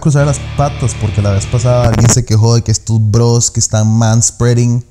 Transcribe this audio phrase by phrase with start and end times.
[0.00, 3.50] a cruzar las patas porque la vez pasada alguien se quejó de que estos bros
[3.50, 4.82] que están manspreading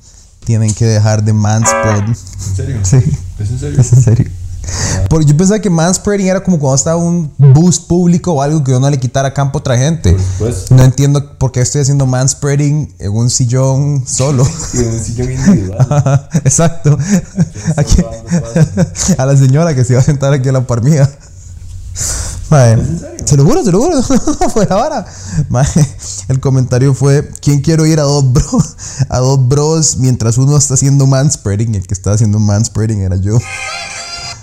[0.45, 2.07] tienen que dejar de manspread.
[2.07, 2.15] ¿En
[2.55, 2.79] serio?
[2.83, 2.97] Sí,
[3.39, 3.81] ¿Es en serio?
[3.81, 4.31] es en serio.
[5.09, 8.71] Porque yo pensaba que manspreading era como cuando estaba un boost público o algo que
[8.71, 10.15] yo no le quitara campo a otra gente.
[10.37, 14.47] Pues, No entiendo por qué estoy haciendo manspreading en un sillón solo.
[14.75, 16.29] y un sillón individual.
[16.45, 16.97] Exacto.
[17.77, 18.03] Aquí-
[19.17, 21.09] a la señora que se iba a sentar aquí a la par mía.
[22.49, 22.77] Mae,
[23.25, 24.01] se lo juro, se lo juro.
[24.53, 25.05] fue ahora.
[25.49, 25.67] Mae,
[26.27, 28.75] el comentario fue: ¿Quién quiere ir a dos bros?
[29.09, 31.75] A dos bros mientras uno está haciendo manspreading.
[31.75, 33.37] El que estaba haciendo manspreading era yo.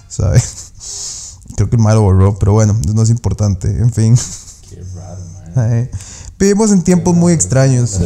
[0.09, 1.39] ¿Sabes?
[1.57, 3.69] Creo que el malo borró, pero bueno, no es importante.
[3.69, 4.17] En fin.
[4.71, 5.23] Qué raro.
[5.55, 5.91] Mae,
[6.39, 7.99] Vivimos en tiempos muy extraños.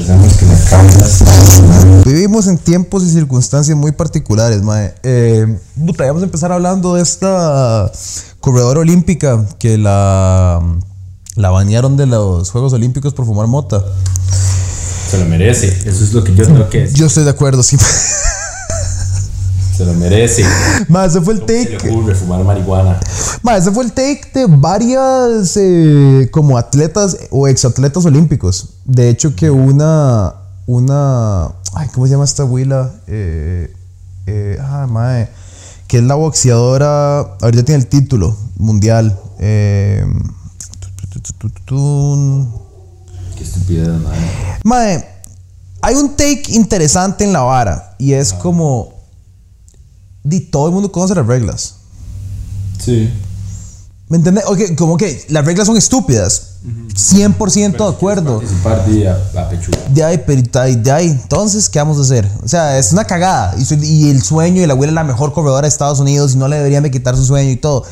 [2.05, 4.95] Vivimos en tiempos y circunstancias muy particulares, mae.
[5.03, 7.91] Eh, puta, vamos a empezar hablando de esta
[8.39, 10.61] corredora olímpica que la,
[11.35, 13.83] la banearon de los Juegos Olímpicos por fumar mota.
[15.11, 15.67] se lo merece.
[15.85, 16.97] Eso es lo que yo tengo que decir.
[16.99, 17.77] Yo estoy de acuerdo, sí.
[19.81, 20.45] Se lo merece.
[20.89, 21.91] mae, ese fue el Se le take.
[21.91, 23.01] ocurre fumar marihuana.
[23.43, 28.75] mae, ese fue el take de varias eh, como atletas o exatletas olímpicos.
[28.85, 30.35] De hecho, que una.
[30.67, 31.47] Una.
[31.73, 32.93] Ay, ¿cómo se llama esta huila?
[33.07, 33.75] Eh,
[34.27, 35.31] eh, ah, mae.
[35.89, 37.21] Que es la boxeadora.
[37.41, 39.19] Ahorita tiene el título mundial.
[39.39, 40.05] Eh.
[43.35, 44.13] Qué estupidez, man.
[44.63, 45.09] Mae,
[45.81, 47.95] hay un take interesante en la vara.
[47.97, 49.00] Y es como.
[50.23, 51.77] Di, todo el mundo conoce las reglas.
[52.79, 53.11] Sí.
[54.09, 54.45] ¿Me entiendes?
[54.47, 56.57] Ok, como que las reglas son estúpidas.
[56.65, 58.41] 100% de acuerdo.
[58.41, 59.79] De a, a pechuga.
[59.89, 61.03] De ahí, pero de ahí, de.
[61.03, 62.29] Entonces, ¿qué vamos a hacer?
[62.43, 63.55] O sea, es una cagada.
[63.57, 66.39] Y, y el sueño, y la abuela es la mejor corredora de Estados Unidos y
[66.39, 67.85] no le deberían de quitar su sueño y todo.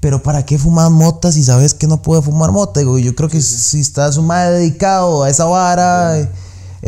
[0.00, 2.80] Pero ¿para qué fumar motas si sabes que no puede fumar mota?
[2.80, 6.30] Digo, yo creo que si estás un más dedicado a esa vara, eh,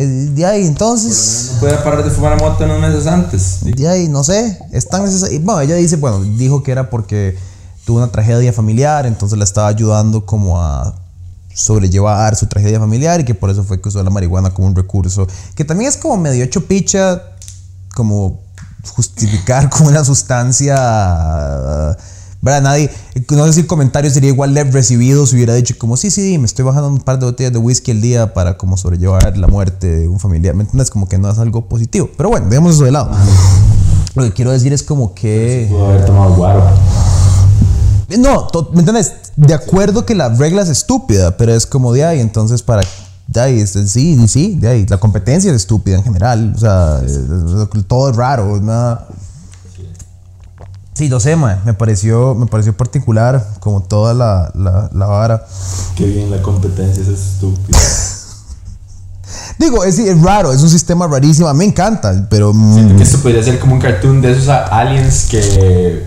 [0.07, 3.59] de ahí, entonces, No puede parar de fumar moto unos meses antes.
[3.63, 5.41] de ahí, no sé, es tan necesario.
[5.41, 7.37] Bueno, ella dice, bueno, dijo que era porque
[7.85, 10.95] tuvo una tragedia familiar, entonces la estaba ayudando como a
[11.55, 14.77] sobrellevar su tragedia familiar y que por eso fue que usó la marihuana como un
[14.77, 17.23] recurso, que también es como medio hecho picha,
[17.95, 18.41] como
[18.95, 21.97] justificar como una sustancia...
[22.43, 22.63] ¿Verdad?
[22.63, 22.91] Nadie,
[23.31, 26.39] no sé si el comentario sería igual de recibido si hubiera dicho como, sí, sí,
[26.39, 29.47] me estoy bajando un par de botellas de whisky al día para como sobrellevar la
[29.47, 30.55] muerte de un familiar.
[30.55, 30.91] ¿Me entiendes?
[30.91, 32.09] Como que no es algo positivo.
[32.17, 33.11] Pero bueno, dejemos eso de lado.
[34.15, 35.67] Lo que quiero decir es como que...
[35.71, 36.65] Pudo haber tomado guaro.
[38.19, 39.13] No, ¿me entiendes?
[39.37, 42.83] De acuerdo que la regla es estúpida, pero es como de ahí, entonces para...
[43.29, 44.87] De ahí, es- sí, sí, de ahí.
[44.89, 46.53] La competencia es estúpida en general.
[46.57, 47.01] O sea,
[47.87, 48.61] todo es raro.
[48.61, 49.07] nada-
[51.01, 51.57] Sí, lo sé, mae.
[51.65, 55.47] Me pareció, me pareció particular como toda la, la, la vara.
[55.97, 57.79] Qué bien la competencia, es estúpido.
[59.59, 61.51] Digo, es, es raro, es un sistema rarísimo.
[61.55, 62.53] Me encanta, pero...
[62.53, 66.07] mm, Siento que esto podría ser como un cartoon de esos aliens que,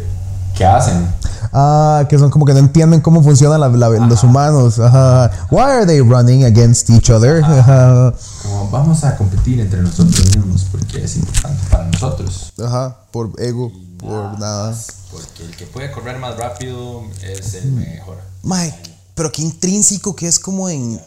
[0.56, 1.08] que hacen.
[1.56, 4.80] Ah, que son como que no entienden cómo funcionan la- la- los humanos.
[4.80, 5.30] Ajá.
[5.52, 7.44] Why are they running against each other?
[7.44, 8.14] Ajá.
[8.42, 12.52] Como vamos a competir entre nosotros mismos porque es importante para nosotros.
[12.64, 14.76] Ajá, por ego, por nada.
[15.12, 18.18] Porque el que puede correr más rápido es el mejor.
[18.42, 18.74] Mae,
[19.14, 21.00] pero qué intrínseco que es como en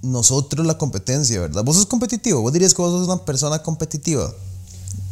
[0.00, 1.64] nosotros la competencia, ¿verdad?
[1.64, 4.30] Vos sos competitivo, vos dirías que vos sos una persona competitiva.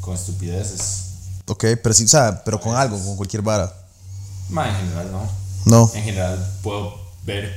[0.01, 1.03] Con estupideces.
[1.49, 3.73] Ok, pero sí, o sea, pero con algo, con cualquier vara.
[4.49, 5.29] Ma, en general no.
[5.65, 5.91] No.
[5.95, 7.53] En general puedo ver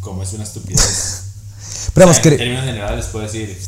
[0.00, 1.22] cómo es una estupidez.
[1.94, 3.58] Pero, O vamos, sea, en que- términos generales puedo decir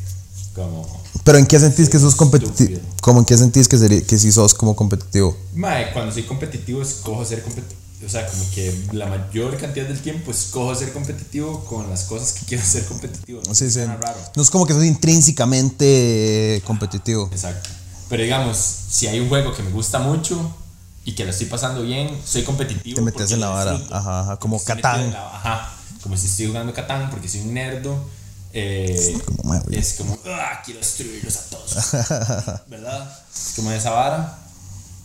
[0.55, 0.87] como...
[1.25, 2.79] pero ¿en qué sentís que sos competitivo?
[3.01, 5.37] ¿Cómo en qué sentís que, sería, que sí sos como competitivo?
[5.55, 7.81] Mae, cuando soy competitivo escojo ser competitivo.
[8.05, 12.33] O sea, como que la mayor cantidad del tiempo escojo ser competitivo con las cosas
[12.33, 13.41] que quiero ser competitivo.
[13.47, 13.71] Sí, sí.
[13.73, 14.19] Suena raro.
[14.37, 17.29] No es como que sos intrínsecamente competitivo.
[17.33, 17.71] Exacto.
[18.09, 18.57] Pero digamos,
[18.91, 20.55] si hay un juego que me gusta mucho
[21.05, 22.97] y que lo estoy pasando bien, soy competitivo.
[22.97, 23.81] Te metes en la vara.
[23.91, 25.13] Ajá, ajá, como Catán.
[25.13, 25.75] la- Ajá.
[26.03, 27.97] Como si estoy jugando Catán porque soy un nerdo.
[28.55, 31.73] eh, como es como, "Ah, quiero destruirlos a todos.
[32.69, 33.19] ¿Verdad?
[33.35, 34.39] Es como esa vara.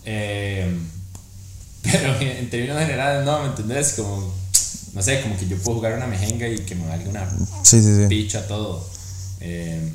[0.04, 0.78] Eh,
[1.84, 3.94] pero en términos generales, no, ¿me entendés?
[3.94, 4.34] Como,
[4.94, 7.30] no sé, como que yo puedo jugar una mejenga y que me valga una
[7.64, 8.08] Sí, sí, sí.
[8.10, 8.86] picha todo.
[9.40, 9.94] Eh,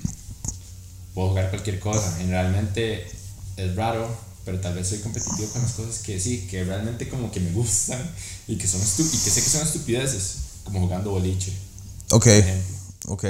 [1.14, 2.10] puedo jugar cualquier cosa.
[2.16, 3.10] Generalmente
[3.58, 4.08] es raro,
[4.44, 7.52] pero tal vez soy competitivo con las cosas que sí, que realmente como que me
[7.52, 8.00] gustan
[8.48, 11.52] y que, son y que sé que son estupideces, como jugando boliche,
[12.10, 12.26] Ok,
[13.08, 13.24] ok.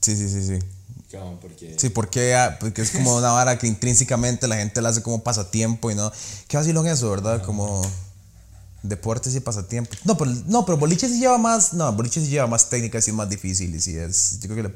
[0.00, 0.58] Sí, sí, sí, sí.
[1.10, 1.74] Como porque...
[1.76, 5.22] Sí, porque, ah, porque es como una vara que intrínsecamente la gente la hace como
[5.24, 6.12] pasatiempo y no.
[6.46, 7.42] Qué vacilón eso, ¿verdad?
[7.44, 7.82] Como.
[8.82, 9.98] Deportes y pasatiempos.
[10.04, 11.74] No, pero, no, pero boliche sí lleva más.
[11.74, 13.74] No, boliche sí lleva más técnicas y es más difícil.
[13.74, 14.38] Y sí es.
[14.40, 14.74] Yo creo que le-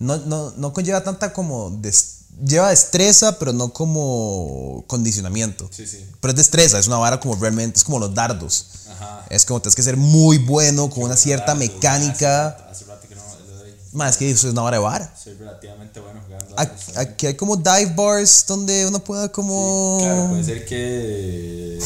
[0.00, 1.70] no, no, no conlleva tanta como.
[1.70, 5.68] des- lleva destreza, pero no como condicionamiento.
[5.70, 6.04] Sí, sí.
[6.20, 7.78] Pero es destreza, es una vara como realmente.
[7.78, 8.66] Es como los dardos.
[8.90, 9.26] Ajá.
[9.30, 12.48] Es como tienes que ser muy bueno, con una cierta Dardos, mecánica.
[12.48, 13.74] Hace, hace rato que no doy.
[13.92, 15.14] Más es que eso es una vara de vara.
[15.22, 16.56] Soy relativamente bueno jugando.
[16.96, 19.98] Aquí hay como dive bars donde uno pueda como.
[20.00, 21.78] Claro, puede ser que.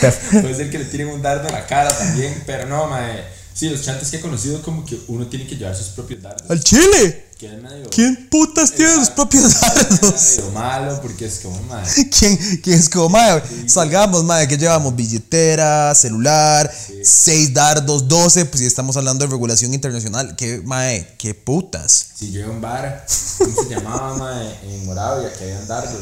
[0.30, 3.42] puede ser que le tiren un dardo en la cara también, pero no, mae.
[3.54, 6.50] Sí, los chantes que he conocido, como que uno tiene que llevar sus propios dardos.
[6.50, 7.31] ¡Al chile!
[7.42, 7.90] Que es medio.
[7.90, 10.36] ¿Quién putas tiene sus propios Es dardos?
[10.38, 11.84] medio malo, porque es como, mae.
[12.16, 13.42] ¿Quién, quién es como, madre?
[13.68, 16.72] Salgamos, madre, que llevamos billetera, celular,
[17.02, 20.36] seis dardos, 12, pues si estamos hablando de regulación internacional.
[20.36, 21.16] ¿Qué, madre?
[21.18, 22.10] ¿Qué putas?
[22.14, 23.04] Si yo iba a un bar,
[23.38, 24.58] ¿cómo se llamaba, mae?
[24.62, 25.98] En Moravia, que habían dardos.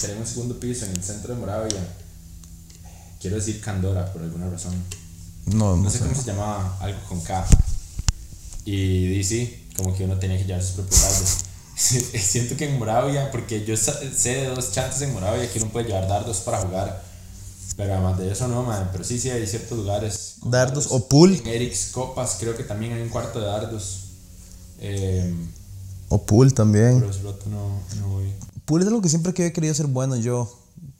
[0.00, 1.78] Tenía un segundo piso en el centro de Moravia.
[3.20, 4.74] Quiero decir Candora, por alguna razón.
[5.46, 6.04] No, no No sé sé.
[6.06, 7.46] cómo se llamaba, algo con K.
[8.64, 11.36] Y, di sí, como que uno tenía que llevar sus propios dardos.
[11.74, 13.92] Siento que en Moravia, porque yo sé
[14.30, 17.02] de dos chances en Moravia que uno puede llevar dardos para jugar.
[17.76, 18.90] Pero además de eso no, man.
[18.92, 20.34] Pero sí, sí, hay ciertos lugares.
[20.44, 21.34] Dardos o pool.
[21.34, 24.00] En Eric's Copas creo que también hay un cuarto de dardos.
[24.78, 25.34] Eh,
[26.08, 26.98] O pool también.
[27.00, 28.32] pero ese rato no, no voy.
[28.66, 30.52] Pool es algo que siempre que he querido ser bueno yo.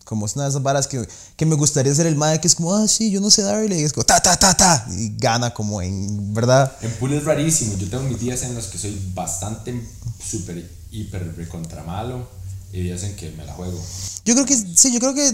[0.04, 1.06] Como es una de esas varas que,
[1.36, 3.78] que me gustaría ser el madre que es como, ah, sí, yo no sé darle.
[3.80, 4.86] Y es como, ta, ta, ta, ta.
[4.96, 6.72] Y gana como en, ¿verdad?
[6.82, 7.76] En pool es rarísimo.
[7.76, 9.74] Yo tengo mis días en los que soy bastante,
[10.24, 12.28] súper, hiper, recontra malo.
[12.72, 13.78] Y días en que me la juego.
[14.24, 15.30] Yo creo que, sí, yo creo que,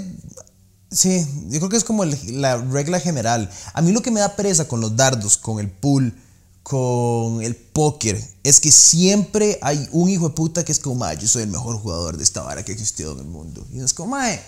[0.90, 3.48] sí, yo creo que es como el- la regla general.
[3.74, 6.14] A mí lo que me da pereza con los dardos, con el pool,
[6.62, 11.16] con el póker, es que siempre hay un hijo de puta que es como, mae,
[11.16, 13.66] yo soy el mejor jugador de esta vara que ha existido en el mundo.
[13.72, 14.40] Y es como, mae,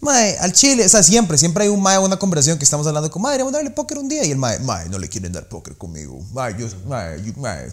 [0.00, 3.10] mae, al chile, o sea, siempre, siempre hay un mae, una conversación que estamos hablando
[3.10, 4.24] con, mae, deberíamos darle póker un día.
[4.24, 6.18] Y el mae, mae, no le quieren dar póker conmigo.
[6.32, 7.72] Mae, yo, mae, yo, mae,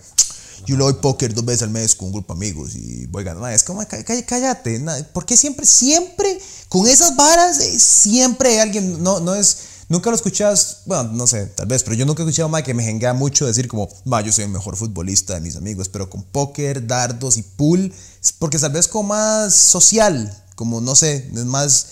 [0.66, 3.24] yo le doy póker dos veces al mes con un grupo de amigos y voy
[3.24, 3.48] ganando.
[3.50, 4.80] Es como, "Cá- cá- cállate.
[4.80, 6.40] na- ¿Por qué siempre, siempre,
[6.70, 9.58] con esas varas, eh, siempre hay alguien, no, no es,
[9.90, 12.74] nunca lo escuchas, bueno, no sé, tal vez, pero yo nunca he escuchado mae que
[12.74, 16.10] me jenga mucho decir como, mae, yo soy el mejor futbolista de mis amigos, pero
[16.10, 17.94] con póker, dardos y pool,
[18.40, 21.88] porque tal vez como más social, como, no sé, es más,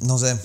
[0.00, 0.36] no sé.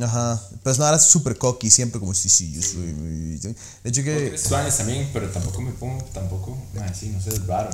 [0.00, 2.92] Ajá, pero es una vara súper cocky, siempre como, sí, sí, yo soy...
[2.92, 3.38] muy-".
[3.38, 4.36] De hecho que...
[4.36, 6.58] Suárez también, pero tampoco me pongo, tampoco,
[6.98, 7.70] sí, no sé, es raro.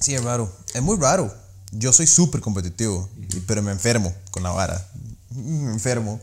[0.00, 0.52] Sí, es raro.
[0.74, 1.34] Es muy raro.
[1.72, 3.08] Yo soy súper competitivo,
[3.46, 4.86] pero me enfermo con la vara.
[5.30, 6.20] Me enfermo.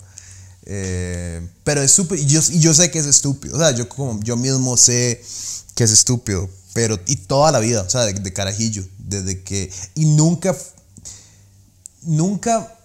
[0.66, 2.20] Eh, pero es súper.
[2.20, 3.56] Y yo, yo sé que es estúpido.
[3.56, 5.24] O sea, yo, como, yo mismo sé
[5.74, 6.48] que es estúpido.
[6.74, 7.00] Pero.
[7.08, 7.82] Y toda la vida.
[7.82, 8.86] O sea, de, de carajillo.
[9.00, 9.72] Desde que.
[9.96, 10.56] Y nunca.
[12.04, 12.76] Nunca.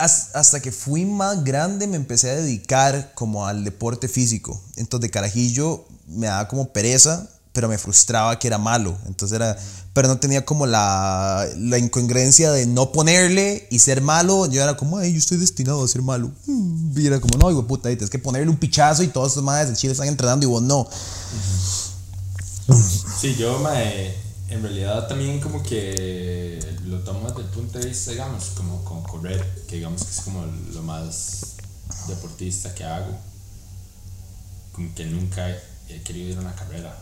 [0.00, 4.60] Has- Hasta que fui más grande me empecé a dedicar como al deporte físico.
[4.76, 8.96] Entonces de carajillo me daba como pereza, pero me frustraba que era malo.
[9.06, 9.56] Entonces era,
[9.92, 14.46] pero no tenía como la, la incongruencia de no ponerle y ser malo.
[14.46, 16.30] Yo era como, ay, yo estoy destinado a ser malo.
[16.46, 19.08] Mm, Y era como, no, hijo de puta, ahí tienes que ponerle un pichazo y
[19.08, 20.88] todos estos madres del Chile están entrenando y vos no.
[23.20, 24.14] Sí, yo mae,
[24.50, 29.64] en realidad también como que lo tomo desde el punto de vista, digamos, como correr,
[29.68, 31.56] que digamos que es como lo más
[32.08, 33.16] deportista que hago.
[34.72, 35.48] Como que nunca
[35.88, 36.96] he querido ir a una carrera.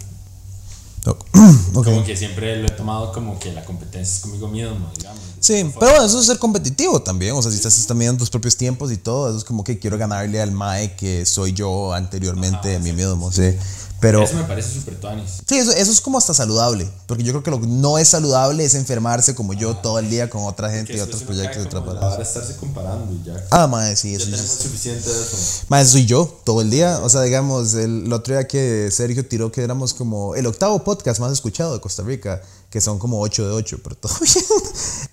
[1.74, 1.84] Ok.
[1.84, 5.20] Como que siempre lo he tomado como que la competencia es conmigo mismo, digamos.
[5.40, 7.34] Sí, pero bueno, eso es ser competitivo también.
[7.34, 9.78] O sea, si estás también en tus propios tiempos y todo, eso es como que
[9.78, 13.54] quiero ganarle al Mae que soy yo anteriormente de mí mismo, sí.
[14.00, 15.42] Pero Eso me parece súper tuanis.
[15.48, 16.88] sí, eso, eso es como hasta saludable.
[17.08, 20.08] Porque yo creo que lo que no es saludable es enfermarse como yo todo el
[20.08, 23.44] día con otra gente y otros proyectos y vara de estarse comparando y ya.
[23.50, 24.58] Ah, Mae, sí, Ya eso tenemos es.
[24.62, 25.36] suficiente de eso.
[25.68, 27.00] Mae, soy yo todo el día.
[27.02, 30.84] O sea, digamos, el, el otro día que Sergio tiró que éramos como el octavo
[30.88, 32.40] podcast más escuchado de Costa Rica,
[32.70, 34.44] que son como 8 de 8, pero todo bien.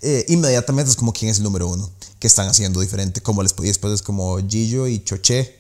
[0.02, 3.20] Eh, inmediatamente es como quién es el número uno, que están haciendo diferente.
[3.20, 5.54] Como les, y después es como Gillo y Choché.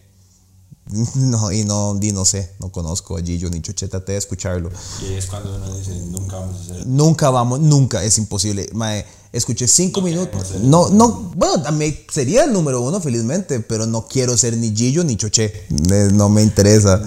[1.15, 4.69] No, y no, y no sé, no conozco a Gillo ni Choché, traté de escucharlo.
[5.01, 6.87] Y es cuando uno dice, nunca vamos a hacer.
[6.87, 8.69] Nunca vamos, nunca, es imposible.
[8.71, 10.53] Mae, escuché cinco No minutos.
[10.61, 15.03] No, no, bueno, también sería el número uno, felizmente, pero no quiero ser ni Gillo
[15.03, 15.45] ni Choché.
[15.91, 17.01] Eh, No me interesa.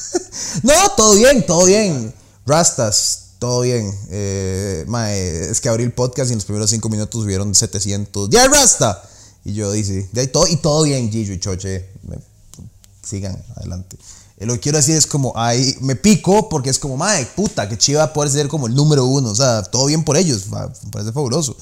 [0.63, 2.15] no, todo bien, todo bien.
[2.47, 3.93] Rastas, todo bien.
[4.11, 8.31] Eh, mae, es que abrí el podcast y en los primeros cinco minutos hubieron 700.
[8.31, 9.03] ¡Ya, Rasta!
[9.45, 11.89] Y yo dije, "Ya, y todo, y todo bien, Gillo y Choché.
[12.03, 12.19] Me-
[13.03, 13.97] sigan adelante.
[14.39, 17.69] Eh, Lo que quiero decir es como, ay, me pico porque es como, madre, puta,
[17.69, 19.31] que chiva poder ser como el número uno.
[19.31, 21.57] O sea, todo bien por ellos, me parece fabuloso.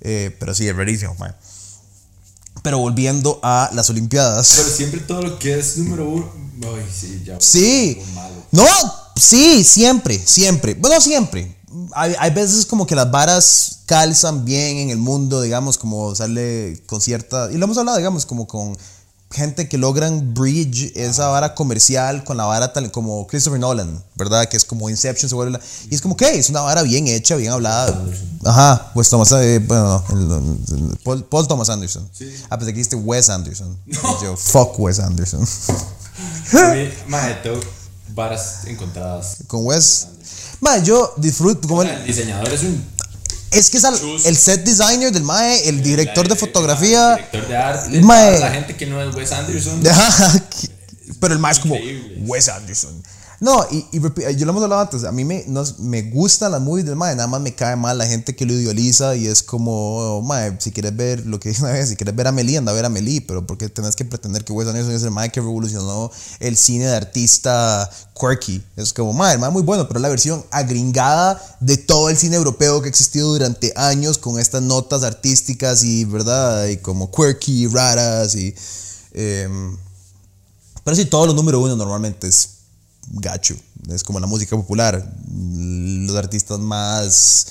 [0.00, 1.32] Eh, pero sí, es rarísimo, mae.
[2.62, 4.54] Pero volviendo a las Olimpiadas.
[4.56, 6.30] Pero siempre todo lo que es número uno.
[6.62, 7.40] Ay, sí, ya.
[7.40, 7.98] Sí.
[8.50, 8.66] No,
[9.16, 10.74] sí, siempre, siempre.
[10.74, 11.56] Bueno, siempre.
[11.92, 16.82] Hay, hay veces como que las varas calzan bien en el mundo, digamos, como sale
[16.86, 17.50] con cierta...
[17.52, 18.76] Y lo hemos hablado, digamos, como con
[19.30, 24.48] gente que logran bridge esa vara comercial con la vara tal como Christopher Nolan, ¿verdad?
[24.48, 27.06] Que es como Inception se vuelve la- Y es como que es una vara bien
[27.08, 28.04] hecha, bien hablada.
[28.44, 29.30] Ajá, pues Thomas...
[29.32, 32.08] eh, bueno, no, el- el- Paul, Paul Thomas Anderson.
[32.12, 32.32] Sí.
[32.48, 33.76] Ah, pues aquí dijiste Wes Anderson.
[33.86, 33.92] Y
[34.22, 35.46] Yo, fuck Wes Anderson.
[37.42, 37.60] Tengo
[38.14, 39.38] varas encontradas.
[39.46, 40.08] con Wes...
[40.60, 42.82] Man, yo disfruto como el- el diseñador es un.
[43.50, 47.14] Es que es al- el set designer del MAE, el director de el fotografía.
[47.16, 48.00] director de arte.
[48.00, 48.38] Mae.
[48.40, 49.82] La gente que no es Wes Anderson.
[51.20, 51.76] Pero el MAE es como.
[52.26, 53.02] Wes Anderson.
[53.40, 55.04] No, y, repi- yo lo hemos hablado antes.
[55.04, 55.44] A mí me,
[55.78, 58.52] me gustan las movies del MAE, nada más me cae mal la gente que lo
[58.52, 60.28] idealiza y es como, oh,
[60.58, 62.74] si quieres ver lo que dije una vez, si quieres ver a Amelie, anda a
[62.74, 65.30] ver a Amelie, pero ¿por qué tenés que pretender que Wes Anderson es el MAE
[65.30, 68.60] que revolucionó el cine de artista quirky?
[68.76, 72.80] Es como, MAE, el muy bueno, pero la versión agringada de todo el cine europeo
[72.82, 76.66] que ha existido durante años con estas notas artísticas y, ¿verdad?
[76.66, 78.52] Y como quirky, raras y...
[79.14, 79.76] em,
[80.82, 82.57] pero sí, todos los número uno normalmente es
[83.12, 83.56] gacho.
[83.88, 85.14] Es como la música popular.
[85.30, 87.46] Los artistas más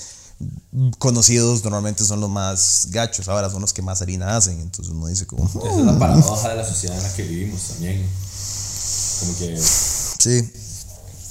[0.98, 3.28] conocidos normalmente son los más gachos.
[3.28, 4.60] Ahora son los que más harina hacen.
[4.60, 5.44] Entonces uno dice como...
[5.44, 8.06] Esa es la paradoja de la sociedad en la que vivimos también.
[9.20, 10.50] Como que Sí.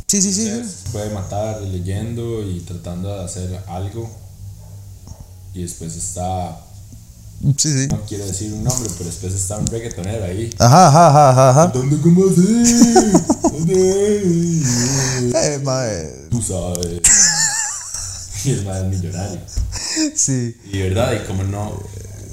[0.08, 0.50] Sí, sí, sí.
[0.94, 4.10] puede matar leyendo y tratando de hacer algo.
[5.54, 6.58] Y después está.
[7.58, 7.88] Sí, sí.
[7.88, 10.50] No quiero decir un nombre, pero después está un reggaetonero ahí.
[10.58, 11.68] Ajá, ajá, ajá, ajá.
[11.68, 12.64] ¿Dónde cómo así?
[13.70, 17.02] Eh, mae, Tú sabes.
[18.46, 19.40] Y es más millonario.
[20.16, 20.56] Sí.
[20.72, 21.74] Y verdad, y como no.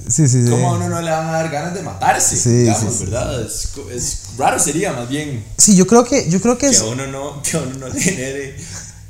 [0.08, 0.50] Sí, sí, sí.
[0.50, 2.37] ¿Cómo a uno no le van a dar ganas de matarse?
[2.37, 3.04] Sí, digamos, sí.
[3.06, 3.42] ¿verdad?
[3.42, 6.80] Es, es raro sería más bien Sí, yo creo que, yo creo que que es...
[6.82, 8.54] a uno no, que a uno no genere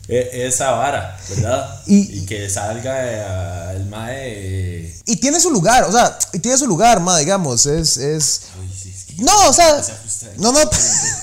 [0.08, 1.80] esa vara, ¿verdad?
[1.86, 2.94] Y- que salga
[3.72, 4.94] eh, el mae.
[5.06, 8.42] Y tiene su lugar, o sea, y tiene su lugar, ma, digamos, es, es...
[8.60, 9.82] Uy, sí, es que No, o sea...
[9.82, 9.92] se.
[10.38, 10.58] No, no,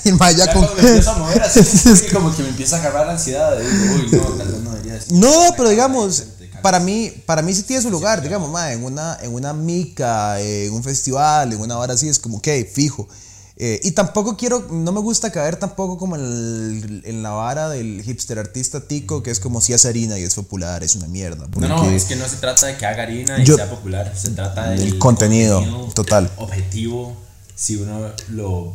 [0.05, 0.63] y ma, ya Ya con...
[0.65, 1.59] cuando me empiezo a mover así,
[1.89, 3.57] es que como que me empieza a agarrar la ansiedad.
[3.57, 5.13] de, Uy, no, tal vez no debería decir.
[5.13, 6.23] No, pero digamos,
[6.61, 10.39] para mí, para mí sí tiene su lugar, digamos, ma, en una, en una mica,
[10.39, 13.07] eh, en un festival, en una hora así, es como, ok, fijo.
[13.57, 17.69] Eh, y tampoco quiero, no me gusta caer tampoco como en, el- en la vara
[17.69, 21.07] del hipster artista tico, que es como si es harina y es popular, es una
[21.07, 21.47] mierda.
[21.57, 24.11] No, no, es que no se trata de que haga harina y Yo- sea popular,
[24.15, 25.61] se trata Del contenido,
[25.93, 26.31] total.
[26.37, 27.15] Objetivo,
[27.55, 28.73] si uno lo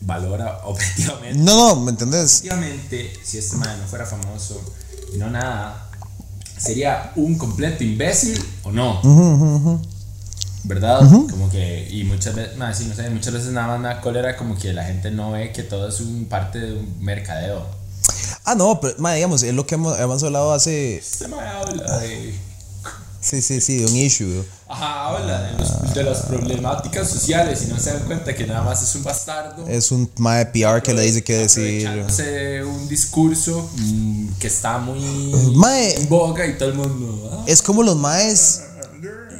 [0.00, 1.38] valora objetivamente.
[1.38, 2.40] No, no, ¿me entendés?
[2.42, 4.60] Obviamente, si este man no fuera famoso
[5.14, 5.88] y no nada,
[6.58, 9.00] sería un completo imbécil o no.
[10.66, 10.98] ¿Verdad?
[11.30, 14.00] Como que, y muchas veces, más, sí, no sé, muchas veces nada más me da
[14.00, 17.66] cólera como que la gente no ve que todo es un parte de un mercadeo.
[18.44, 20.96] Ah, no, pero, ma, digamos, es lo que hemos, hemos hablado hace...
[20.98, 22.34] Este man habla de.
[23.20, 24.44] Sí, sí, sí, de un issue.
[24.68, 28.62] Ajá, habla de, los- de las problemáticas sociales y no se dan cuenta que nada
[28.62, 29.66] más es un bastardo.
[29.66, 31.88] Es un ma de PR que le dice qué decir.
[32.64, 35.00] un discurso mm, que está muy
[35.56, 35.94] Mae.
[36.02, 37.44] en boga y todo el mundo.
[37.48, 38.62] Es como los maes,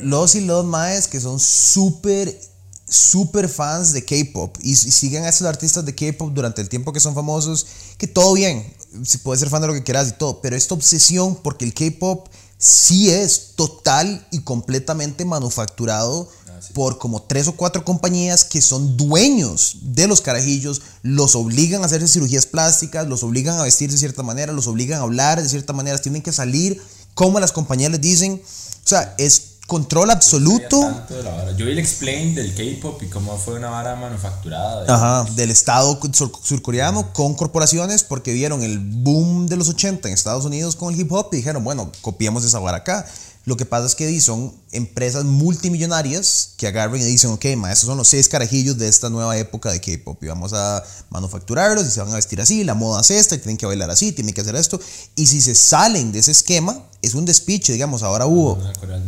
[0.03, 2.41] los y los maes que son súper,
[2.88, 6.93] súper fans de K-pop y, y siguen a esos artistas de K-pop durante el tiempo
[6.93, 7.67] que son famosos,
[7.99, 8.75] que todo bien,
[9.05, 11.75] si puedes ser fan de lo que quieras y todo, pero esta obsesión porque el
[11.75, 16.29] K-pop sí es total y completamente manufacturado
[16.73, 21.87] por como tres o cuatro compañías que son dueños de los carajillos, los obligan a
[21.87, 25.49] hacerse cirugías plásticas, los obligan a vestir de cierta manera, los obligan a hablar de
[25.49, 26.81] cierta manera, tienen que salir
[27.15, 28.43] como las compañías les dicen.
[28.43, 31.52] O sea, es control absoluto tanto de la vara.
[31.56, 34.85] Yo vi el explain del K-pop y cómo fue una vara manufacturada.
[34.85, 40.08] de- ajá, del Estado sur- surcoreano con corporaciones porque vieron el boom de los 80
[40.08, 43.06] en Estados Unidos con el hip hop y dijeron, bueno, copiamos esa vara acá.
[43.44, 45.25] Lo que pasa es que son empresas
[45.70, 49.37] multimillonarias que agarran y dicen, ok, ma, estos son los seis carajillos de esta nueva
[49.37, 53.00] época de K-pop y vamos a manufacturarlos y se van a vestir así, la moda
[53.02, 54.80] es esta y tienen que bailar así, tienen que hacer esto.
[55.14, 58.54] Y si se salen de ese esquema, es un despiche, digamos, ahora hubo...
[58.54, 58.99] Una de Corea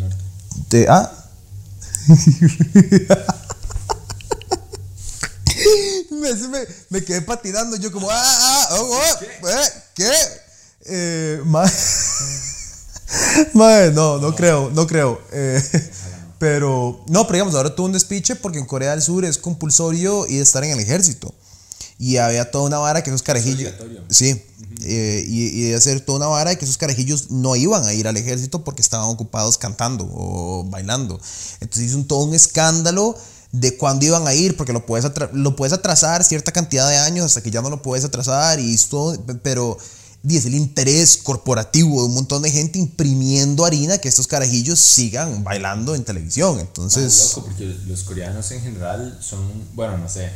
[0.70, 1.12] de- ah.
[6.10, 10.10] me, me, me quedé patinando, yo como, ah, ah, oh, oh, eh, ¿qué?
[10.86, 11.40] Eh,
[13.54, 15.20] Mae, no, no creo, no creo.
[15.32, 15.62] Eh,
[16.38, 20.26] pero, no, pero digamos, ahora tuvo un despiche porque en Corea del Sur es compulsorio
[20.26, 21.34] y estar en el ejército.
[21.98, 23.72] Y había toda una vara que esos carajillos.
[23.72, 24.04] obligatorio.
[24.08, 24.40] Sí.
[24.82, 27.92] eh, y, y de hacer toda una vara de que esos carajillos no iban a
[27.92, 31.20] ir al ejército porque estaban ocupados cantando o bailando.
[31.60, 33.16] Entonces hizo un, todo un escándalo
[33.50, 37.26] de cuándo iban a ir, porque lo puedes, lo puedes atrasar cierta cantidad de años
[37.26, 38.60] hasta que ya no lo puedes atrasar.
[38.60, 39.78] Y esto, pero
[40.22, 45.42] dice el interés corporativo de un montón de gente imprimiendo harina que estos carajillos sigan
[45.44, 46.60] bailando en televisión.
[46.60, 49.40] Entonces, loco, porque los coreanos en general son,
[49.74, 50.30] bueno, no sé.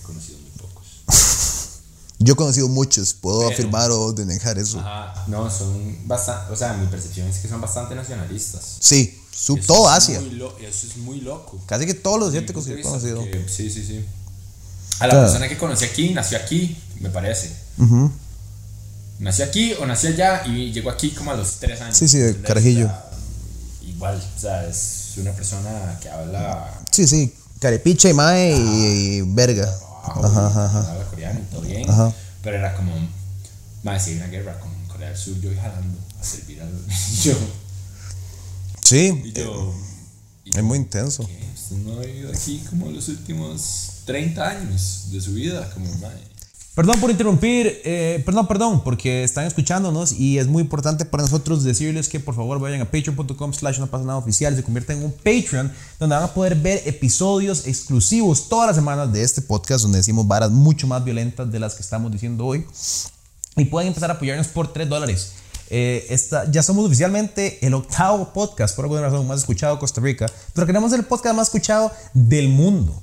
[0.00, 0.86] He conocido muy pocos.
[2.18, 4.80] yo he conocido muchos, puedo Pero- afirmar o denegar eso.
[4.80, 8.76] Ajá, no, son bastante, o sea, mi percepción es que son bastante nacionalistas.
[8.80, 10.20] Sí, su, Eso todo Asia.
[10.20, 11.58] lo- eso es muy loco.
[11.66, 13.22] Casi que todos los asiáticos que he conocido.
[13.48, 14.04] sí, sí, sí.
[14.98, 15.26] A la Claro.
[15.28, 17.50] persona que conocí aquí, nació aquí, me parece.
[19.18, 21.96] Nació aquí o nació allá y llegó aquí como a los tres años.
[21.96, 22.90] Sí, sí, de carajillo.
[23.82, 29.70] Igual, o sea, es una persona que habla Sí, sí, carepicha y mae y verga.
[30.02, 30.96] Abajo, Ajá, ajá,
[31.50, 31.88] todo bien.
[31.88, 32.12] Ajá.
[32.42, 32.92] Pero era como,
[33.82, 36.70] más si hay una guerra con Corea del Sur, yo voy jalando a servir al.
[37.22, 37.34] yo,
[38.84, 39.74] Sí, y yo.
[40.44, 41.26] y es yo, muy intenso.
[41.26, 41.48] ¿qué?
[41.54, 46.29] Usted no ha vivido aquí como los últimos 30 años de su vida, como, mae.
[46.74, 51.64] Perdón por interrumpir, eh, perdón, perdón, porque están escuchándonos y es muy importante para nosotros
[51.64, 55.04] decirles que por favor vayan a patreon.com slash no pasa nada oficial, se convierten en
[55.06, 59.82] un Patreon donde van a poder ver episodios exclusivos todas las semanas de este podcast
[59.82, 62.64] donde decimos varas mucho más violentas de las que estamos diciendo hoy
[63.56, 65.32] y pueden empezar a apoyarnos por 3 dólares.
[65.70, 70.00] Eh, esta- ya somos oficialmente el octavo podcast, por alguna razón, más escuchado de Costa
[70.00, 73.02] Rica, pero queremos ser el podcast más escuchado del mundo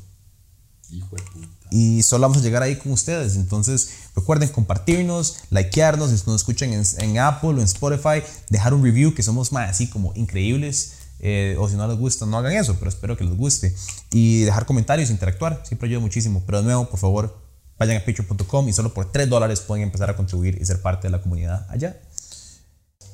[0.90, 1.48] Hijo de puta.
[1.72, 3.36] Y solo vamos a llegar ahí con ustedes.
[3.36, 8.84] Entonces, recuerden compartirnos, likearnos, si nos escuchan en, en Apple o en Spotify, dejar un
[8.84, 10.94] review, que somos más así como increíbles.
[11.20, 13.76] eh, o si no les gusta, no hagan eso, pero espero que les guste.
[14.12, 16.44] Y dejar comentarios, interactuar, siempre ayuda muchísimo.
[16.46, 17.38] Pero de nuevo, por favor,
[17.80, 21.08] vayan a patreon.com y solo por 3 dólares pueden empezar a contribuir y ser parte
[21.08, 22.00] de la comunidad allá.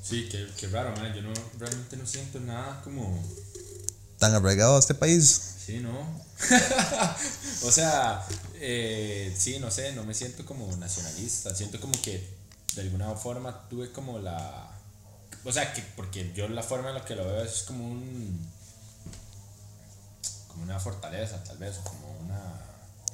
[0.01, 1.13] Sí, qué, qué raro, man.
[1.15, 3.17] Yo no, realmente no siento nada como.
[4.19, 5.52] Tan arraigado a este país.
[5.65, 5.91] Sí, ¿no?
[7.63, 11.55] o sea, eh, sí, no sé, no me siento como nacionalista.
[11.55, 12.35] Siento como que
[12.75, 14.69] de alguna forma tuve como la.
[15.45, 18.49] O sea, que porque yo la forma en la que lo veo es como un.
[20.49, 22.41] como una fortaleza, tal vez, o como una.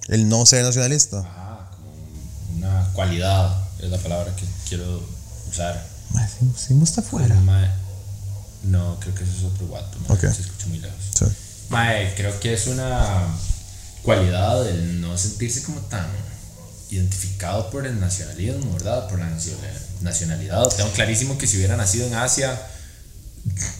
[0.07, 1.19] El no ser nacionalista.
[1.19, 5.03] Ajá, como una cualidad, es la palabra que quiero
[5.49, 5.85] usar.
[6.11, 7.35] Mae, Si, si no está fuera.
[7.41, 7.69] Mae,
[8.63, 10.21] No, creo que eso es otro guato, mae, Ok.
[10.35, 10.97] se escucha muy lejos.
[11.17, 11.25] Sí.
[11.69, 13.27] Mae, creo que es una
[14.03, 16.07] cualidad el no sentirse como tan
[16.89, 19.07] identificado por el nacionalismo, ¿verdad?
[19.09, 20.63] Por la nacional- nacionalidad.
[20.75, 22.59] Tengo clarísimo que si hubiera nacido en Asia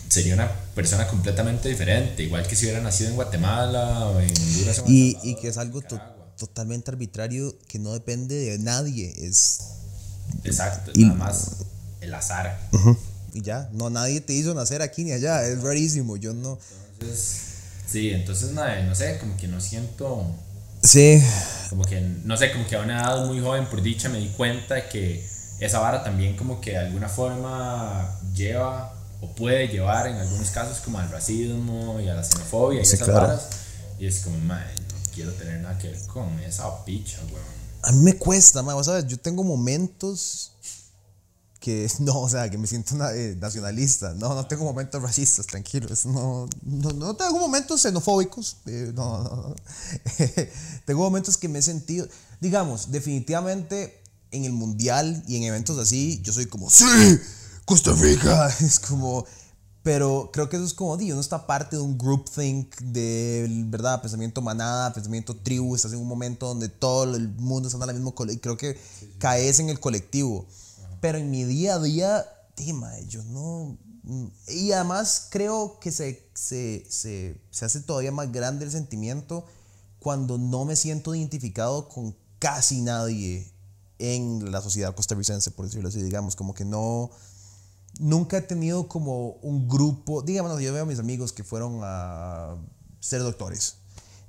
[0.09, 4.83] sería una persona completamente diferente, igual que si hubiera nacido en Guatemala o en Honduras.
[4.87, 5.99] Y, y que es algo to-
[6.37, 9.11] totalmente arbitrario que no depende de nadie.
[9.17, 9.59] Es
[10.43, 11.47] Exacto, y- nada más
[12.01, 12.59] el azar.
[13.33, 16.57] Y ya, no, nadie te hizo nacer aquí ni allá, es rarísimo, yo no...
[16.93, 17.37] Entonces,
[17.91, 20.25] sí, entonces, mae, no sé, como que no siento...
[20.81, 21.21] Sí,
[21.69, 24.29] como que, no sé, como que a una edad muy joven, por dicha, me di
[24.29, 25.27] cuenta que
[25.59, 30.79] esa vara también como que de alguna forma lleva o puede llevar en algunos casos
[30.79, 33.27] como al racismo y a la xenofobia y Sí, esas claro.
[33.27, 33.47] varas.
[33.99, 37.43] Y es como, man, no quiero tener nada que ver con esa picha, weón.
[37.83, 40.53] a mí me cuesta, ma, vos sabes, yo tengo momentos
[41.69, 45.45] que, no, o sea, que me siento na- eh, nacionalista, no, no tengo momentos racistas,
[45.45, 49.55] tranquilos, no, no, no tengo momentos xenofóbicos, eh, no, no, no.
[50.85, 52.07] tengo momentos que me he sentido,
[52.41, 54.01] digamos, definitivamente
[54.31, 56.85] en el mundial y en eventos así, yo soy como, sí,
[57.65, 59.25] Costa Rica, es como,
[59.83, 64.01] pero creo que eso es como, di, uno está parte de un groupthink del, ¿verdad?
[64.01, 67.93] Pensamiento manada, pensamiento tribu, estás en un momento donde todo el mundo está en la
[67.93, 68.77] misma cole- creo que
[69.19, 70.45] caes en el colectivo.
[71.01, 73.77] Pero en mi día a día, di, mae, yo no...
[74.47, 79.45] Y además creo que se, se, se, se hace todavía más grande el sentimiento
[79.99, 83.51] cuando no me siento identificado con casi nadie
[83.99, 87.11] en la sociedad costarricense, por decirlo así, digamos, como que no
[87.97, 92.55] nunca he tenido como un grupo, digamos, yo veo a mis amigos que fueron a
[92.99, 93.75] ser doctores,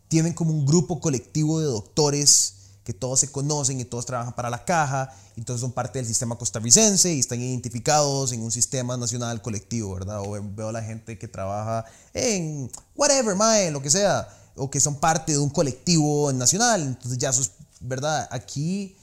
[0.08, 4.50] tienen como un grupo colectivo de doctores que todos se conocen y todos trabajan para
[4.50, 5.12] la caja,
[5.44, 10.20] todos son parte del sistema costarricense y están identificados en un sistema nacional colectivo, ¿verdad?
[10.20, 14.80] O veo a la gente que trabaja en whatever, mae, lo que sea, o que
[14.80, 18.28] son parte de un colectivo nacional, entonces ya eso es, ¿verdad?
[18.30, 18.96] Aquí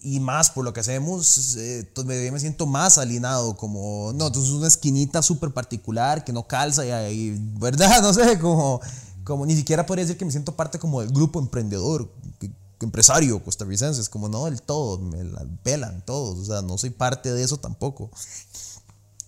[0.00, 4.28] y más por lo que hacemos, eh, entonces me, me siento más alienado, como, no,
[4.28, 8.00] entonces es una esquinita súper particular que no calza y, ahí, ¿verdad?
[8.02, 8.80] No sé, como,
[9.24, 12.08] como ni siquiera podría decir que me siento parte como del grupo emprendedor,
[12.38, 12.50] que,
[12.86, 14.00] empresario costarricense.
[14.00, 16.38] Es como, no del todo, me la pelan todos.
[16.38, 18.10] O sea, no soy parte de eso tampoco.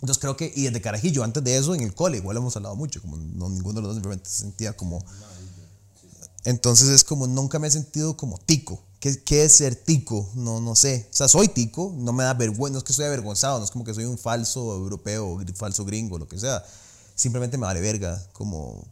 [0.00, 2.74] Entonces creo que, y desde carajillo, antes de eso, en el cole, igual hemos hablado
[2.74, 5.04] mucho, como no, ninguno de los dos simplemente se sentía como...
[6.44, 8.82] Entonces es como, nunca me he sentido como tico.
[8.98, 10.30] ¿Qué, ¿Qué, es ser tico?
[10.34, 11.06] No, no sé.
[11.12, 13.70] O sea, soy tico, no me da vergüenza, no es que estoy avergonzado, no es
[13.70, 16.64] como que soy un falso europeo, falso gringo, lo que sea.
[17.14, 18.82] Simplemente me vale verga, como...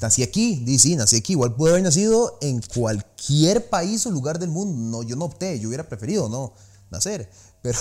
[0.00, 1.34] Nací aquí, di sí, nací aquí.
[1.34, 4.98] Igual pude haber nacido en cualquier país o lugar del mundo.
[4.98, 6.54] No, yo no opté, yo hubiera preferido no
[6.90, 7.28] nacer.
[7.62, 7.78] Pero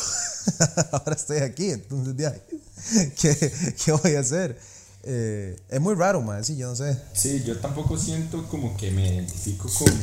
[0.91, 2.33] ahora estoy aquí, entonces, ya,
[3.19, 4.59] ¿qué, ¿qué, voy a hacer?
[5.03, 6.97] Eh, es muy raro, man, sí, yo no sé.
[7.13, 9.93] Sí, yo tampoco siento como que me identifico con,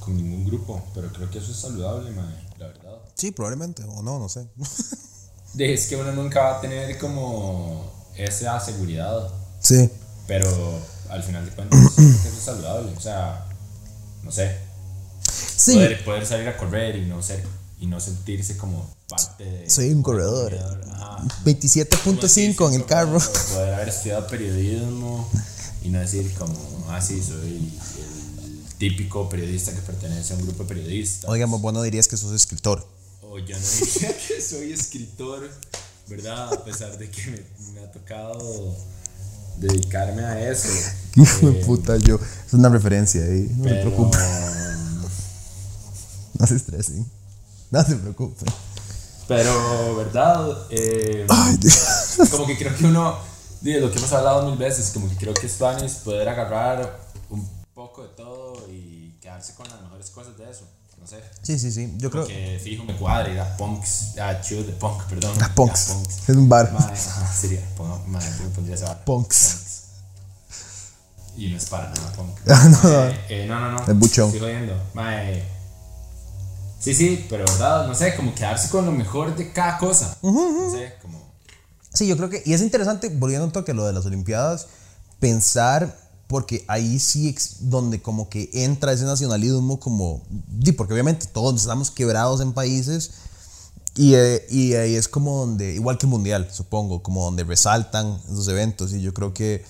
[0.00, 2.98] con ningún grupo, pero creo que eso es saludable, man, la verdad.
[3.14, 4.48] Sí, probablemente, o no, no sé.
[5.56, 9.28] Es que uno nunca va a tener como esa seguridad.
[9.60, 9.90] Sí.
[10.26, 10.48] Pero
[11.10, 13.46] al final de cuentas, eso es saludable, o sea,
[14.22, 14.56] no sé.
[15.56, 15.74] Sí.
[15.74, 17.44] Poder, poder, salir a correr y no ser
[17.84, 20.52] y no sentirse como parte de soy un corredor
[21.44, 23.18] 27.5 en el carro
[23.52, 25.28] poder haber estudiado periodismo
[25.82, 26.54] y no decir como
[26.88, 31.72] ah sí soy el típico periodista que pertenece a un grupo de periodistas oigan vos
[31.72, 32.86] no dirías que sos escritor
[33.22, 35.50] o yo no diría que soy escritor
[36.08, 38.76] verdad a pesar de que me, me ha tocado
[39.58, 40.68] dedicarme a eso
[41.16, 44.20] hijo de puta yo es una referencia ahí no pero, me preocupes
[46.38, 47.10] no se estresen.
[47.70, 48.52] No se preocupen.
[49.26, 50.66] Pero, ¿verdad?
[50.70, 51.58] Eh, Ay,
[52.30, 53.18] como que creo que uno,
[53.62, 57.00] de lo que hemos hablado mil veces, como que creo que es Spanish poder agarrar
[57.30, 60.66] un poco de todo y quedarse con las mejores cosas de eso.
[61.04, 61.22] No sé.
[61.42, 61.94] Sí, sí, sí.
[61.98, 62.26] Yo creo.
[62.26, 65.42] Que fijo me cuadra ir a punks, a chill de punk, perdón.
[65.42, 65.90] A punks.
[66.26, 66.72] Es un bar.
[66.74, 67.60] Ajá, sería.
[68.06, 69.04] Mae, yo pondría esa bar.
[69.04, 69.56] Punks.
[71.36, 72.38] Y no es para nada punk.
[72.48, 72.88] Ah, no.
[72.88, 73.86] Mae, eh, no, no, no.
[73.86, 74.28] Es buchón.
[74.28, 74.82] Estoy jodiendo.
[74.94, 75.44] Mae.
[76.80, 80.16] Sí, sí, pero verdad, no sé, como quedarse con lo mejor de cada cosa.
[80.22, 81.20] No sé, como.
[81.92, 82.42] Sí, yo creo que.
[82.46, 84.68] Y es interesante, volviendo un toque a lo de las Olimpiadas,
[85.20, 85.98] pensar.
[86.34, 90.20] Porque ahí sí es donde como que entra ese nacionalismo como...
[90.76, 93.12] Porque obviamente todos estamos quebrados en países
[93.94, 98.48] y, eh, y ahí es como donde, igual que Mundial, supongo, como donde resaltan esos
[98.48, 99.64] eventos y yo creo que,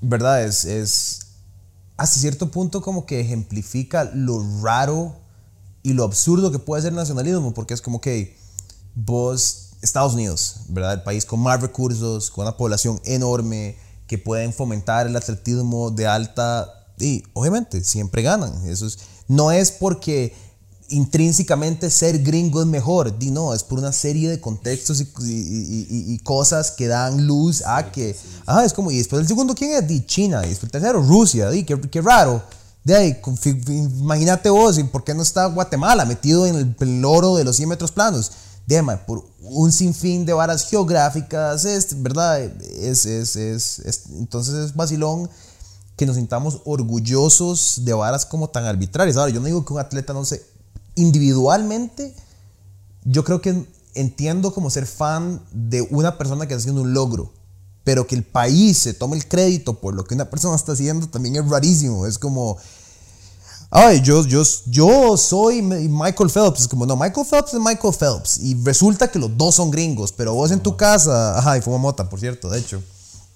[0.00, 1.26] verdad, es, es
[1.96, 5.16] hasta cierto punto como que ejemplifica lo raro
[5.82, 8.38] y lo absurdo que puede ser el nacionalismo, porque es como que
[8.94, 10.92] vos, Estados Unidos, ¿verdad?
[10.92, 16.04] El país con más recursos, con una población enorme, que pueden fomentar el atletismo de
[16.04, 16.68] alta,
[16.98, 18.66] y obviamente siempre ganan.
[18.66, 20.34] Eso es, no es porque
[20.88, 25.86] intrínsecamente ser gringo es mejor, di no, es por una serie de contextos y, y,
[25.88, 29.54] y, y cosas que dan luz a que, ah, es como, y después el segundo,
[29.54, 29.86] ¿quién es?
[29.86, 32.42] Di China, y después el tercero, Rusia, di, qué, qué raro.
[32.82, 33.16] De ahí,
[33.68, 37.54] imagínate vos, ¿y ¿por qué no está Guatemala metido en el, el oro de los
[37.54, 38.32] 100 metros planos?
[39.06, 42.40] Por un sinfín de varas geográficas, es, ¿verdad?
[42.40, 45.28] Es, es, es, entonces es vacilón
[45.96, 49.16] que nos sintamos orgullosos de varas como tan arbitrarias.
[49.16, 50.46] Ahora, yo no digo que un atleta no se
[50.94, 52.14] individualmente,
[53.04, 57.32] yo creo que entiendo como ser fan de una persona que está haciendo un logro,
[57.82, 61.08] pero que el país se tome el crédito por lo que una persona está haciendo
[61.08, 62.06] también es rarísimo.
[62.06, 62.56] Es como,
[63.70, 66.62] ay, yo, yo, yo soy Michael Phelps.
[66.62, 68.38] Es como, no, Michael Phelps es Michael Phelps.
[68.38, 71.78] Y resulta que los dos son gringos, pero vos en tu casa, ajá, y fue
[71.78, 72.82] mota, por cierto, de hecho.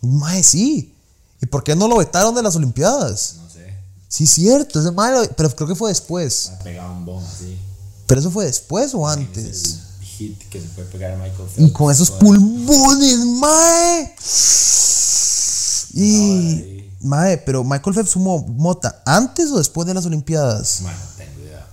[0.00, 0.94] Mae, sí.
[1.40, 3.36] ¿Y por qué no lo vetaron de las Olimpiadas?
[3.42, 3.74] No sé.
[4.08, 6.50] Sí, cierto, es malo, pero creo que fue después.
[6.50, 7.58] Ha pegado un bomb así.
[8.06, 9.78] ¿Pero eso fue después o Es antes?
[10.00, 11.70] el hit que se puede pegar a Michael Phelps.
[11.70, 14.14] Y con esos pulmones, mae.
[15.94, 16.83] Y, Ay.
[17.04, 20.80] Mae, pero Michael Phelps fumó mota antes o después de las Olimpiadas.
[20.82, 21.66] Bueno, no tengo idea.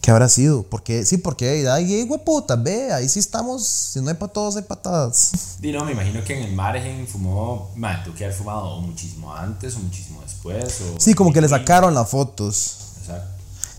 [0.00, 0.62] ¿Qué habrá sido?
[0.62, 3.66] Porque, sí, porque ahí, güey, puta, ve, ahí sí estamos.
[3.66, 5.32] Si no hay para todos, hay patadas.
[5.62, 9.34] Y no, me imagino que en el margen fumó, man, tuvo que haber fumado muchísimo
[9.34, 10.80] antes o muchísimo después.
[10.82, 12.76] O Sí, como que le sacaron las fotos.
[13.00, 13.30] Exacto.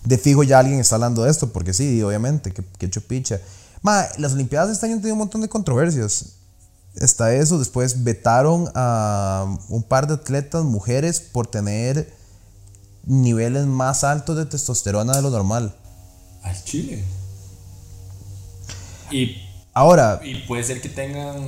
[0.03, 3.39] De fijo ya alguien está hablando de esto, porque sí, obviamente, que, que chupicha.
[3.81, 6.36] Ma, las Olimpiadas de este año han tenido un montón de controversias.
[6.99, 12.11] Está eso, después vetaron a un par de atletas mujeres por tener
[13.05, 15.75] niveles más altos de testosterona de lo normal.
[16.43, 17.03] Al Chile.
[19.11, 21.39] Y, Ahora, y puede ser que tengan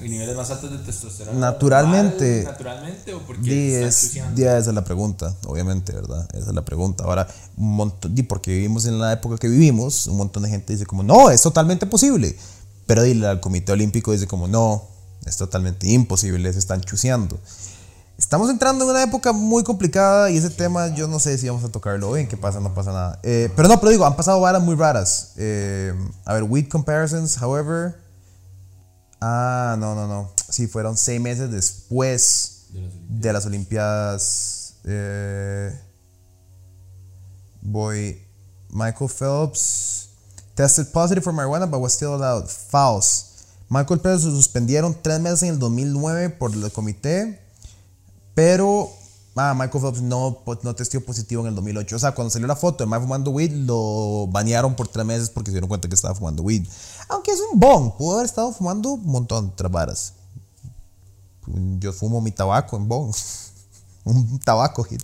[0.00, 1.36] niveles más altos de testosterona.
[1.36, 2.44] Naturalmente.
[2.44, 6.28] normal, Naturalmente o porque di, es, di, esa es la pregunta, obviamente, ¿verdad?
[6.32, 7.02] Esa es la pregunta.
[7.02, 10.74] Ahora, un montón, di, porque vivimos en la época que vivimos, un montón de gente
[10.74, 12.36] dice como, no, es totalmente posible.
[12.86, 14.84] Pero di, el Comité Olímpico dice como, no,
[15.24, 17.38] es totalmente imposible, se están chuseando.
[18.16, 21.64] estamos entrando en una época muy complicada y ese tema yo no sé si vamos
[21.64, 22.22] a tocarlo hoy.
[22.22, 22.60] ¿En qué pasa?
[22.60, 23.18] No pasa nada.
[23.22, 25.32] Eh, pero no, pero digo, han pasado varas muy raras.
[25.36, 25.92] Eh,
[26.24, 27.96] a ver, with comparisons, however.
[29.20, 30.30] Ah, no, no, no.
[30.48, 33.20] Sí, fueron seis meses después De las Olimpiadas.
[33.20, 34.74] de las Olimpiadas.
[34.84, 35.80] Eh,
[37.62, 38.22] voy.
[38.70, 40.05] Michael Phelps
[40.56, 42.48] tested positive for marijuana but was still allowed.
[42.48, 43.26] False.
[43.68, 47.40] Michael Phelps lo suspendieron tres meses en el 2009 por el comité,
[48.34, 48.90] pero
[49.34, 51.96] ah, Michael Phelps no, po- no testió positivo en el 2008.
[51.96, 55.30] O sea, cuando salió la foto de Mike fumando weed, lo banearon por tres meses
[55.30, 56.64] porque se dieron cuenta que estaba fumando weed.
[57.08, 60.12] Aunque es un bong, pudo haber estado fumando un montón de varas.
[61.78, 63.12] Yo fumo mi tabaco en bong.
[64.04, 65.02] un tabaco hit.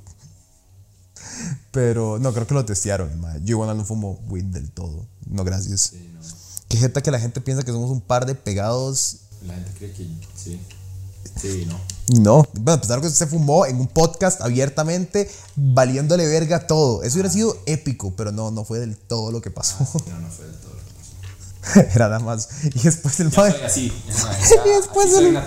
[1.70, 3.20] Pero no, creo que lo testearon.
[3.20, 3.36] ma.
[3.38, 5.06] Yo igual no fumo weed del todo.
[5.26, 5.90] No, gracias.
[5.92, 6.20] Sí, no.
[6.68, 9.16] Qué jeta que la gente piensa que somos un par de pegados.
[9.46, 10.60] La gente cree que sí.
[11.40, 11.80] Sí, no.
[12.20, 12.48] No.
[12.54, 17.02] Bueno, a pesar que se fumó en un podcast abiertamente, valiéndole verga todo.
[17.02, 19.78] Eso hubiera sido épico, pero no, no fue del todo lo que pasó.
[20.08, 20.92] No, no fue del todo lo que
[21.72, 21.80] pasó.
[21.94, 22.48] Era nada más.
[22.64, 23.64] Y después el mae.
[23.64, 23.86] así.
[24.66, 25.38] Y después así el-.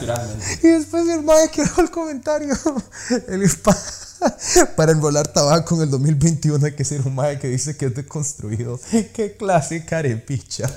[0.63, 2.55] Y después el mae que dejó el comentario.
[3.27, 3.77] El pa-
[4.75, 7.95] para enrolar tabaco en el 2021 hay que ser un mae que dice que es
[7.95, 8.79] deconstruido.
[9.13, 10.69] Qué clase de carepicha.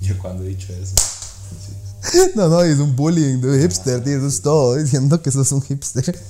[0.00, 0.94] Yo cuando he dicho eso.
[2.06, 2.18] sí.
[2.36, 5.62] No, no, es un bullying de hipster, tío, eso es todo, diciendo que sos un
[5.62, 6.16] hipster.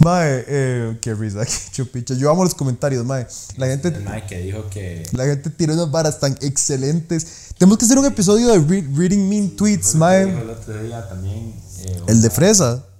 [0.00, 2.14] Mae, eh, qué risa, qué chupicha.
[2.14, 3.26] Yo amo los comentarios, mae.
[3.56, 5.04] La gente, El Mike que dijo que.
[5.12, 7.26] la gente tira unas varas tan excelentes.
[7.58, 10.22] Tenemos que hacer un episodio de re- Reading Mean Tweets, mae.
[10.22, 11.52] el otro día también.
[11.84, 12.84] Eh, El de fresa.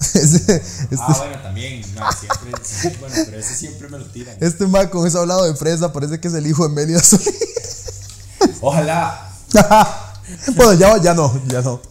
[0.00, 1.82] Este, este, Ah, bueno, también.
[1.94, 2.96] No, siempre.
[3.00, 4.34] bueno, pero ese siempre me lo tiran.
[4.40, 7.28] este mae con ese hablado de fresa parece que es el hijo de Solís.
[8.62, 9.30] Ojalá.
[10.56, 11.82] bueno, ya, ya no, ya no.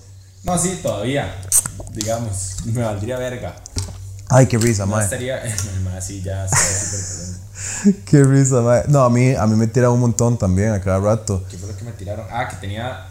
[0.43, 1.39] No, sí, todavía.
[1.93, 3.55] Digamos, me valdría verga.
[4.29, 5.03] Ay, qué risa, No mae.
[5.03, 5.39] estaría.
[6.01, 7.95] Sí, ya súper.
[8.05, 8.84] Qué risa, mae.
[8.88, 11.43] No, a mí, a mí me tira un montón también a cada rato.
[11.49, 12.25] ¿Qué fue lo que me tiraron?
[12.32, 13.08] Ah, que tenía.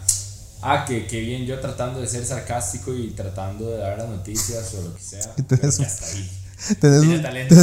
[0.61, 4.73] Ah, que, que bien yo tratando de ser sarcástico y tratando de dar las noticias
[4.73, 5.33] o lo que sea.
[5.35, 6.29] Pero tenés un- hasta ahí.
[6.81, 7.01] Tenés,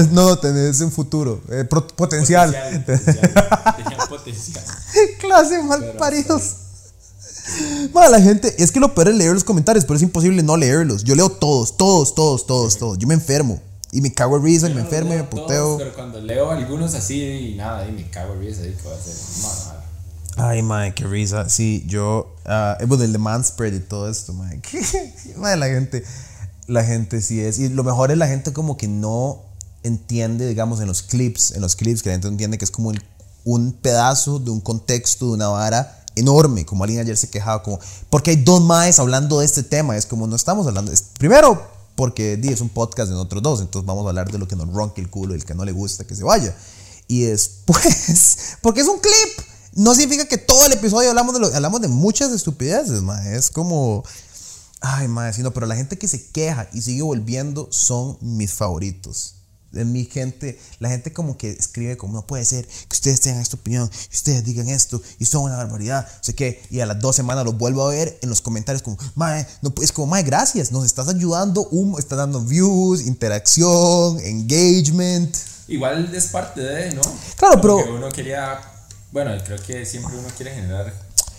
[0.08, 1.42] un- no, tenés un futuro.
[1.50, 2.50] eh, pro- potencial.
[2.50, 3.74] Potencial, potencial.
[3.76, 4.64] Tenía potencial.
[5.20, 6.52] Clase mal Pero paridos.
[7.92, 10.56] Ma, la gente, es que lo peor es leer los comentarios, pero es imposible no
[10.56, 11.04] leerlos.
[11.04, 12.98] Yo leo todos, todos, todos, todos, todos.
[12.98, 13.60] Yo me enfermo.
[13.92, 15.78] Y me cago en risa, y me no enfermo, y me todos, puteo.
[15.78, 18.92] pero cuando leo algunos así y nada, y me cago en risa, y que voy
[18.92, 19.14] a hacer.
[20.36, 21.48] Ay, mae, qué risa.
[21.48, 22.34] Sí, yo.
[22.44, 24.60] ah, bueno, el de Manspread y todo esto, mae.
[25.36, 26.04] Mae, la gente.
[26.66, 27.58] La gente sí es.
[27.58, 29.42] Y lo mejor es la gente como que no
[29.82, 31.52] entiende, digamos, en los clips.
[31.52, 32.92] En los clips, que la gente entiende que es como
[33.44, 36.66] un pedazo de un contexto, de una vara enorme.
[36.66, 37.78] Como alguien ayer se quejaba, como.
[38.10, 39.96] Porque hay dos maes hablando de este tema.
[39.96, 40.92] Es como no estamos hablando.
[41.18, 43.60] primero, porque di, es un podcast de nosotros dos.
[43.62, 45.64] Entonces vamos a hablar de lo que nos ronque el culo y el que no
[45.64, 46.54] le gusta que se vaya.
[47.08, 49.46] Y después, porque es un clip.
[49.76, 53.24] No significa que todo el episodio hablamos de, lo- hablamos de muchas estupideces, ma.
[53.30, 54.02] Es como.
[54.80, 58.52] Ay, madre, sí, no, pero la gente que se queja y sigue volviendo son mis
[58.52, 59.34] favoritos.
[59.72, 63.42] De mi gente, la gente como que escribe como no puede ser que ustedes tengan
[63.42, 66.86] esta opinión, y ustedes digan esto y son una barbaridad, no sé qué, y a
[66.86, 70.06] las dos semanas lo vuelvo a ver en los comentarios como, mae, no es como,
[70.06, 75.36] mae, gracias, nos estás ayudando, un, estás dando views, interacción, engagement.
[75.68, 77.02] Igual es parte de, ¿no?
[77.36, 78.60] Claro, Como pero- que uno quería.
[79.16, 80.92] Bueno, creo que siempre uno quiere generar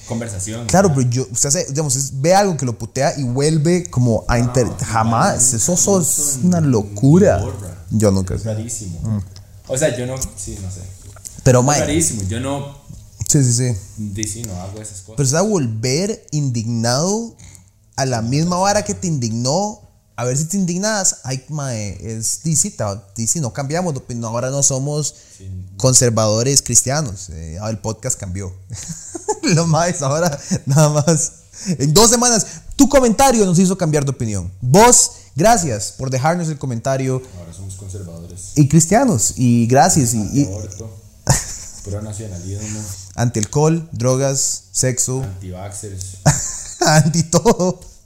[0.08, 0.66] conversación.
[0.66, 4.40] Claro, pero yo, usted hace, digamos, ve algo que lo putea y vuelve como a
[4.40, 4.68] inter...
[4.84, 7.38] jamás, eso, eso es una locura.
[7.38, 7.86] borra.
[7.92, 9.22] Yo nunca Es rarísimo.
[9.68, 10.16] O sea, yo no.
[10.36, 10.82] Sí, no sé.
[11.44, 12.24] Pero, Es rarísimo.
[12.24, 12.78] Yo no.
[13.28, 13.78] sí, sí, sí.
[13.98, 15.14] di- Sí, no hago esas cosas.
[15.18, 17.36] Pero se va a volver indignado
[17.96, 19.82] a la misma vara que te indignó.
[20.18, 21.18] A ver si te indignas.
[21.24, 22.76] Ay, mae, es DC,
[23.16, 23.96] DC, no cambiamos.
[23.96, 25.14] opinión, Ahora no somos
[25.78, 27.30] conservadores cristianos.
[27.30, 28.52] Eh, ahora el podcast cambió.
[29.44, 31.34] Los maes ahora nada más.
[31.68, 34.52] En dos semanas, tu comentario nos hizo cambiar de opinión.
[34.60, 37.22] Vos, gracias por dejarnos el comentario.
[37.38, 38.54] Ahora somos conservadores.
[38.56, 40.16] Y cristianos, y gracias.
[40.16, 40.98] Y, y Aborto.
[41.84, 42.82] Pro nacionalismo.
[43.14, 46.18] anti alcohol, drogas, sexo, Anti-vaxxers.
[46.82, 47.97] anti todo.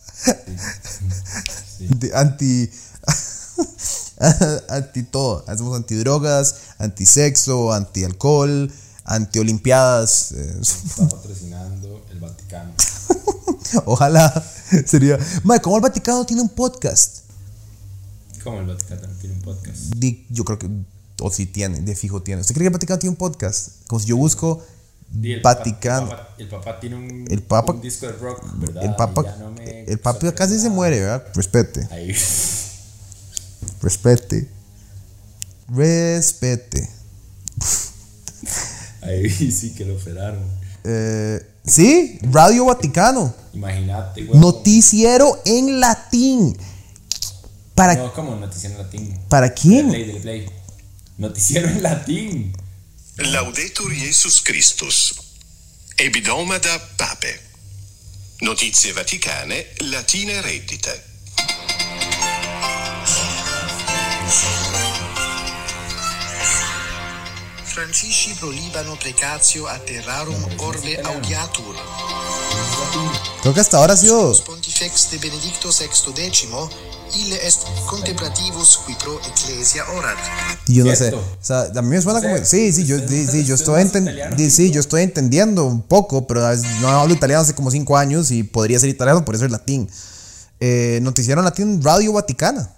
[1.78, 1.90] Sí.
[2.14, 2.70] Anti
[4.70, 8.72] anti todo hacemos anti drogas anti sexo anti alcohol
[9.06, 12.72] anti olimpiadas eh, Está patrocinando el Vaticano.
[13.86, 14.32] ojalá
[14.86, 17.22] sería Mae, ¿cómo el Vaticano tiene un podcast
[18.44, 19.78] Como el Vaticano tiene un podcast.
[19.96, 20.70] Di- yo creo que
[21.20, 24.00] o si tiene de fijo tiene ¿usted cree que el Vaticano tiene un podcast como
[24.00, 24.64] si yo busco
[25.22, 26.04] El papá- Vaticano.
[26.04, 28.84] El papá, el papá tiene un, El papa- un disco de rock, ¿verdad?
[28.84, 30.76] El Papa, no el Papa casi se nada.
[30.76, 31.24] muere, ¿verdad?
[31.36, 32.16] Respete, Ahí.
[33.82, 34.48] respete.
[35.70, 36.90] Respete.
[39.02, 40.44] Ahí sí que lo operaron.
[40.84, 43.34] Eh, sí, Radio Vaticano.
[43.54, 44.40] Imagínate, güey.
[44.40, 46.58] Noticiero en latín.
[47.76, 49.20] ¿Para, No, como noticiero en latín.
[49.30, 49.90] ¿para quién?
[49.90, 50.50] play, dele play.
[51.18, 52.54] Noticiero en latín.
[53.24, 55.14] Laudetur Jesus Christus.
[55.96, 57.40] Ebidomada Pape.
[58.40, 61.11] Notizie Vaticane, latine reddite.
[67.74, 71.76] Francisci pro Libano precatio a terrarum orbe audiatur.
[73.42, 74.34] Creo que hasta ahora ha sido.
[74.44, 76.70] Pontifex de Benedicto XVI decimo,
[77.16, 80.18] ille est contemplativus qui pro ecclesia orat.
[80.68, 81.14] Y yo no sé.
[81.14, 82.36] O sea, a mí me suena como.
[82.44, 83.90] Sí, Sí, yo, sí, sí, yo estoy
[84.50, 86.42] sí, yo estoy entendiendo un poco, pero
[86.82, 89.90] no hablo italiano hace como cinco años y podría ser italiano, por eso es latín.
[90.60, 92.70] Eh, noticiero en latín Radio Vaticana.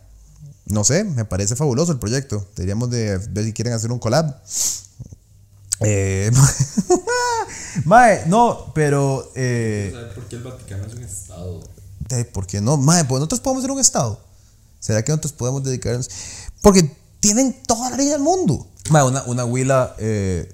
[0.66, 2.48] No sé, me parece fabuloso el proyecto.
[2.56, 4.42] Deberíamos de ver si quieren hacer un collab.
[5.82, 6.32] Eh,
[7.86, 11.64] mae, no, pero eh, ¿Sabes por qué el Vaticano es un estado?
[12.10, 12.78] de- ¿por qué no?
[12.78, 14.20] Mae, pues nosotros podemos ser un estado.
[14.80, 16.10] ¿Será que nosotros podemos dedicarnos?
[16.62, 18.68] Porque tienen toda la ley del mundo.
[18.90, 20.52] Mae, una, una huila eh,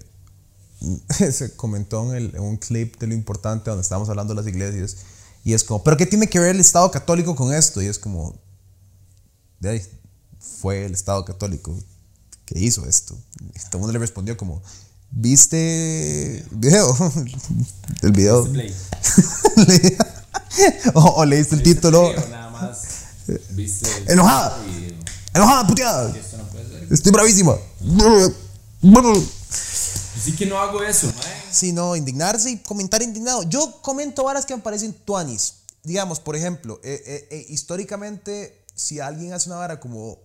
[1.31, 4.47] se comentó en, el- en un clip de lo importante donde estábamos hablando de las
[4.49, 4.97] iglesias.
[5.43, 7.81] Y es como, ¿pero qué tiene que ver el Estado católico con esto?
[7.81, 8.35] Y es como,
[9.59, 9.81] de ahí,
[10.39, 11.77] fue el Estado católico
[12.45, 13.17] que hizo esto.
[13.41, 14.61] Y todo el mundo le respondió como,
[15.11, 16.95] ¿viste video?
[18.01, 18.47] el video.
[20.93, 22.11] O, o leíste el título.
[22.29, 22.81] Nada más.
[23.51, 24.57] ¿Viste el Enojada.
[24.63, 24.97] video?
[25.33, 26.15] Enojada, puteada.
[26.17, 26.93] Esto no puede ser.
[26.93, 27.55] Estoy bravísima.
[30.23, 31.43] Sí que no hago eso, mae.
[31.51, 33.43] Sí, no, indignarse y comentar indignado.
[33.43, 35.53] Yo comento varas que me parecen tuanis.
[35.83, 40.19] Digamos, por ejemplo, eh, eh, eh, históricamente, si alguien hace una vara como,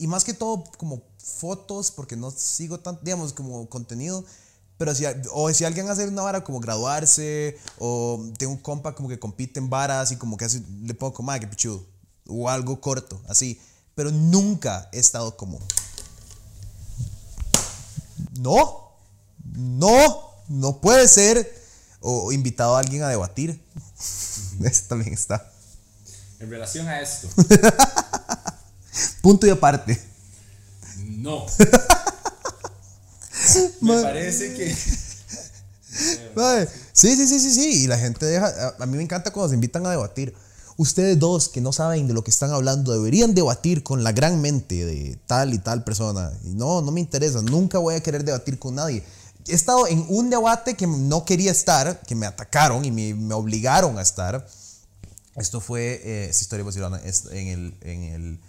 [0.00, 4.24] y más que todo como fotos, porque no sigo tan, digamos, como contenido,
[4.78, 9.10] pero si, o si alguien hace una vara como graduarse, o tengo un compa como
[9.10, 11.86] que compite en varas y como que hace, le pongo como, que pichudo,
[12.26, 13.60] o algo corto, así.
[13.94, 15.58] Pero nunca he estado como,
[18.38, 18.94] no,
[19.52, 21.60] no, no puede ser.
[22.02, 23.62] O invitado a alguien a debatir.
[24.64, 25.52] Ese también está.
[26.38, 27.28] En relación a esto,
[29.20, 30.00] Punto y aparte.
[30.98, 31.46] no.
[33.80, 34.74] Me parece que.
[36.92, 37.84] Sí, sí, sí, sí, sí.
[37.84, 38.74] Y la gente deja.
[38.78, 40.34] A, mí me encanta cuando se invitan a debatir.
[40.76, 44.40] Ustedes dos que no saben de lo que están hablando deberían debatir con la gran
[44.40, 46.32] mente de tal y tal persona.
[46.44, 47.42] Y no, no me interesa.
[47.42, 49.02] Nunca voy a querer debatir con nadie.
[49.46, 53.34] He estado en un debate que no quería estar, que me atacaron y me, me
[53.34, 54.46] obligaron a estar.
[55.36, 58.40] Esto fue, eh, esta historia vacilona, es en, el, en el,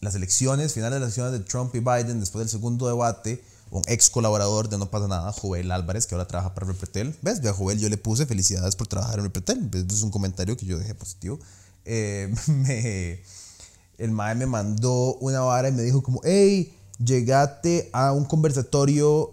[0.00, 3.82] las elecciones, finales de las elecciones de Trump y Biden, después del segundo debate, un
[3.86, 7.16] ex colaborador de No pasa nada, Joel Álvarez, que ahora trabaja para Repretel.
[7.22, 7.40] ¿Ves?
[7.40, 9.60] Ve a Joel yo le puse felicidades por trabajar en Repretel.
[9.68, 9.84] ¿Ves?
[9.88, 11.38] Es un comentario que yo dejé positivo.
[11.84, 13.22] Eh, me-
[13.98, 19.30] el mae me mandó una vara y me dijo como, hey, llegate a un conversatorio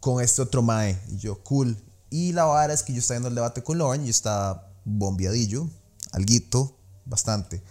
[0.00, 0.98] con este otro mae.
[1.12, 1.76] Y yo, cool.
[2.10, 5.68] Y la vara es que yo estaba viendo el debate con Lauren y estaba bombeadillo,
[6.12, 7.62] alguito, bastante.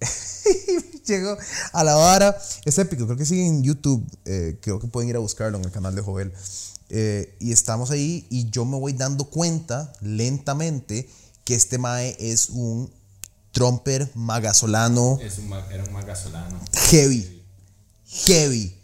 [1.12, 1.36] Llegó
[1.72, 5.16] a la vara, es épico, creo que sigue en YouTube, eh, creo que pueden ir
[5.16, 6.32] a buscarlo en el canal de Joel.
[6.88, 11.08] Eh, y estamos ahí y yo me voy dando cuenta lentamente
[11.44, 12.90] que este mae es un
[13.50, 16.58] tromper magasolano Es un, ma- era un magasolano.
[16.90, 17.42] heavy.
[18.06, 18.74] Heavy.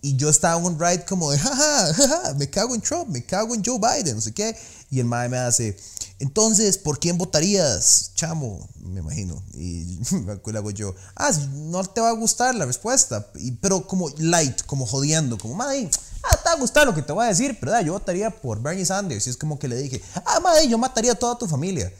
[0.00, 3.24] Y yo estaba en un ride como de, jaja, jaja, me cago en Trump, me
[3.24, 4.56] cago en Joe Biden, no sé qué.
[4.90, 5.76] Y el mae me hace,
[6.20, 8.68] entonces, ¿por quién votarías, chamo?
[8.80, 9.40] Me imagino.
[9.54, 9.98] Y
[10.46, 13.26] le hago yo, ah, no te va a gustar la respuesta.
[13.36, 15.88] Y- pero como light, como jodiendo, como, mae,
[16.24, 18.30] ah, te va a gustar lo que te voy a decir, pero da, yo votaría
[18.30, 19.26] por Bernie Sanders.
[19.26, 21.92] Y es como que le dije, ah, mae, yo mataría a toda tu familia.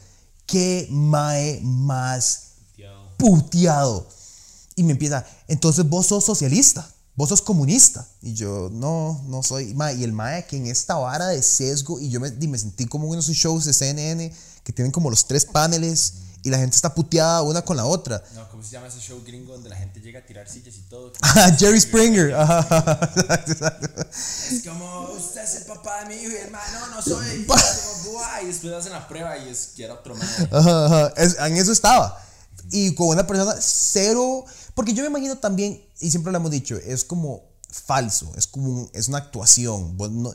[0.45, 2.41] Qué mae más
[3.17, 4.07] puteado.
[4.75, 8.07] Y me empieza, entonces vos sos socialista, vos sos comunista.
[8.21, 9.73] Y yo, no, no soy.
[9.73, 12.57] Ma, y el mae que en esta vara de sesgo, y yo me, y me
[12.57, 14.33] sentí como en esos shows de CNN
[14.63, 18.23] que tienen como los tres paneles y la gente está puteada una con la otra.
[18.35, 20.81] No, ¿cómo se llama ese show gringo donde la gente llega a tirar sillas y
[20.83, 21.11] todo?
[21.21, 22.33] Ah, Jerry Springer.
[22.39, 23.11] Ajá.
[24.49, 27.45] Es como, usted es el papá de mi hijo y el man, no, no soy.
[28.41, 30.27] Y, después hacen la prueba y es que era otro man.
[30.51, 31.13] Ajá, ajá.
[31.17, 32.17] Es- en eso estaba.
[32.71, 34.45] Y con una persona cero.
[34.79, 38.69] Porque yo me imagino también, y siempre lo hemos dicho, es como falso, es como
[38.69, 39.97] un- es una actuación.
[39.97, 40.33] No-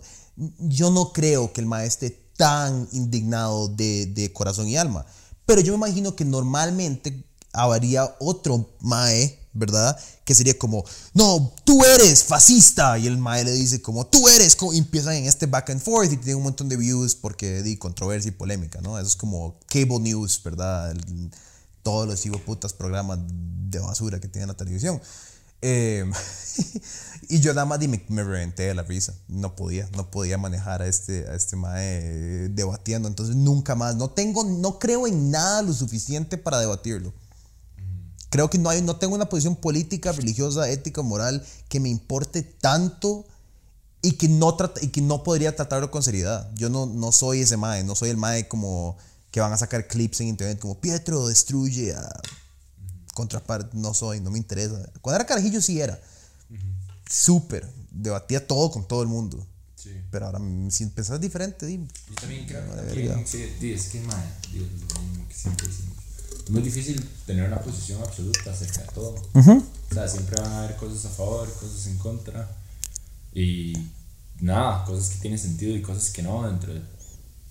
[0.58, 5.06] yo no creo que el mae esté tan indignado de, de corazón y alma.
[5.46, 7.24] Pero yo me imagino que normalmente
[7.54, 9.98] habría otro mae, ¿verdad?
[10.26, 10.84] Que sería como,
[11.14, 12.98] no, tú eres fascista.
[12.98, 14.58] Y el mae le dice como, tú eres.
[14.74, 17.78] Y empiezan en este back and forth y tienen un montón de views porque di
[17.78, 18.98] controversia y polémica, ¿no?
[18.98, 20.90] Eso es como cable news, ¿verdad?
[20.90, 21.30] El-
[21.84, 23.20] todos los putas programas
[23.70, 25.00] de basura que tiene la televisión.
[25.62, 26.04] Eh,
[27.28, 29.14] y yo nada más me, me reventé de la risa.
[29.28, 33.06] No podía, no podía manejar a este, a este mae eh, debatiendo.
[33.06, 37.14] Entonces nunca más, no tengo, no creo en nada lo suficiente para debatirlo.
[38.30, 42.42] Creo que no, hay, no tengo una posición política, religiosa, ética, moral que me importe
[42.42, 43.24] tanto
[44.02, 46.50] y que no, trata- y que no podría tratarlo con seriedad.
[46.56, 48.98] Yo no, no soy ese mae, no soy el mae como
[49.34, 52.08] que van a sacar clips en internet como Pietro destruye a
[53.14, 53.76] contraparte.
[53.76, 54.88] No soy, no me interesa.
[55.00, 56.00] Cuando era carajillo sí era.
[57.10, 57.68] Súper.
[57.90, 59.44] Debatía todo con todo el mundo.
[59.74, 59.90] Sí.
[60.12, 60.38] Pero ahora,
[60.70, 63.14] si pensás diferente, di, Yo también creo que verga.
[63.14, 65.96] también, sí, es que, madre, di, es lo mismo que siempre decimos.
[66.44, 69.20] Es muy difícil tener una posición absoluta acerca de todo.
[69.32, 72.56] O sea, siempre van a haber cosas a favor, cosas en contra.
[73.32, 73.72] Y
[74.38, 76.93] nada, cosas que tienen sentido y cosas que no, entre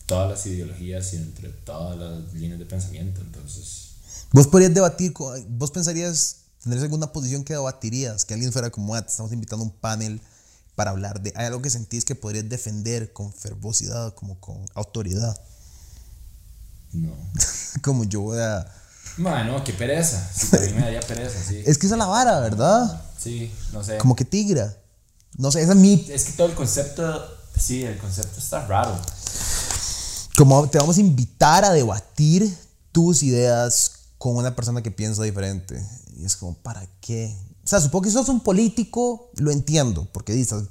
[0.06, 3.22] todas las ideologías y entre todas las líneas de pensamiento.
[3.22, 3.80] Entonces,
[4.32, 5.14] Vos podrías debatir,
[5.48, 9.64] vos pensarías, tendrías alguna posición que debatirías, que alguien fuera como, "Ah, te estamos invitando
[9.64, 10.20] a un panel
[10.76, 15.40] para hablar de, hay algo que sentís que podrías defender con fervosidad, como con autoridad,
[16.94, 17.14] no.
[17.84, 18.66] como yo voy a...
[19.18, 20.28] Madre, no, qué pereza.
[20.34, 21.62] Sí, mí me daría pereza, sí.
[21.68, 23.04] Es que esa es la vara, ¿verdad?
[23.18, 23.98] Sí, no sé.
[24.00, 24.76] Como que tigra.
[25.38, 26.06] No sé, esa es mi...
[26.10, 29.00] Es que todo el concepto, sí, el concepto está raro.
[30.38, 32.56] Como te vamos a invitar a debatir
[32.92, 35.86] tus ideas con una persona que piensa diferente.
[36.18, 37.36] Y es como, ¿para qué?
[37.64, 40.64] O sea, supongo que sos un político, lo entiendo, porque estás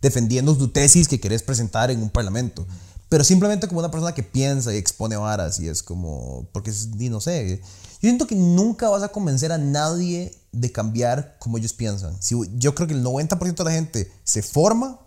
[0.00, 2.66] defendiendo tu tesis que querés presentar en un parlamento.
[3.08, 6.88] Pero simplemente como una persona que piensa y expone varas y es como, porque es,
[6.88, 7.60] no sé,
[8.00, 12.20] yo siento que nunca vas a convencer a nadie de cambiar como ellos piensan.
[12.22, 14.98] Si, yo creo que el 90% de la gente se forma,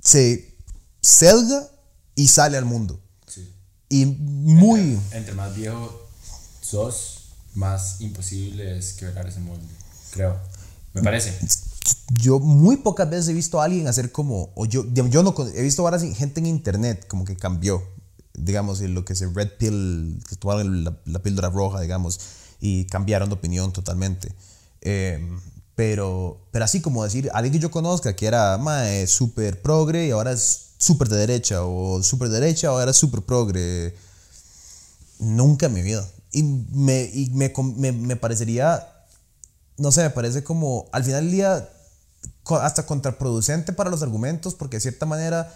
[0.00, 0.56] se
[1.00, 1.69] selga
[2.20, 3.00] y sale al mundo.
[3.26, 3.50] Sí.
[3.88, 5.00] Y muy...
[5.12, 6.06] Entre más viejo
[6.60, 9.64] sos, más imposible es quebrar ese molde.
[10.10, 10.38] Creo.
[10.92, 11.38] Me parece.
[12.10, 14.52] Yo muy pocas veces he visto a alguien hacer como...
[14.54, 15.34] O yo, yo no...
[15.54, 17.82] He visto ahora gente en internet como que cambió.
[18.34, 22.20] Digamos, lo que es red pill, que tomaron la, la píldora roja, digamos,
[22.60, 24.34] y cambiaron de opinión totalmente.
[24.82, 25.26] Eh,
[25.74, 28.58] pero, pero así como decir, alguien que yo conozca que era
[29.06, 33.94] súper progre y ahora es súper de derecha, o súper derecha, ahora es súper progre.
[35.18, 36.08] Nunca en mi vida.
[36.32, 38.88] Y me, y me, me, me parecería,
[39.76, 41.68] no sé, me parece como, al final del día,
[42.46, 45.54] hasta contraproducente para los argumentos, porque de cierta manera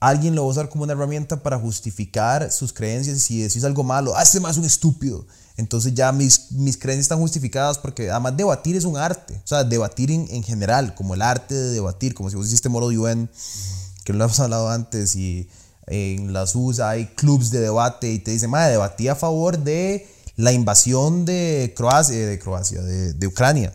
[0.00, 3.64] alguien lo va a usar como una herramienta para justificar sus creencias y si decís
[3.64, 5.26] algo malo, ah, este más un estúpido.
[5.56, 9.34] Entonces ya mis, mis creencias están justificadas porque además debatir es un arte.
[9.44, 12.68] O sea, debatir en, en general, como el arte de debatir, como si vos hiciste
[12.68, 13.28] Moro de UN,
[14.04, 15.48] que lo hemos hablado antes, y
[15.86, 20.08] en las USA hay clubs de debate y te dicen, madre, debatí a favor de
[20.36, 23.74] la invasión de Croacia, de, Croacia, de, de Ucrania.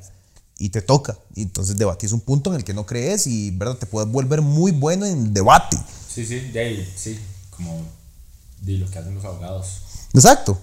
[0.57, 1.17] Y te toca.
[1.36, 3.77] Y entonces debatís un punto en el que no crees y ¿verdad?
[3.77, 5.77] te puedes volver muy bueno en debate.
[6.13, 7.17] Sí, sí, de ahí, sí.
[7.49, 7.86] Como
[8.61, 9.82] de lo que hacen los abogados.
[10.13, 10.59] Exacto.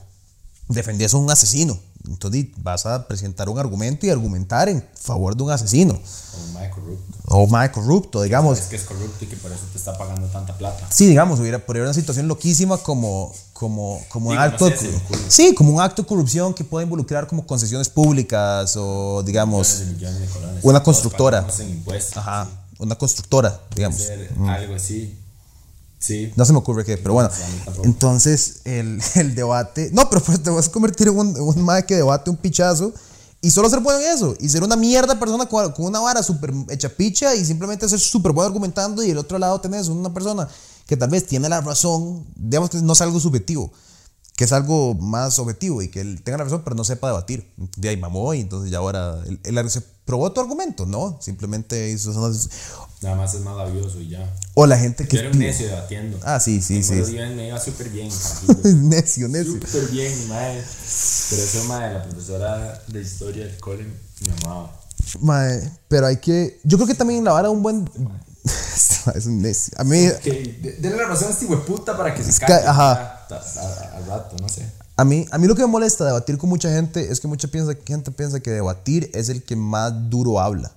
[0.68, 1.78] Defendías a un asesino.
[2.06, 5.98] Entonces vas a presentar un argumento y argumentar en favor de un asesino.
[6.32, 7.18] Como un mae corrupto.
[7.28, 8.58] O más corrupto, digamos.
[8.58, 10.86] Es que es corrupto y que por eso te está pagando tanta plata.
[10.90, 14.68] Sí, digamos, hubiera, una situación loquísima como, como, como un no acto.
[14.68, 15.20] sé, ocurre.
[15.28, 20.20] sí, como un acto de corrupción que puede involucrar como concesiones públicas o, digamos, Millones
[20.20, 20.68] de millones de.
[20.68, 21.40] Una constructora.
[21.40, 22.16] pagamos en impuestos.
[22.16, 22.48] ajá,
[22.78, 24.00] una constructora, digamos.
[24.00, 25.18] Hacer algo así.
[25.98, 26.32] Sí.
[26.36, 27.30] No se me ocurre qué, pero bueno.
[27.84, 29.90] Entonces, el, el debate.
[29.92, 32.92] No, pero pues te vas a convertir en un, un mae que debate un pichazo
[33.40, 34.34] y solo ser bueno en eso.
[34.40, 38.00] Y ser una mierda persona con, con una vara súper hecha picha y simplemente ser
[38.00, 39.02] súper bueno argumentando.
[39.02, 40.48] Y del otro lado tenés una persona
[40.86, 42.24] que tal vez tiene la razón.
[42.34, 43.70] Digamos que no es algo subjetivo,
[44.36, 47.50] que es algo más objetivo y que él tenga la razón, pero no sepa debatir.
[47.76, 49.16] De ahí mamó y entonces ya ahora.
[49.26, 51.18] Él, él se probó tu argumento, ¿no?
[51.22, 52.12] Simplemente hizo.
[53.02, 54.34] Nada más es más labioso y ya.
[54.54, 55.16] O la gente que.
[55.16, 56.18] Yo era un necio debatiendo.
[56.22, 56.94] Ah, sí, sí, sí.
[56.94, 58.10] Me iba súper bien,
[58.88, 59.54] necio, necio.
[59.54, 60.62] Súper bien, mae.
[61.30, 64.80] Pero eso, mae, la profesora de historia del cole me amaba.
[65.20, 66.60] Mae, pero hay que.
[66.62, 67.88] Yo creo que también la vara un buen.
[69.14, 69.72] es un necio.
[69.78, 72.66] A mí, Ok, de- denle la razón a este hueputa para que se calle.
[72.66, 73.15] ajá.
[73.30, 74.70] Al rato, no sé.
[74.96, 77.28] a mí, a mí lo que me molesta de debatir con mucha gente es que
[77.28, 80.72] mucha piensa, gente piensa que debatir es el que más duro habla.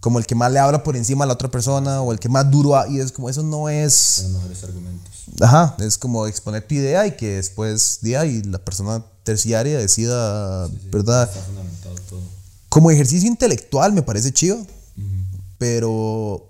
[0.00, 2.28] como el que más le habla por encima a la otra persona o el que
[2.28, 5.12] más duro ha- y es como eso no es Los mejores argumentos.
[5.40, 10.66] ajá es como exponer tu idea y que después día y la persona terciaria decida
[10.90, 12.20] verdad Está fundamentado todo.
[12.68, 14.66] como ejercicio intelectual me parece chido
[15.58, 16.46] pero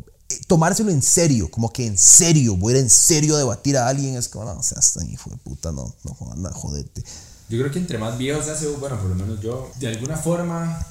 [0.46, 3.88] tomárselo en serio como que en serio voy a ir en serio a debatir a
[3.88, 7.02] alguien es como no seas tan hijo de puta no no anda, jodete
[7.48, 10.16] Yo creo que entre más viejo se hace, bueno, por lo menos yo, de alguna
[10.16, 10.86] forma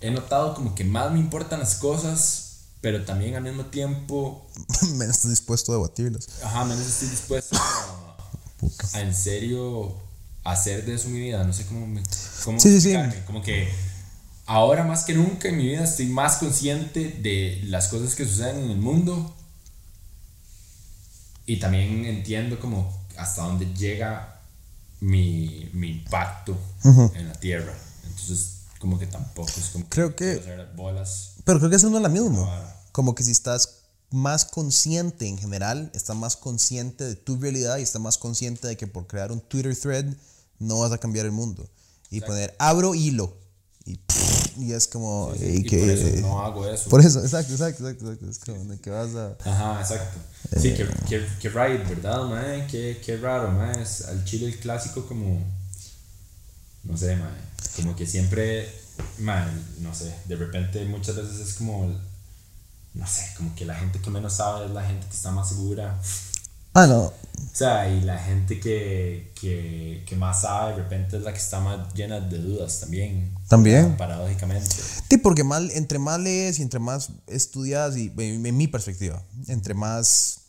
[0.00, 4.46] he notado como que más me importan las cosas, pero también al mismo tiempo,
[4.94, 8.16] menos estás dispuesto a debatirlas ajá, menos estoy dispuesto a,
[8.94, 10.06] a en serio
[10.46, 11.44] hacer de eso mi vida.
[11.44, 12.02] No sé cómo, me,
[12.44, 12.96] cómo Sí, sí, sí.
[13.26, 13.68] Como que
[14.46, 18.64] ahora más que nunca en mi vida estoy más consciente de las cosas que suceden
[18.64, 19.34] en el mundo
[21.46, 24.40] y también entiendo como hasta dónde llega
[25.00, 27.72] mi, mi impacto en la tierra.
[28.04, 30.42] Entonces, como que tampoco es como Creo que-
[30.74, 31.32] bolas.
[31.44, 32.44] Pero creo que eso no es la misma.
[32.44, 32.68] Claro.
[32.92, 37.82] Como que si estás más consciente en general, estás más consciente de tu realidad y
[37.82, 40.06] estás más consciente de que por crear un Twitter thread
[40.58, 41.68] no vas a cambiar el mundo.
[42.10, 43.36] Y poner abro hilo.
[43.86, 44.00] Y,
[44.58, 45.32] y es como.
[45.38, 46.90] y Y que, por eso no hago eso.
[46.90, 48.10] por eso, exacto, exacto, exacto.
[48.10, 48.30] exacto.
[48.30, 49.36] Es como que vas a.
[49.44, 50.18] Ajá, exacto.
[50.60, 52.66] Sí, que, que, que right, ¿verdad, mae?
[52.66, 53.80] Qué, qué raro, mae.
[53.80, 55.40] Es al chile el clásico como...
[56.84, 57.30] No sé, mae.
[57.76, 58.72] Como que siempre...
[59.18, 59.46] Mae,
[59.80, 60.14] no sé.
[60.26, 61.92] De repente muchas veces es como...
[62.94, 65.48] No sé, como que la gente que menos sabe es la gente que está más
[65.48, 66.00] segura.
[66.74, 67.12] Ah, no.
[67.38, 71.38] O sea, y la gente que, que, que más sabe de repente es la que
[71.38, 73.34] está más llena de dudas también.
[73.48, 73.96] También.
[73.96, 74.76] Paradójicamente.
[75.08, 79.22] Sí, porque más, entre más lees y entre más estudias, y en, en mi perspectiva,
[79.48, 80.40] entre más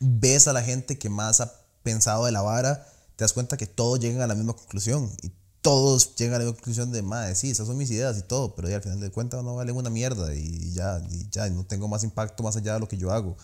[0.00, 1.52] ves a la gente que más ha
[1.82, 5.10] pensado de la vara, te das cuenta que todos llegan a la misma conclusión.
[5.22, 5.30] Y
[5.62, 8.54] todos llegan a la misma conclusión de, madre, sí, esas son mis ideas y todo,
[8.54, 11.50] pero ya al final de cuentas no valen una mierda y ya, y ya, y
[11.50, 13.36] no tengo más impacto más allá de lo que yo hago.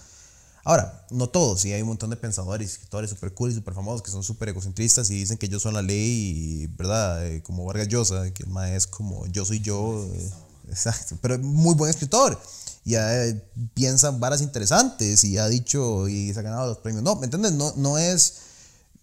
[0.69, 4.03] Ahora, no todos, sí hay un montón de pensadores, escritores súper cool y súper famosos
[4.03, 7.25] que son súper egocentristas y dicen que yo soy la ley, y, ¿verdad?
[7.25, 10.31] Eh, como Vargas Llosa, que el mae es como yo soy yo, eh,
[10.69, 12.37] exacto, pero muy buen escritor
[12.85, 13.41] y eh,
[13.75, 17.05] piensa varas interesantes y ha dicho y se ha ganado los premios.
[17.05, 17.53] No, ¿me entiendes?
[17.53, 18.39] No, no es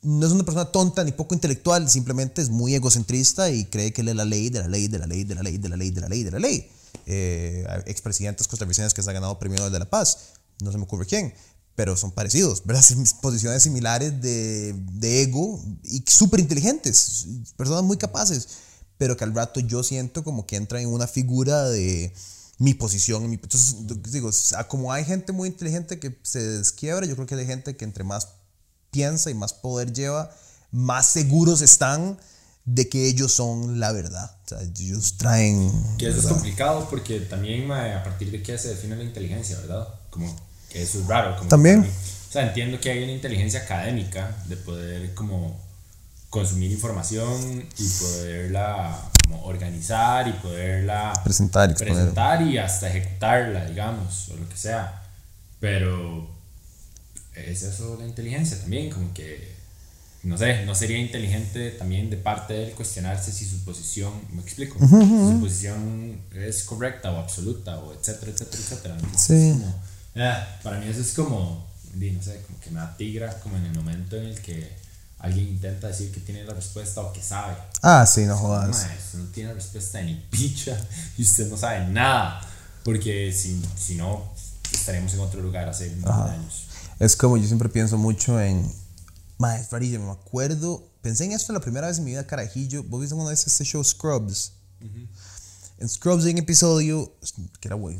[0.01, 4.01] no es una persona tonta ni poco intelectual, simplemente es muy egocentrista y cree que
[4.01, 5.77] él es la ley de la ley de la ley de la ley de la
[5.77, 6.69] ley de la ley de la ley.
[7.05, 10.83] Eh, expresidentes costarricenses que se han ganado premio Nobel de la Paz, no se me
[10.83, 11.33] ocurre quién,
[11.75, 12.83] pero son parecidos, ¿verdad?
[13.21, 17.25] Posiciones similares de, de ego y súper inteligentes,
[17.57, 18.47] personas muy capaces,
[18.97, 22.13] pero que al rato yo siento como que entra en una figura de
[22.59, 23.27] mi posición.
[23.29, 23.75] mi- entonces,
[24.11, 24.29] digo,
[24.67, 28.03] como hay gente muy inteligente que se desquiebra, yo creo que hay gente que entre
[28.03, 28.27] más
[28.91, 30.29] piensa y más poder lleva,
[30.71, 32.19] más seguros están
[32.65, 34.37] de que ellos son la verdad.
[34.45, 35.71] O sea, ellos traen...
[35.97, 39.87] Que eso es complicado porque también a partir de qué se define la inteligencia, ¿verdad?
[40.11, 40.33] Como
[40.73, 41.37] que eso es raro.
[41.37, 41.83] como También.
[41.83, 45.61] que o sea, entiendo que hay una inteligencia académica de poder como
[46.31, 51.93] consumir información y poderla como organizar y poderla Presentar, exponer.
[51.93, 55.03] presentar y hasta ejecutarla, digamos, o lo que sea.
[55.59, 56.27] Pero
[57.35, 59.53] es eso la inteligencia también, como que
[60.23, 64.41] no sé, no sería inteligente también de parte de él cuestionarse si su posición, me
[64.41, 68.95] explico, si su posición es correcta o absoluta o etcétera, etcétera, etcétera.
[68.95, 69.51] Entonces, Sí.
[69.59, 69.75] como,
[70.15, 73.75] ah, para mí eso es como, no sé, como que me atigra como en el
[73.75, 74.75] momento en el que
[75.19, 77.55] alguien intenta decir que tiene la respuesta o que sabe.
[77.81, 78.85] Ah, sí, no jodas.
[79.05, 80.77] Usted no tiene respuesta ni picha
[81.17, 82.41] y usted no sabe nada.
[82.83, 84.33] Porque si, si no,
[84.71, 86.67] estaríamos en otro lugar hace de años.
[86.99, 88.69] Es como yo siempre pienso mucho en.
[89.37, 90.83] Mae, es rarísimo, me acuerdo.
[91.01, 92.83] Pensé en esto la primera vez en mi vida, carajillo.
[92.83, 94.53] ¿Vos viste una vez este show Scrubs?
[95.83, 97.13] En Scrubs hay un episodio,
[97.59, 97.99] que era güey,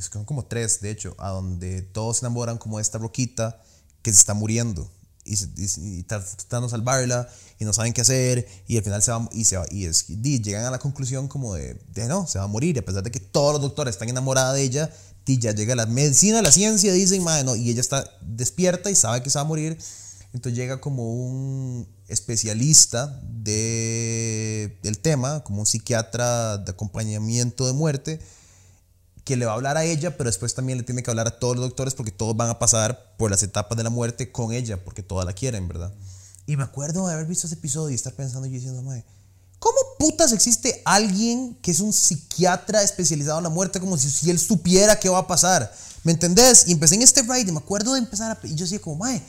[0.00, 3.60] son como tres, de hecho, a donde todos se enamoran como de esta roquita
[4.00, 4.90] que se está muriendo.
[5.26, 9.10] Y, y, y tratando de salvarla y no saben qué hacer y al final se
[9.10, 12.26] va y se va y, es, y llegan a la conclusión como de, de no,
[12.26, 14.90] se va a morir a pesar de que todos los doctores están enamorados de ella
[15.26, 18.94] y ya llega la medicina, la ciencia dicen, madre, no, y ella está despierta y
[18.94, 19.76] sabe que se va a morir
[20.32, 28.20] entonces llega como un especialista de, del tema, como un psiquiatra de acompañamiento de muerte,
[29.24, 31.38] que le va a hablar a ella, pero después también le tiene que hablar a
[31.38, 34.52] todos los doctores porque todos van a pasar por las etapas de la muerte con
[34.52, 35.92] ella, porque todas la quieren, ¿verdad?
[36.46, 39.04] Y me acuerdo de haber visto ese episodio y estar pensando yo diciendo, madre,
[39.58, 44.30] ¿cómo putas existe alguien que es un psiquiatra especializado en la muerte como si, si
[44.30, 45.70] él supiera qué va a pasar?
[46.04, 46.66] ¿Me entendés?
[46.66, 48.46] Y empecé en este ride me acuerdo de empezar a...
[48.46, 49.22] Y yo decía como, madre,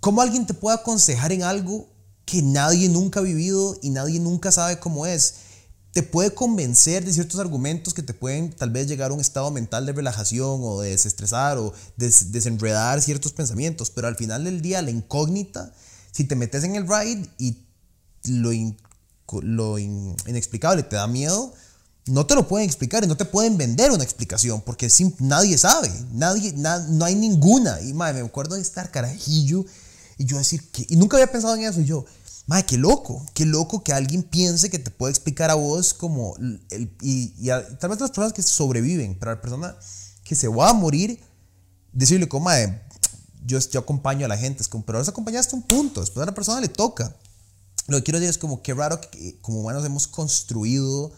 [0.00, 1.86] ¿cómo alguien te puede aconsejar en algo
[2.24, 5.34] que nadie nunca ha vivido y nadie nunca sabe cómo es?
[5.90, 9.50] te puede convencer de ciertos argumentos que te pueden tal vez llegar a un estado
[9.50, 14.60] mental de relajación o de desestresar o des- desenredar ciertos pensamientos, pero al final del
[14.60, 15.72] día la incógnita,
[16.12, 17.66] si te metes en el ride y
[18.26, 18.76] lo, in-
[19.42, 21.52] lo in- inexplicable te da miedo,
[22.06, 24.88] no te lo pueden explicar y no te pueden vender una explicación porque
[25.18, 27.80] nadie sabe, nadie, na- no hay ninguna.
[27.80, 29.64] Y madre, me acuerdo de estar carajillo
[30.18, 32.04] y yo decir que, y nunca había pensado en eso, y yo,
[32.46, 36.36] madre, qué loco, qué loco que alguien piense que te puede explicar a vos como,
[36.36, 39.76] el, y, y a- tal vez las personas que sobreviven, pero a la persona
[40.24, 41.20] que se va a morir,
[41.92, 42.82] decirle como, madre,
[43.46, 46.26] yo, yo acompaño a la gente, es como, pero ahora acompañaste un punto, después a
[46.26, 47.14] la persona le toca.
[47.86, 51.10] Lo que quiero decir es como qué raro que como humanos hemos construido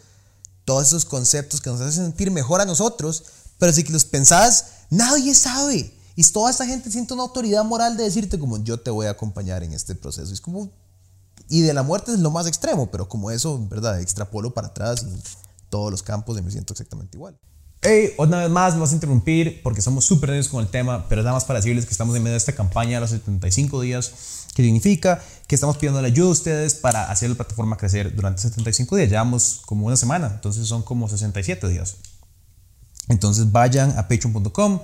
[0.64, 3.24] todos esos conceptos que nos hacen sentir mejor a nosotros,
[3.59, 5.92] pero si que los pensás, nadie sabe.
[6.20, 9.12] Y toda esa gente siente una autoridad moral de decirte como yo te voy a
[9.12, 10.34] acompañar en este proceso.
[10.34, 10.70] Es como...
[11.48, 13.98] Y de la muerte es lo más extremo, pero como eso, ¿verdad?
[14.02, 15.18] Extrapolo para atrás y
[15.70, 17.38] todos los campos y me siento exactamente igual.
[17.80, 21.22] Hey, una vez más vas a interrumpir porque somos súper nerviosos con el tema, pero
[21.22, 24.12] nada más para decirles que estamos en medio de esta campaña de los 75 días,
[24.54, 28.42] que significa que estamos pidiendo la ayuda a ustedes para hacer la plataforma crecer durante
[28.42, 29.08] 75 días.
[29.08, 31.96] Llevamos como una semana, entonces son como 67 días.
[33.08, 34.80] Entonces vayan a patreon.com,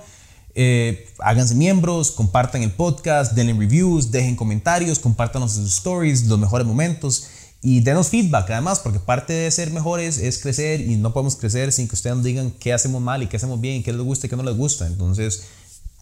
[0.59, 6.65] eh, háganse miembros, compartan el podcast, denle reviews, dejen comentarios, compártanos sus stories, los mejores
[6.65, 7.27] momentos
[7.61, 11.71] y denos feedback además, porque parte de ser mejores es crecer y no podemos crecer
[11.71, 14.01] sin que ustedes nos digan qué hacemos mal y qué hacemos bien y qué les
[14.01, 14.87] gusta y qué no les gusta.
[14.87, 15.43] Entonces,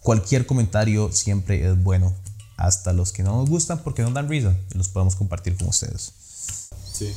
[0.02, 2.14] cualquier comentario siempre es bueno,
[2.56, 5.68] hasta los que no nos gustan porque no dan risa y los podemos compartir con
[5.68, 6.12] ustedes.
[6.94, 7.12] Sí,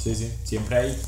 [0.00, 0.32] sí, sí.
[0.44, 0.98] Siempre hay.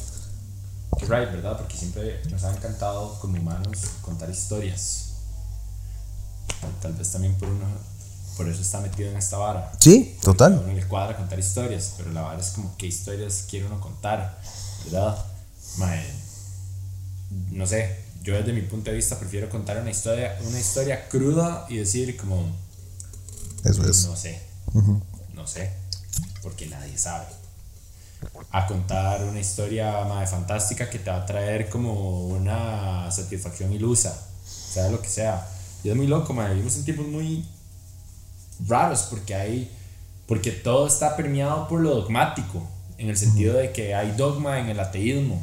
[1.03, 1.59] Right, ¿verdad?
[1.59, 5.06] Porque siempre nos ha encantado como humanos contar historias.
[6.81, 7.67] Tal vez también por uno.
[8.37, 9.73] Por eso está metido en esta vara.
[9.81, 10.61] Sí, total.
[10.63, 14.39] Uno le cuadra contar historias, pero la vara es como qué historias quiere uno contar,
[14.85, 15.25] ¿verdad?
[15.79, 16.05] Mae,
[17.51, 21.65] no sé, yo desde mi punto de vista prefiero contar una historia, una historia cruda
[21.71, 22.45] y decir como,
[23.65, 24.05] Eso es.
[24.07, 24.43] no sé,
[25.35, 25.73] no sé,
[26.43, 27.27] porque nadie sabe.
[28.51, 34.15] A contar una historia mae, fantástica que te va a traer como una satisfacción ilusa,
[34.45, 35.47] sea lo que sea.
[35.87, 37.45] Y es muy loco, mae, vivimos en tiempos muy
[38.67, 39.71] raros porque hay
[40.27, 42.67] porque todo está permeado por lo dogmático
[42.99, 45.41] en el sentido de que hay dogma en el ateísmo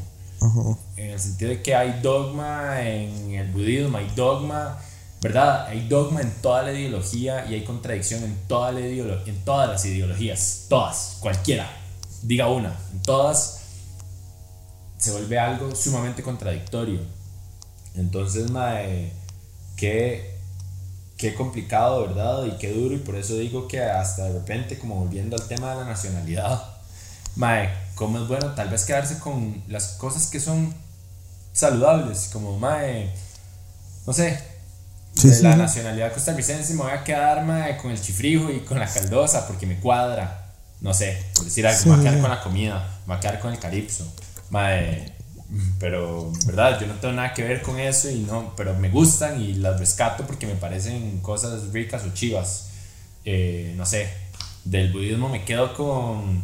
[0.98, 4.78] en el sentido de que hay dogma en el budismo hay dogma
[5.22, 9.38] verdad hay dogma en toda la ideología y hay contradicción en toda la ideolo- en
[9.46, 11.70] todas las ideologías todas cualquiera
[12.24, 13.60] diga una en todas
[14.98, 17.02] se vuelve algo sumamente contradictorio.
[17.96, 19.12] Entonces mae,
[19.76, 20.33] qué
[21.24, 22.46] qué complicado, ¿verdad?
[22.46, 25.72] Y qué duro, y por eso digo que hasta de repente, como volviendo al tema
[25.72, 26.62] de la nacionalidad,
[27.38, 30.74] mae, cómo es bueno tal vez quedarse con las cosas que son
[31.54, 33.10] saludables, como mae,
[34.06, 34.40] no sé,
[35.16, 35.60] Sí, de sí, la sí.
[35.60, 39.66] nacionalidad costarricense me voy a quedar mae, con el chifrijo y con la caldosa porque
[39.68, 40.52] me cuadra,
[40.82, 43.20] no sé, por decir algo, me voy a quedar con la comida, me voy a
[43.20, 44.12] quedar con el calipso,
[44.50, 45.14] mae,
[45.80, 49.42] pero verdad yo no tengo nada que ver con eso y no pero me gustan
[49.42, 52.70] y las rescato porque me parecen cosas ricas o chivas.
[53.26, 54.10] Eh, no sé
[54.66, 56.44] del budismo me quedo con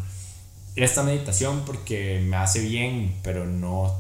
[0.76, 3.93] esta meditación porque me hace bien pero no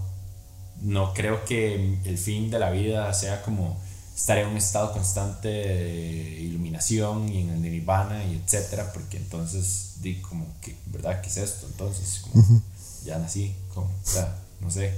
[0.81, 3.77] no creo que el fin de la vida sea como
[4.15, 9.95] estar en un estado constante de iluminación y en el nirvana y etcétera porque entonces
[10.01, 12.61] di como que verdad qué es esto entonces como
[13.05, 14.97] ya nací como o sea no sé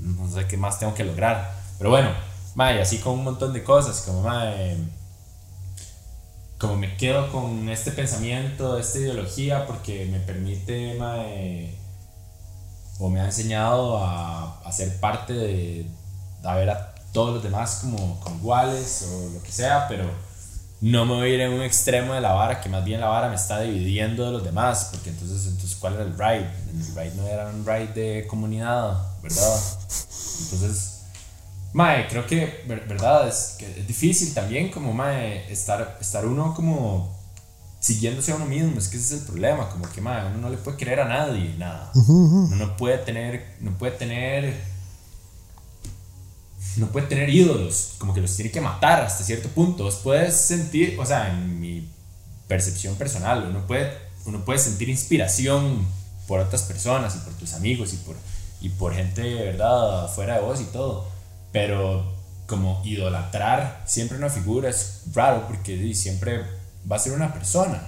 [0.00, 1.54] no sé qué más tengo que lograr.
[1.78, 2.10] Pero bueno
[2.54, 4.76] mae, así con un montón de cosas como mae,
[6.58, 10.98] como me quedo con este pensamiento esta ideología porque me permite
[12.98, 15.86] o me ha enseñado a, a ser parte de,
[16.44, 20.08] a ver a todos los demás como, como iguales o lo que sea, pero
[20.84, 23.06] no me voy a ir en un extremo de la vara, que más bien la
[23.08, 26.50] vara me está dividiendo de los demás, porque entonces, entonces ¿cuál era el ride?
[26.70, 29.60] El ride no era un ride de comunidad, ¿verdad?
[30.42, 31.04] Entonces,
[31.72, 33.26] mae, creo que, ver- ¿verdad?
[33.28, 37.14] Es, que es difícil también como, mae, estar, estar uno como
[37.80, 40.50] siguiéndose a uno mismo, es que ese es el problema, como que, mae, uno no
[40.50, 41.90] le puede creer a nadie, nada.
[42.52, 44.54] Uno no puede tener, no puede tener
[46.76, 49.88] no puede tener ídolos, como que los tiene que matar hasta cierto punto.
[50.02, 51.88] Puedes sentir, o sea, en mi
[52.48, 53.92] percepción personal, uno puede,
[54.26, 55.86] uno puede sentir inspiración
[56.26, 58.16] por otras personas y por tus amigos y por,
[58.60, 61.06] y por gente, ¿verdad?, fuera de vos y todo.
[61.52, 62.12] Pero
[62.46, 66.42] como idolatrar siempre una figura es raro porque siempre
[66.90, 67.82] va a ser una persona.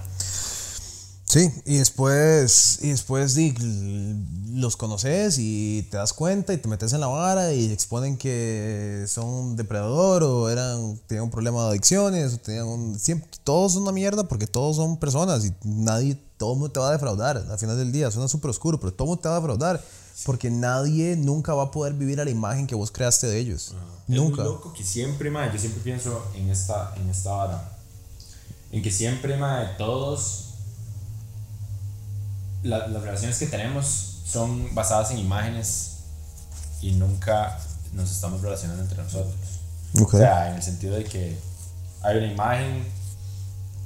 [1.29, 3.53] Sí, y después, y después di,
[4.53, 9.05] los conoces y te das cuenta y te metes en la vara y exponen que
[9.09, 12.97] son un depredador o eran, tenían un problema de adicciones o tenían un...
[12.97, 16.79] Siempre, todos son una mierda porque todos son personas y nadie, todo el mundo te
[16.79, 18.09] va a defraudar al final del día.
[18.13, 19.85] Suena súper oscuro, pero todo el mundo te va a defraudar
[20.25, 23.75] porque nadie nunca va a poder vivir a la imagen que vos creaste de ellos.
[24.07, 24.43] Nunca.
[24.43, 27.73] Es loco que siempre, ma, yo siempre pienso en esta, en esta vara.
[28.71, 30.46] En que siempre, ma, todos
[32.67, 35.93] la- las relaciones que tenemos son basadas en imágenes
[36.83, 37.59] y nunca
[37.93, 39.35] nos estamos relacionando entre nosotros.
[40.01, 40.15] Ok.
[40.15, 41.39] O sea, en el sentido de que
[42.03, 42.85] hay una imagen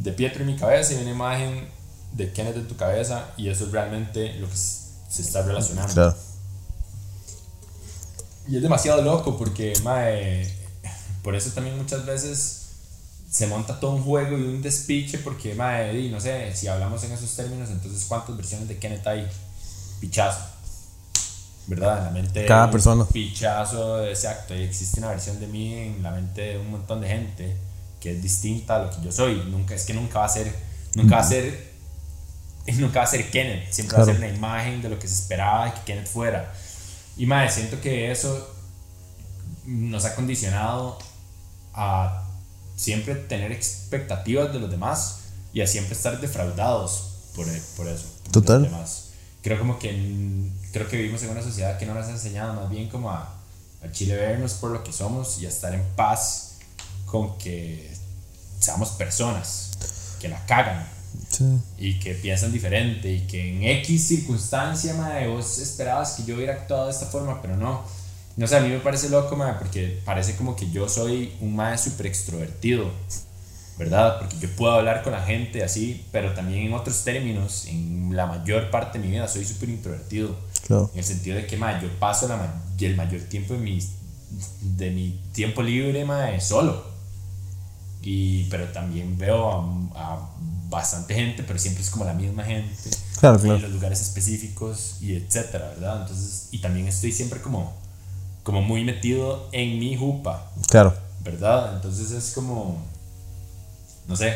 [0.00, 1.68] de Pietro en mi cabeza y una imagen
[2.12, 5.92] de Kenneth en tu cabeza y eso es realmente lo que se está relacionando.
[5.92, 6.16] Claro.
[8.48, 10.52] Y es demasiado loco porque, mae,
[11.22, 12.59] por eso también muchas veces
[13.30, 17.02] se monta todo un juego y un despiche porque, mae, di, no sé, si hablamos
[17.04, 19.26] en esos términos, entonces ¿cuántas versiones de Kenneth hay?
[20.00, 20.40] Pichazo.
[21.66, 21.98] ¿Verdad?
[21.98, 23.04] En la mente de Cada un persona.
[23.06, 24.56] Pichazo, exacto.
[24.56, 27.56] Y existe una versión de mí en la mente de un montón de gente
[28.00, 29.36] que es distinta a lo que yo soy.
[29.48, 30.52] Nunca, es que nunca va a ser,
[30.96, 31.70] nunca va a ser,
[32.78, 33.70] nunca va a ser Kenneth.
[33.70, 34.18] Siempre va a Claro.
[34.18, 36.52] ser una imagen de lo que se esperaba que Kenneth fuera.
[37.16, 38.54] Y mae, siento que eso
[39.66, 40.98] nos ha condicionado
[41.74, 42.19] a
[42.80, 45.16] siempre tener expectativas de los demás
[45.52, 48.06] y a siempre estar defraudados por, e- por eso.
[48.24, 48.62] de Total.
[48.62, 49.04] los demás.
[49.42, 49.90] Creo como que
[50.72, 53.34] creo que vivimos en una sociedad que no nos ha enseñado más bien como a,
[53.84, 56.52] a chile vernos por lo que somos y a estar en paz
[57.06, 57.90] con que
[58.60, 59.70] seamos personas
[60.20, 60.86] que la cagan
[61.28, 61.44] Sí.
[61.76, 66.52] y que piensan diferente y que en X circunstancia, madre, vos esperabas que yo hubiera
[66.54, 67.82] actuado de esta forma, pero no.
[68.40, 71.54] No sé, a mí me parece loco, madre, porque parece como que yo soy un
[71.54, 72.90] madre súper extrovertido,
[73.78, 74.18] ¿verdad?
[74.18, 78.24] Porque yo puedo hablar con la gente así, pero también en otros términos, en la
[78.24, 80.34] mayor parte de mi vida soy súper introvertido.
[80.66, 80.90] Claro.
[80.94, 83.78] En el sentido de que, madre, yo paso la ma- el mayor tiempo de mi,
[84.62, 86.82] de mi tiempo libre, madre, solo.
[88.02, 90.30] Y, pero también veo a, a
[90.70, 92.88] bastante gente, pero siempre es como la misma gente.
[93.18, 93.56] Claro, claro.
[93.56, 96.00] En los lugares específicos y etcétera, ¿verdad?
[96.00, 97.78] Entonces, y también estoy siempre como,
[98.42, 100.94] como muy metido en mi jupa, Claro.
[101.22, 101.76] ¿verdad?
[101.76, 102.82] Entonces es como,
[104.08, 104.34] no sé,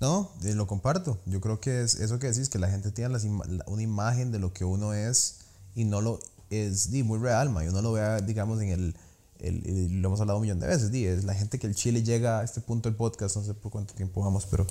[0.00, 1.18] No, eh, lo comparto.
[1.26, 3.82] Yo creo que es eso que decís, que la gente tiene las ima- la- una
[3.82, 5.40] imagen de lo que uno es
[5.74, 6.18] y no lo
[6.48, 8.96] es di, muy real, ma, y uno lo vea, digamos, en el,
[9.40, 11.74] el- el- lo hemos hablado un millón de veces, di, es la gente que el
[11.74, 14.66] Chile llega a este punto del podcast, no sé por cuánto tiempo vamos, pero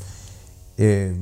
[0.77, 1.15] eh,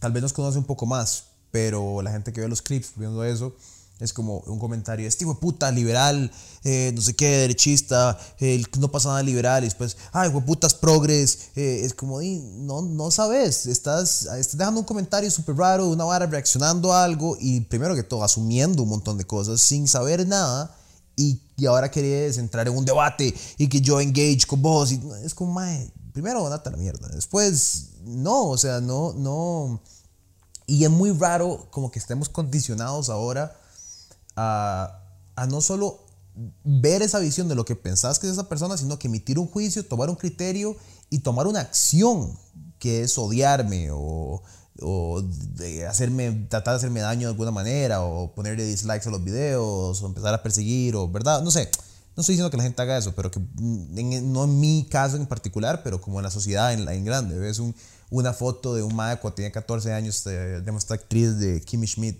[0.00, 3.22] tal vez nos conoce un poco más, pero la gente que ve los clips viendo
[3.24, 3.54] eso
[4.02, 6.30] es como un comentario, este hijo de puta, liberal,
[6.64, 10.46] eh, no sé qué, derechista, eh, no pasa nada liberal, y después, ay, hijo de
[10.46, 15.56] putas, progres, eh, es como, di, no, no sabes, estás, estás dejando un comentario súper
[15.56, 19.60] raro, una vara reaccionando a algo, y primero que todo, asumiendo un montón de cosas
[19.60, 20.76] sin saber nada,
[21.14, 25.00] y, y ahora querés entrar en un debate y que yo engage con vos, y
[25.24, 29.80] es como, mae, primero, andate a la mierda, después, no, o sea, no, no,
[30.66, 33.61] y es muy raro como que estemos condicionados ahora
[34.36, 35.02] a,
[35.36, 36.00] a no solo
[36.64, 39.46] ver esa visión de lo que pensás que es esa persona, sino que emitir un
[39.48, 40.76] juicio, tomar un criterio
[41.10, 42.38] y tomar una acción
[42.78, 44.42] que es odiarme o,
[44.80, 49.22] o de hacerme, tratar de hacerme daño de alguna manera o ponerle dislikes a los
[49.22, 51.42] videos o empezar a perseguir o, ¿verdad?
[51.42, 51.68] No sé.
[52.14, 55.16] No estoy diciendo que la gente haga eso, pero que en- no en mi caso
[55.16, 57.38] en particular, pero como en la sociedad en, en grande.
[57.38, 57.74] Ves un,
[58.10, 61.86] una foto de un mae cuando tenía 14 años, de, de esta actriz de Kimmy
[61.86, 62.18] Schmidt.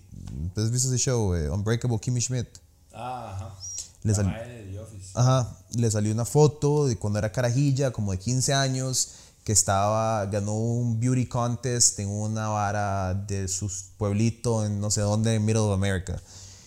[0.56, 1.34] ¿Has visto ese show?
[1.34, 2.48] eh, Unbreakable Kimmy Schmidt.
[2.94, 3.54] ah, ajá.
[4.02, 5.10] Le La sal- madre de The Office.
[5.14, 9.08] Ajá, le salió una foto de cuando era carajilla, como de 15 años,
[9.44, 15.00] que estaba, ganó un beauty contest en una vara de su pueblito en no sé
[15.02, 16.20] dónde, en Middle of America.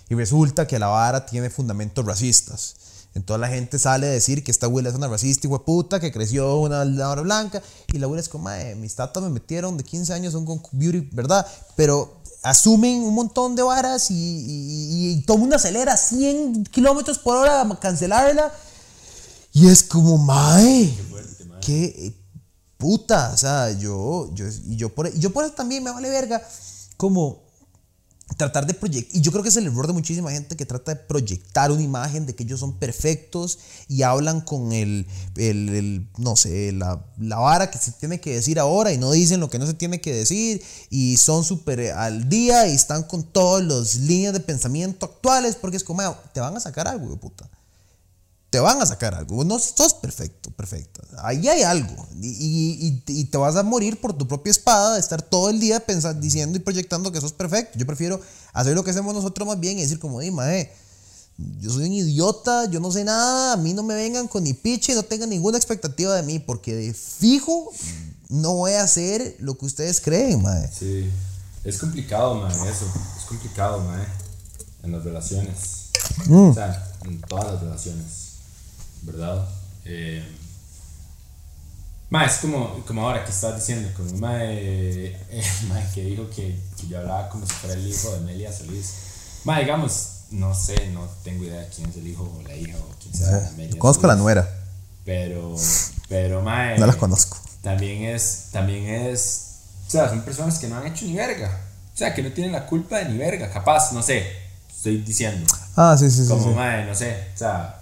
[0.10, 2.76] Y resulta que la vara tiene fundamentos racistas.
[3.16, 6.12] Entonces la gente sale a decir que esta abuela es una racista y puta, que
[6.12, 7.62] creció una vara blanca.
[7.94, 10.62] Y la abuela es como, "Mae, mis tatas me metieron de 15 años a un
[10.74, 11.46] beauty, ¿verdad?
[11.78, 16.66] Pero asumen un montón de varas y, y, y todo el mundo acelera a 100
[16.66, 18.54] kilómetros por hora a cancelarla.
[19.52, 20.94] Y es como, mae,
[21.62, 22.14] qué eh,
[22.78, 26.42] puta, o sea, yo, yo, y yo, por, yo por eso también me vale verga,
[26.98, 27.45] como
[28.38, 30.96] tratar de proyectar, y yo creo que es el error de muchísima gente que trata
[30.96, 36.36] de proyectar una imagen de que ellos son perfectos y hablan con el, el, no
[36.36, 39.60] sé, la, la vara que se tiene que decir ahora y no dicen lo que
[39.60, 43.96] no se tiene que decir y son súper al día y están con todas las
[43.96, 47.50] líneas de pensamiento actuales porque es como, "Mae, te van a sacar algo, de puta
[48.56, 49.44] te van a sacar algo.
[49.44, 51.02] No sos perfecto, perfecta.
[51.24, 52.08] Ahí hay algo.
[52.22, 55.50] Y, y- y- y te vas a morir por tu propia espada de estar todo
[55.50, 57.78] el día pensando, diciendo y proyectando que sos perfecto.
[57.78, 58.22] Yo prefiero
[58.54, 60.72] hacer lo que hacemos nosotros más bien y decir como, dime, mae,
[61.60, 64.54] yo soy un idiota, yo no sé nada, a mí no me vengan con ni
[64.54, 67.72] piche, no tengan ninguna expectativa de mí, porque de fijo
[68.30, 70.70] no voy a hacer lo que ustedes creen, mae.
[70.72, 71.10] Sí,
[71.66, 72.86] es complicado, man, eso.
[73.20, 74.02] Es complicado, man,
[74.84, 75.90] en las relaciones.
[76.32, 78.06] O sea, en todas las relaciones,
[79.06, 79.48] ¿verdad?
[79.86, 80.24] Eh,
[82.10, 85.44] ma, es como, como ahora que estás diciendo, como ma, eh, eh,
[85.94, 88.94] que dijo que, que yo hablaba como si fuera el hijo de Amelia Solís.
[89.44, 92.78] Ma, digamos, no sé, no tengo idea de quién es el hijo o la hija
[92.78, 94.24] o quién sea de Amelia Conozco a la Solís.
[94.24, 94.50] nuera,
[95.04, 95.56] Pero,
[96.10, 97.38] pero, ma, no la conozco.
[97.62, 99.42] también es, también es,
[99.88, 101.62] o sea, son personas que no han hecho ni verga.
[101.94, 103.50] O sea, que no tienen la culpa de ni verga.
[103.52, 104.26] Capaz, no sé,
[104.70, 105.46] estoy diciendo.
[105.76, 106.30] Ah, sí, sí, sí.
[106.30, 106.50] Como, sí.
[106.50, 107.75] madre, no sé, o sea,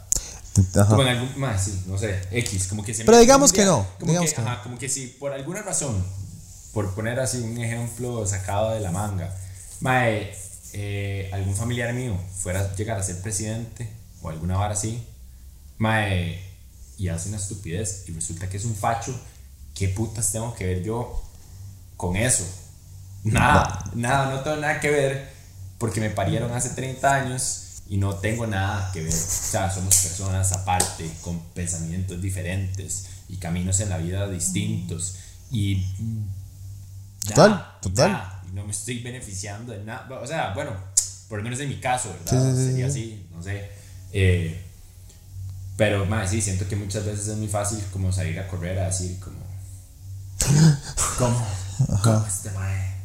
[0.75, 0.87] Ajá.
[0.87, 3.63] como en algún, madre, sí, no sé, X, como que se Pero me- digamos día,
[3.63, 4.49] que no, Como digamos que, que no.
[4.49, 6.03] ajá, como que si por alguna razón,
[6.73, 9.35] por poner así un ejemplo sacado de la manga,
[9.79, 10.35] madre,
[10.73, 13.89] eh, algún familiar mío fuera a llegar a ser presidente
[14.21, 15.03] o alguna vara así,
[15.77, 16.39] mae,
[16.97, 19.19] y hace una estupidez y resulta que es un facho,
[19.75, 21.21] ¿qué putas tengo que ver yo
[21.97, 22.45] con eso?
[23.23, 25.31] Nada, nada, no tengo nada que ver
[25.77, 27.62] porque me parieron hace 30 años
[27.93, 29.13] y no tengo nada que ver.
[29.13, 35.17] O sea, somos personas aparte, con pensamientos diferentes y caminos en la vida distintos.
[35.51, 35.85] Y.
[37.23, 38.11] Total, nada, total.
[38.11, 40.19] nada, no me estoy beneficiando de nada.
[40.19, 40.71] O sea, bueno,
[41.29, 42.55] por lo menos en mi caso, ¿verdad?
[42.55, 42.99] Sí, Sería sí.
[42.99, 43.69] así, no sé.
[44.11, 44.59] Eh,
[45.77, 48.87] pero, más sí, siento que muchas veces es muy fácil como salir a correr a
[48.87, 49.37] decir, como.
[51.19, 51.47] ¿Cómo?
[52.01, 52.97] ¿Cómo este mae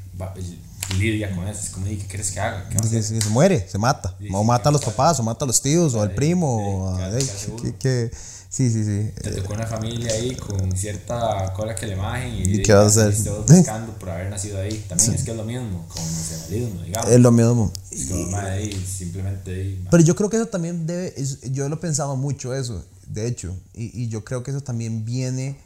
[0.97, 1.61] lidia con eso?
[1.63, 2.69] Es como, ¿y qué crees que haga?
[2.69, 4.15] ¿Qué que se muere, se mata.
[4.19, 6.59] Sí, o sí, mata a los papás, o mata a los tíos, o al primo.
[6.59, 7.63] sí, o a- claro, ey, claro, seguro.
[7.63, 8.11] que, que-
[8.49, 9.11] sí, sí, sí.
[9.23, 12.97] Te tocó una familia ahí con cierta cola que le majen y, ¿Y qué vas
[12.99, 13.25] a hacer?
[13.25, 14.85] todos buscando por haber nacido ahí.
[14.89, 17.11] También es que es lo mismo, con nacionalismo, digamos.
[17.11, 17.73] Es lo mismo.
[17.91, 19.87] Es como, mae, ahí, simplemente ahí.
[19.91, 21.15] Pero yo creo que eso también debe,
[21.53, 25.05] yo lo he pensado mucho eso, de hecho, y, y yo creo que eso también
[25.05, 25.57] viene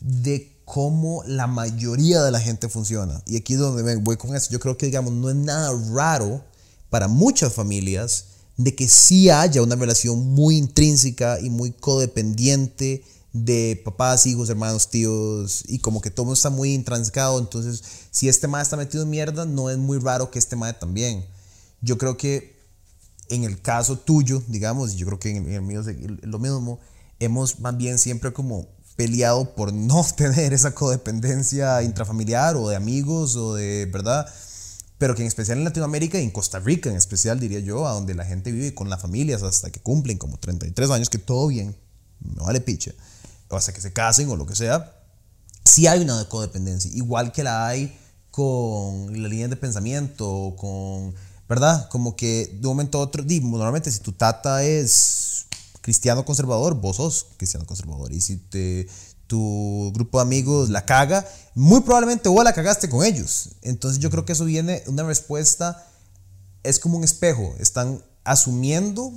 [0.00, 3.22] de cómo la mayoría de la gente funciona.
[3.26, 4.48] Y aquí es donde voy con eso.
[4.50, 6.42] Yo creo que, digamos, no es nada raro
[6.88, 8.24] para muchas familias
[8.56, 13.04] de que sí haya una relación muy intrínseca y muy codependiente
[13.34, 17.38] de papás, hijos, hermanos, tíos, y como que todo está muy intranscado.
[17.38, 20.78] Entonces, si este madre está metido en mierda, no es muy raro que este madre
[20.80, 21.22] también.
[21.82, 22.56] Yo creo que
[23.28, 26.80] en el caso tuyo, digamos, yo creo que en el mío es lo mismo,
[27.20, 33.36] hemos más bien siempre como peleado por no tener esa codependencia intrafamiliar o de amigos
[33.36, 34.26] o de, ¿verdad?
[34.98, 37.92] Pero que en especial en Latinoamérica y en Costa Rica en especial, diría yo, a
[37.92, 41.48] donde la gente vive con las familias hasta que cumplen como 33 años, que todo
[41.48, 41.76] bien,
[42.20, 42.92] no vale picha,
[43.48, 44.94] o hasta que se casen o lo que sea,
[45.64, 47.98] sí hay una codependencia, igual que la hay
[48.30, 51.14] con la línea de pensamiento, con,
[51.48, 51.88] ¿verdad?
[51.88, 55.46] Como que de un momento a otro, normalmente si tu tata es
[55.82, 58.12] cristiano conservador, vos sos cristiano conservador.
[58.12, 58.88] Y si te,
[59.26, 63.50] tu grupo de amigos la caga, muy probablemente vos la cagaste con ellos.
[63.60, 65.86] Entonces yo creo que eso viene, una respuesta,
[66.62, 69.12] es como un espejo, están asumiendo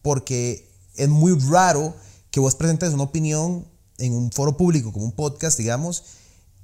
[0.00, 1.94] porque es muy raro
[2.30, 3.66] que vos presentes una opinión
[3.98, 6.04] en un foro público, como un podcast, digamos,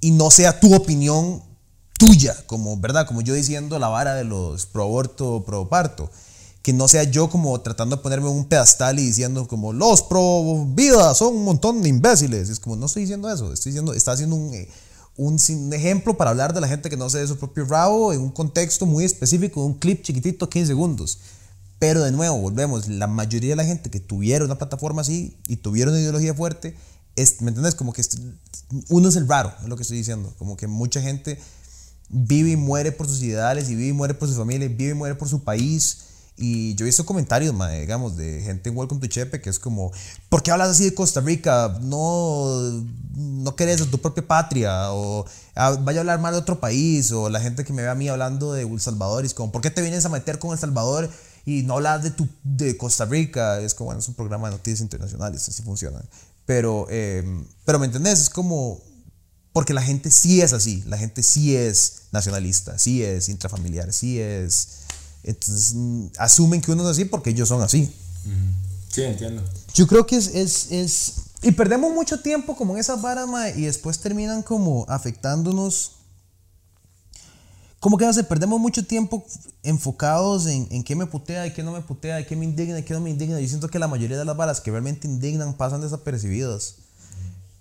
[0.01, 1.43] y no sea tu opinión
[1.99, 3.07] tuya, como, ¿verdad?
[3.07, 6.11] Como yo diciendo la vara de los pro aborto, pro parto.
[6.63, 10.67] Que no sea yo como tratando de ponerme un pedestal y diciendo como los pro
[10.75, 12.49] vida son un montón de imbéciles.
[12.51, 14.69] Es como, no estoy diciendo eso, estoy diciendo, está haciendo un, eh,
[15.17, 18.13] un, sin- ejemplo para hablar de la gente que no sé de su propio rabo
[18.13, 21.19] en un contexto muy específico, un clip chiquitito, 15 segundos.
[21.79, 25.57] Pero de nuevo, volvemos, la mayoría de la gente que tuviera una plataforma así y
[25.57, 26.77] tuviera una ideología fuerte,
[27.17, 27.75] es, ¿me entiendes?
[27.75, 28.03] Como que
[28.91, 30.31] uno es el raro, es lo que estoy diciendo.
[30.39, 31.41] Como que mucha gente
[32.11, 34.95] vive y muere por sus ideales y vive y muere por su familia, vive y
[34.95, 36.01] muere por su país.
[36.43, 39.59] Y yo he visto comentarios, mae, digamos, de gente en Welcome to Chepe que es
[39.59, 39.93] como,
[40.31, 41.79] ¿por qué hablas así de Costa Rica?
[41.83, 42.83] No,
[43.15, 47.13] no querés de tu propia patria, o ah, vaya a hablar mal de otro país,
[47.13, 49.53] o la gente que me ve a mí hablando de El Salvador, y es como,
[49.53, 51.11] ¿por qué te vienes a meter con El Salvador
[51.45, 53.61] y no hablas de, tu, de Costa Rica?
[53.61, 56.03] Es como, bueno, es un programa de noticias internacionales, así funciona.
[56.47, 57.23] Pero, eh,
[57.67, 58.19] pero ¿me entendés?
[58.19, 58.81] Es como,
[59.53, 64.19] porque la gente sí es así, la gente sí es nacionalista, sí es intrafamiliar, sí
[64.19, 64.80] es...
[65.23, 65.77] Entonces
[66.19, 67.93] asumen que uno es así porque ellos son así.
[68.91, 69.43] Sí, entiendo.
[69.75, 71.15] Yo creo que es, es, es...
[71.43, 75.93] Y perdemos mucho tiempo como en esas varas, mae, y después terminan como afectándonos
[77.81, 79.25] como que no sé, perdemos mucho tiempo
[79.63, 82.79] enfocados en, en qué me putea y qué no me putea y qué me indigna
[82.79, 83.41] y qué no me indigna.
[83.41, 86.77] Yo siento que la mayoría de las balas que realmente indignan pasan desapercibidas.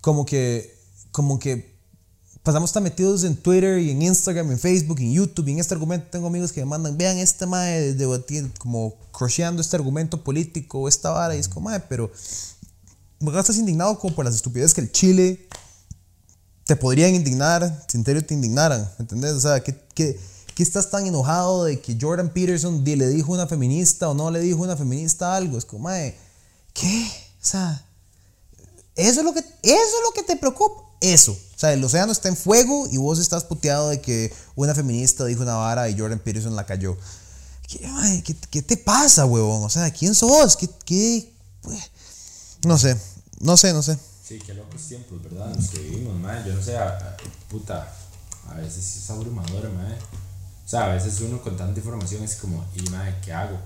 [0.02, 0.76] Como que,
[1.10, 1.69] como que
[2.42, 5.74] pasamos tan metidos en Twitter y en Instagram, en Facebook, en YouTube y en este
[5.74, 6.08] argumento.
[6.10, 11.10] Tengo amigos que me mandan, vean este mae debatir, como crocheando este argumento político, esta
[11.10, 12.10] vara, y es como, mae, pero
[13.38, 15.48] estás indignado como por las estupideces que el Chile
[16.64, 19.32] te podrían indignar si en serio te indignaran, ¿entendés?
[19.32, 20.18] O sea, ¿qué, qué,
[20.54, 24.30] qué estás tan enojado de que Jordan Peterson le dijo a una feminista o no
[24.30, 25.58] le dijo a una feminista algo?
[25.58, 26.16] Es como, mae,
[26.72, 27.10] ¿qué?
[27.42, 27.84] O sea,
[28.94, 30.89] eso es lo que, eso es lo que te preocupa.
[31.00, 31.32] Eso.
[31.32, 35.24] O sea, el océano está en fuego y vos estás puteado de que una feminista
[35.24, 36.96] dijo una vara y Jordan Peterson la cayó.
[37.68, 39.62] ¿Qué, qué- qué te pasa, huevón?
[39.64, 40.56] O sea, ¿quién sos?
[40.56, 41.32] ¿Qué, qué?
[41.62, 41.78] pues,
[42.66, 42.96] No sé,
[43.40, 43.96] no sé, no sé.
[44.26, 45.54] Sí, qué locos tiempos, ¿verdad?
[45.54, 46.46] Los que vivimos, mae.
[46.46, 47.16] Yo no sé, a- a-
[47.48, 47.92] puta,
[48.48, 49.94] a veces es abrumador, mae.
[49.94, 53.58] O sea, a veces uno con tanta información es como, y mae, ¿qué hago?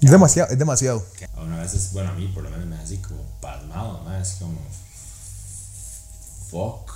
[0.00, 1.04] Es demasiado, es demasiado.
[1.18, 4.02] ¿Qué- A una veces, bueno, a mí por lo menos me da así como pasmado,
[4.04, 4.20] mae.
[4.20, 4.58] Es como,
[6.54, 6.92] fuck.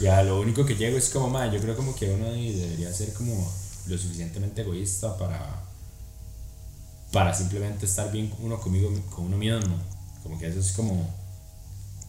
[0.00, 3.12] Ya, lo único que llego es como, mae, yo creo como que uno debería ser
[3.12, 3.34] como
[3.86, 5.62] lo suficientemente egoísta para
[7.12, 9.76] para simplemente estar bien uno conmigo, con uno mismo.
[10.22, 11.08] Como que eso es como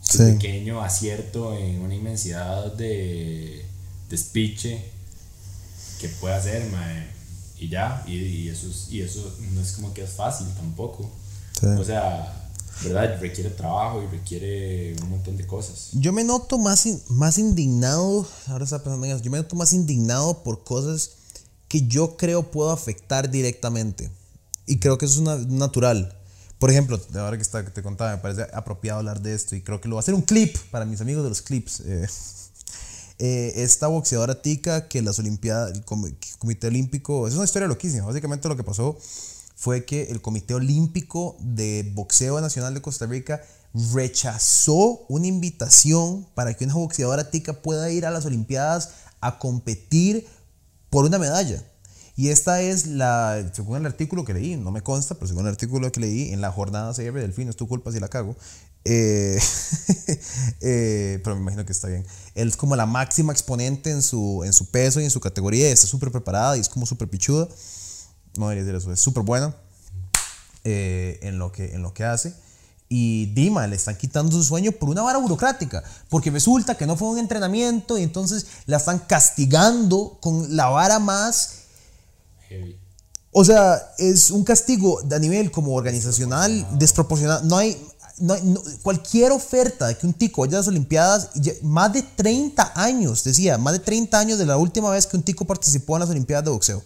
[0.01, 0.17] Sí.
[0.33, 3.65] pequeño acierto en una inmensidad de
[4.09, 4.83] despiche
[5.99, 7.07] que puede hacer, mae.
[7.59, 11.09] Y ya, y, y eso es, y eso no es como que es fácil tampoco.
[11.59, 11.67] Sí.
[11.67, 12.42] O sea,
[12.83, 13.19] ¿verdad?
[13.19, 15.89] Requiere trabajo y requiere un montón de cosas.
[15.93, 19.55] Yo me noto más, in- más indignado, ahora está pensando en eso, yo me noto
[19.55, 21.11] más indignado por cosas
[21.67, 24.09] que yo creo puedo afectar directamente.
[24.65, 26.17] Y creo que eso es una- natural.
[26.59, 29.61] Por ejemplo, ahora que, está, que te contaba, me parece apropiado hablar de esto y
[29.61, 31.81] creo que lo voy a hacer un clip para mis amigos de los clips.
[31.81, 32.07] Eh,
[33.19, 38.05] eh, esta boxeadora tica que las Olimpiadas, el Com- Comité Olímpico, es una historia loquísima.
[38.05, 38.97] Básicamente lo que pasó
[39.63, 43.41] fue que el Comité Olímpico de Boxeo Nacional de Costa Rica
[43.93, 48.89] rechazó una invitación para que una boxeadora tica pueda ir a las Olimpiadas
[49.21, 50.27] a competir
[50.89, 51.63] por una medalla.
[52.17, 55.51] Y esta es la, según el artículo que leí, no me consta, pero según el
[55.51, 58.35] artículo que leí, en la jornada CR del fin, es tu culpa si la cago.
[58.83, 59.39] eh,
[60.59, 62.05] eh, pero me imagino que está bien.
[62.35, 65.71] Él es como la máxima exponente en su, en su peso y en su categoría,
[65.71, 67.47] está súper preparada y es como súper pichuda.
[68.37, 69.55] No debería decir eso, es súper buena
[70.63, 72.33] eh, en, lo que, en lo que hace.
[72.89, 76.95] Y Dima le están quitando su sueño por una vara burocrática, porque resulta que no
[76.95, 81.49] fue un entrenamiento y entonces la están castigando con la vara más
[82.49, 82.77] Heavy.
[83.31, 87.43] o sea, es un castigo a nivel como organizacional desproporcionado.
[87.45, 87.81] No hay,
[88.19, 91.29] no hay- no- cualquier oferta de que un tico vaya a las Olimpiadas,
[91.63, 95.23] más de 30 años, decía, más de 30 años de la última vez que un
[95.23, 96.83] tico participó en las Olimpiadas de boxeo.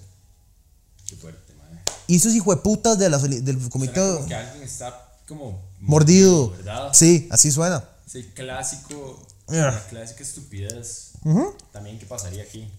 [1.07, 1.81] Qué fuerte, mae.
[2.07, 6.51] Y esos hijueputas de oli- del comité que alguien está como mordido.
[6.51, 6.89] ¿verdad?
[6.93, 7.83] Sí, así suena.
[8.05, 9.71] Es el clásico, Yeah.
[9.71, 11.11] la clásica estupidez.
[11.71, 12.69] También, ¿qué pasaría aquí?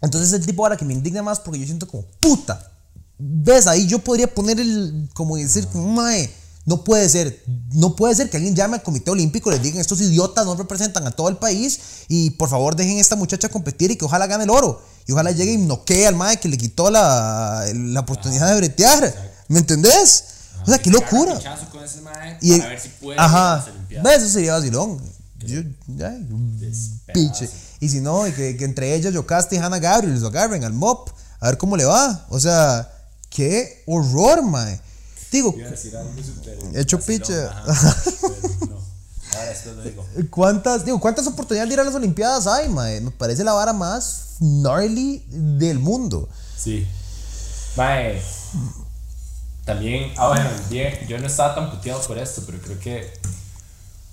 [0.00, 2.70] Entonces el tipo ahora que me indigna más porque yo siento como puta.
[3.18, 3.66] ¿Ves?
[3.68, 6.32] Ahí yo podría poner el, como decir, como, mae,
[6.66, 9.80] no puede ser, no puede ser que alguien llame al Comité Olímpico y les digan,
[9.80, 13.48] estos idiotas no representan a todo el país y por favor dejen a esta muchacha
[13.48, 14.82] competir y que ojalá gane el oro.
[15.06, 19.14] Y ojalá llegue y noquee al mae que le quitó la, la oportunidad de bretear.
[19.48, 20.24] ¿Me entendés?
[20.62, 21.38] O sea, qué locura.
[21.70, 23.66] con ese mae Y, para ver si puede ajá.
[23.90, 25.00] Eso sería vacilón.
[25.40, 27.12] Yo, Despedazo.
[27.12, 27.50] pinche.
[27.80, 30.72] Y si no, y que, que entre ellas Yocasta y Hannah Gabriel lo agarren al
[30.72, 32.26] mop, a ver cómo le va.
[32.30, 32.90] O sea,
[33.28, 34.80] qué horror, mae.
[35.30, 37.50] Digo, Iba a decir algo súper Hecho pero
[38.70, 38.83] no.
[39.34, 40.06] Ahora después lo digo.
[40.30, 43.00] ¿cuántas, digo, ¿cuántas oportunidades de ir a las Olimpiadas hay, mae?
[43.00, 46.28] Me parece la vara más gnarly del mundo.
[46.56, 46.86] Sí.
[47.76, 48.22] Mae.
[49.64, 53.12] También, ah, bueno, bien, yo no estaba tan puteado por esto, pero creo que.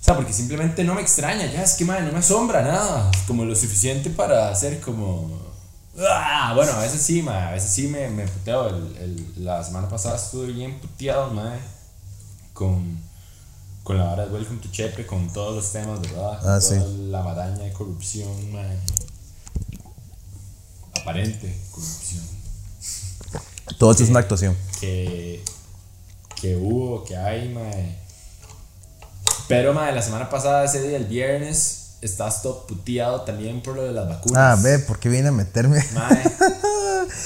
[0.00, 3.10] O sea, porque simplemente no me extraña, ya es que, mae, no me asombra nada.
[3.26, 5.30] Como lo suficiente para hacer como.
[5.98, 8.68] Ah, bueno, a veces sí, mae, a veces sí me, me puteo.
[8.68, 11.58] El, el- la semana pasada estuve bien puteado, mae,
[12.54, 12.98] con,
[13.82, 16.34] con la vara de Welcome to Chepe, con todos los temas, ¿verdad?
[16.38, 16.74] Ah, Toda sí.
[17.10, 18.78] La maraña de corrupción, mae.
[21.00, 22.22] Aparente corrupción
[23.78, 24.56] Todo esto es una actuación.
[24.80, 25.42] que,
[26.40, 27.98] que hubo, que hay, mae.
[29.48, 33.82] Pero, mae, la semana pasada, ese día, el viernes, estás todo puteado también por lo
[33.84, 34.38] de las vacunas.
[34.38, 35.84] Ah, ve, ¿por qué viene a meterme?
[35.94, 36.22] Mae,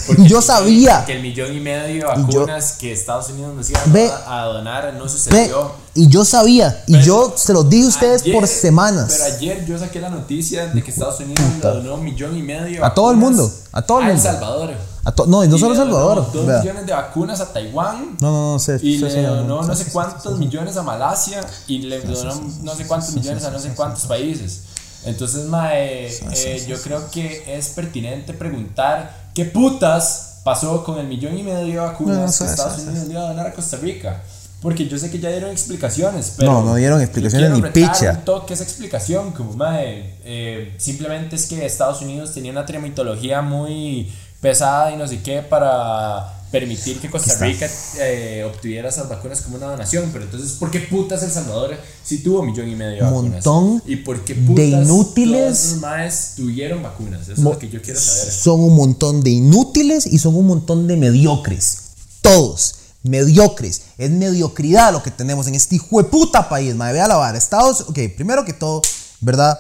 [0.07, 1.05] Porque Y yo sabía.
[1.05, 3.85] Que el millón y medio de Y yo- vacunas que Estados Unidos nos iba a
[3.87, 5.73] Ve- donar- a donar no Ve, sucedió.
[5.95, 9.07] y yo sabía, y Pero yo se los dije a ustedes Ayer- por semanas.
[9.11, 12.43] Pero ayer yo saqué la noticia de que Estados Unidos le donó un millón y
[12.43, 14.31] medio de A todo el vacunas mundo, a todo el a El mundo.
[14.31, 14.71] Salvador.
[15.05, 16.33] A no, y no Y solo Salvador.
[16.33, 16.59] Dos vea.
[16.61, 18.17] millones de vacunas a Taiwán.
[18.21, 18.79] No, no, no sé.
[18.83, 23.15] Y le donó no, sé cuántos millones a Malasia y le donó no sé cuántos
[23.15, 24.63] millones a no sé cuántos países.
[25.07, 31.37] Entonces, mae, eh, yo creo que es pertinente preguntar qué putas pasó con el millón
[31.39, 32.79] y medio de vacunas No, no, sí, que Estados.
[32.81, 34.23] Unidos le iba a donar a Costa Rica.
[34.63, 38.25] Porque yo sé que ya dieron explicaciones, pero No, no dieron explicaciones ni picha.
[38.25, 44.11] toque esa explicación, como mae, eh, simplemente es que Estados Unidos tenía una tramitología muy
[44.41, 47.37] pesada y no sé qué para permitir que Costa.
[47.45, 50.09] Rica eh, obtuviera esas vacunas como una donación.
[50.13, 53.45] Pero entonces, ¿por qué putas El Salvador sí tuvo un millón y medio de vacunas?
[53.45, 55.73] Montón ¿Y por qué de putas inútiles.
[55.73, 57.23] los maes tuvieron vacunas?
[57.23, 58.33] Eso es lo que yo quiero saber.
[58.33, 61.79] Son un montón de inútiles y son un montón de mediocres.
[62.23, 62.77] Todos.
[63.03, 63.83] Mediocres.
[63.99, 66.95] Es mediocridad lo que tenemos en este hijo de puta país, madre.
[66.95, 67.37] Vea la vara.
[67.37, 67.83] Estados.
[67.83, 68.83] Ok, primero que todo,
[69.21, 69.59] ¿verdad?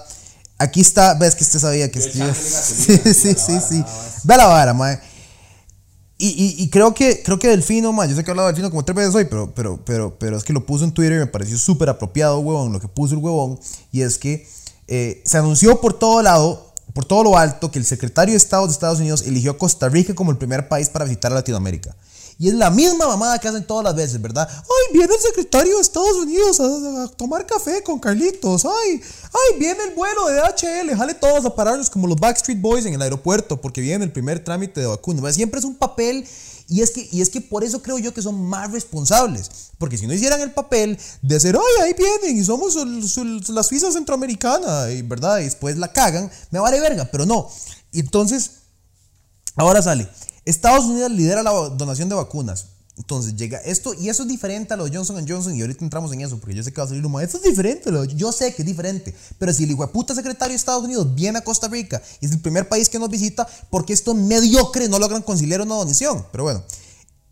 [0.59, 1.15] Aquí está.
[1.15, 2.01] Ves que usted sabía que.
[2.01, 3.79] Yo Sí, sí, sí, sí.
[3.81, 4.21] más.
[4.25, 5.01] Ve la vara, madre.
[6.19, 8.53] Y, y, y creo que creo que Delfino, man, yo sé que he hablado de
[8.55, 11.17] Delfino como tres veces hoy, pero, pero, pero, pero es que lo puso en Twitter
[11.17, 13.59] y me pareció súper apropiado, huevón, lo que puso el huevón.
[13.93, 14.49] Y es que
[14.89, 18.67] eh, se anunció por todo lado, por todo lo alto, que el secretario de Estado
[18.67, 21.95] de Estados Unidos eligió a Costa Rica como el primer país para visitar a Latinoamérica.
[22.39, 24.47] Y es la misma mamada que hacen todas las veces, ¿verdad?
[24.51, 28.65] Ay, viene el secretario de Estados Unidos a, a tomar café con Carlitos.
[28.67, 30.97] Ay, ay, viene el vuelo de DHL.
[30.97, 34.45] Jale todos a pararnos como los Backstreet Boys en el aeropuerto porque viene el primer
[34.45, 35.33] trámite de vacuna.
[35.33, 36.27] Siempre es un papel
[36.69, 39.73] y es, que, y es que por eso creo yo que son más responsables.
[39.79, 42.77] Porque si no hicieran el papel de hacer, ay, ahí vienen y somos
[43.49, 45.39] la Suiza centroamericana, y, ¿verdad?
[45.39, 47.49] Y después la cagan, me vale verga, pero no.
[47.93, 48.51] Entonces,
[49.57, 50.07] Ahora sale.
[50.47, 52.67] Estados Unidos lidera la donación de vacunas.
[52.99, 56.11] Entonces llega esto, y eso es diferente a lo de Johnson Johnson, y ahorita entramos
[56.15, 57.21] en eso, porque yo sé que va a salir humo.
[57.21, 59.15] Esto es diferente, lo- yo sé que es diferente.
[59.39, 62.27] Pero si el hijo de puta secretario de Estados Unidos viene a Costa Rica y
[62.27, 66.25] es el primer país que nos visita, porque estos mediocres no logran conciliar una donación.
[66.33, 66.63] Pero bueno,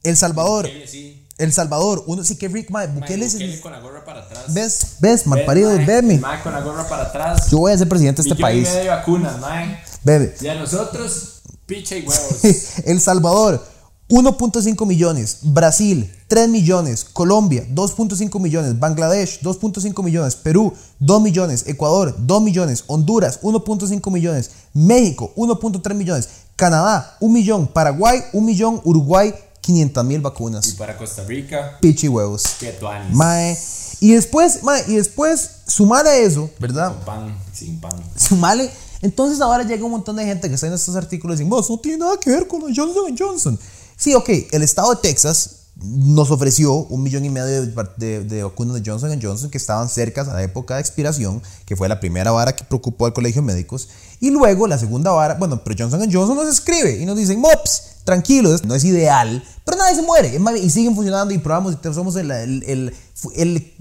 [0.02, 1.26] El Salvador, Bukele, sí.
[1.38, 3.32] El Salvador, uno sí que Rick, mae, Bukele es.
[3.32, 4.52] Bukele con la gorra para atrás.
[4.52, 4.78] ¿Ves?
[5.00, 5.26] ¿Ves?
[5.26, 6.18] Malparido, veme.
[6.18, 7.50] mae con la gorra para atrás.
[7.50, 8.68] Yo voy a ser presidente de este país.
[8.68, 9.78] medio de vacunas, mae.
[10.02, 10.36] Bebe.
[10.42, 12.44] Y a nosotros, picha y huevos.
[12.84, 13.64] El Salvador,
[14.08, 15.38] 1.5 millones.
[15.42, 17.04] Brasil, 3 millones.
[17.04, 18.78] Colombia, 2.5 millones.
[18.78, 20.36] Bangladesh, 2.5 millones.
[20.36, 21.64] Perú, 2 millones.
[21.66, 22.84] Ecuador, 2 millones.
[22.86, 24.50] Honduras, 1.5 millones.
[24.74, 26.28] México, 1.3 millones.
[26.56, 27.66] Canadá, 1 millón.
[27.66, 28.80] Paraguay, 1 millón.
[28.84, 30.72] Uruguay, 500 mil y vacunas.
[30.72, 32.42] para Costa Rica, Pichi huevos.
[32.78, 33.14] tuanis.
[33.16, 33.56] Mae.
[34.00, 36.88] Y después, mae, y después, sumar a eso, ¿verdad?
[36.94, 37.94] Con pan, sin pan.
[38.16, 38.70] Sumale.
[39.04, 41.68] Entonces ahora llega un montón de gente que está en estos artículos y dicen, vos
[41.68, 43.58] no tiene nada que ver con Johnson Johnson.
[43.96, 47.62] Sí, ok, el estado de Texas nos ofreció un millón y medio
[47.96, 51.88] de, vacunas de Johnson Johnson que estaban cerca a la época de expiración, que fue
[51.88, 53.88] la primera vara que preocupó al colegio de médicos.
[54.20, 57.82] Y luego la segunda vara, bueno, pero Johnson Johnson nos escribe y nos dicen, mops,
[58.04, 60.40] tranquilos, no es ideal, pero nadie se muere.
[60.62, 62.94] Y siguen funcionando y probamos somos el,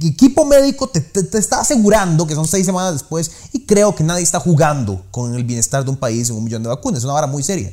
[0.01, 4.03] equipo médico te, te- te está asegurando que son seis semanas después y creo que
[4.03, 6.99] nadie está jugando con el bienestar de un país en un millón de vacunas.
[6.99, 7.71] Es una vara muy seria.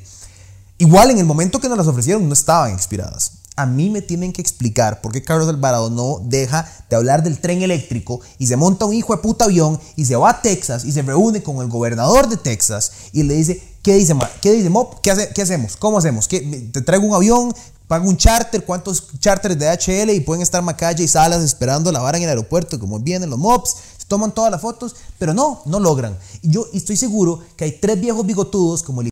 [0.78, 3.39] Igual en el momento que nos las ofrecieron no estaban expiradas.
[3.62, 7.38] A mí me tienen que explicar por qué Carlos Alvarado no deja de hablar del
[7.40, 10.84] tren eléctrico y se monta un hijo de puta avión y se va a Texas
[10.84, 14.70] y se reúne con el gobernador de Texas y le dice, ¿qué dice, ¿qué dice
[14.70, 14.94] Mop?
[15.02, 15.76] ¿Qué, qué hacemos?
[15.76, 16.26] ¿Cómo hacemos?
[16.28, 17.54] ¿Qué- me- ¿Te traigo un avión?
[17.86, 18.64] ¿Pago un charter?
[18.64, 20.10] ¿Cuántos charters de HL?
[20.14, 23.38] Y pueden estar Macaya y Salas esperando la vara en el aeropuerto, como vienen los
[23.38, 26.16] mops, toman todas las fotos, pero no, no logran.
[26.42, 29.10] Y yo estoy seguro que hay tres viejos bigotudos como el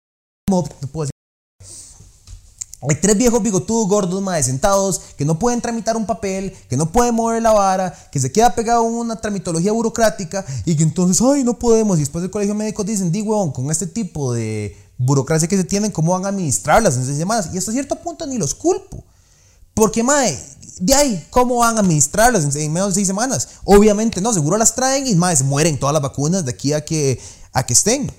[0.81, 1.13] te puedo decir,
[2.81, 6.93] hay tres viejos bigotudos gordos, madre, sentados, que no pueden tramitar un papel, que no
[6.93, 11.21] pueden mover la vara, que se queda pegado a una tramitología burocrática y que entonces,
[11.21, 11.97] ay, no podemos.
[11.97, 15.65] Y después el colegio médico dicen, di, huevón, con este tipo de burocracia que se
[15.65, 17.51] tienen, ¿cómo van a administrarlas en seis semanas?
[17.53, 19.03] Y hasta cierto punto ni los culpo.
[19.75, 20.39] Porque, mae,
[20.79, 23.49] de ahí, ¿cómo van a administrarlas en, en menos de seis semanas?
[23.65, 26.85] Obviamente no, seguro las traen y, mae, se mueren todas las vacunas de aquí a
[26.85, 27.21] que,
[27.53, 28.13] a que estén.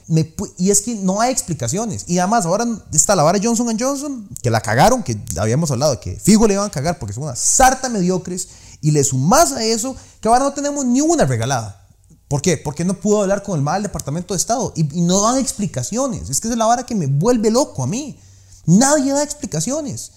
[0.58, 2.06] Y es que no hay explicaciones.
[2.08, 6.16] Y además, ahora está la vara Johnson Johnson, que la cagaron, que habíamos hablado, que
[6.20, 8.48] fijo le iban a cagar porque son una sarta mediocres.
[8.82, 11.86] Y le sumás a eso que ahora no tenemos ni una regalada.
[12.30, 12.58] ¿Por qué?
[12.58, 16.30] Porque no pudo hablar con el mal departamento de Estado y, no dan explicaciones.
[16.30, 18.18] Es que es la vara que me vuelve loco a mí.
[18.66, 20.12] Nadie da explicaciones.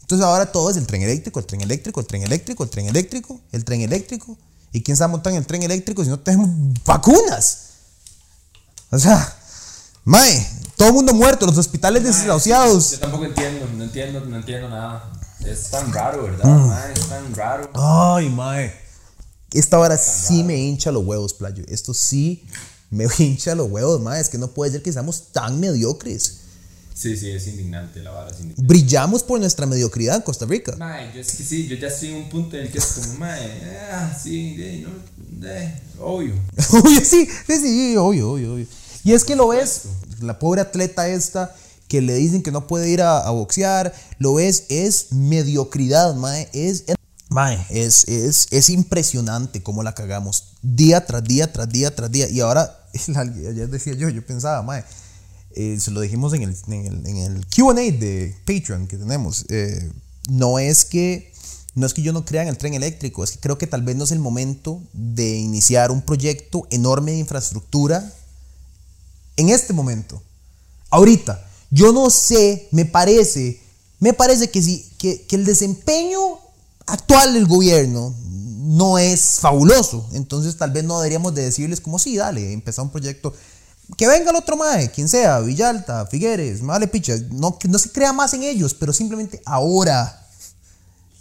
[0.00, 2.86] Entonces ahora todo es el tren eléctrico, el tren eléctrico, el tren eléctrico, el tren
[2.86, 4.36] eléctrico, el tren eléctrico.
[4.72, 6.50] ¿Y quién a montar en el tren eléctrico si no tenemos
[6.84, 7.71] vacunas?
[8.92, 9.36] O sea,
[10.04, 10.46] Mae,
[10.76, 12.90] todo el mundo muerto, los hospitales desahuciados.
[12.90, 15.12] Yo tampoco entiendo, no entiendo, no entiendo nada.
[15.46, 16.44] Es tan raro, ¿verdad?
[16.44, 16.66] Mm.
[16.68, 16.92] mae?
[16.92, 17.70] es tan raro.
[17.74, 18.74] Ay, mae.
[19.52, 21.62] Esta hora sí me hincha los huevos, playo.
[21.68, 22.44] Esto sí
[22.90, 24.20] me hincha los huevos, mae.
[24.20, 26.38] Es que no puede ser que seamos tan mediocres.
[26.94, 28.62] Sí, sí, es indignante, la vara es indignante.
[28.66, 30.74] Brillamos por nuestra mediocridad en Costa Rica.
[30.76, 32.86] Mae, yo es que sí, yo ya estoy en un punto en el que es
[32.86, 36.34] como, mae, ah, sí, de, no, de, obvio.
[36.72, 38.66] Obvio, sí, sí, sí, obvio, obvio, obvio.
[39.04, 39.82] Y es que lo ves,
[40.20, 41.54] la pobre atleta esta
[41.88, 46.84] que le dicen que no puede ir a, boxear, lo ves, es mediocridad, mae, es,
[46.86, 46.96] es-
[47.28, 52.28] mae, es, es, es impresionante cómo la cagamos día tras día, tras día, tras día.
[52.30, 52.78] Y ahora,
[53.16, 54.84] ayer decía yo, yo pensaba, mae,
[55.54, 59.44] eh, se lo dijimos en el, en el, en el QA de Patreon que tenemos.
[59.48, 59.90] eh,
[60.28, 61.30] no es que.
[61.74, 63.80] No es que yo no crea en el tren eléctrico, es que creo que tal
[63.80, 68.12] vez no es el momento de iniciar un proyecto enorme de infraestructura
[69.36, 70.22] en este momento.
[70.90, 73.60] Ahorita, yo no sé, me parece,
[73.98, 76.20] me parece que, si, que, que el desempeño
[76.86, 80.08] actual del gobierno no es fabuloso.
[80.12, 83.34] Entonces tal vez no deberíamos de decirles como sí, dale, empezar un proyecto.
[83.96, 87.14] Que venga el otro mae, quien sea, Villalta, Figueres, me vale picha.
[87.30, 90.26] No, no se crea más en ellos, pero simplemente ahora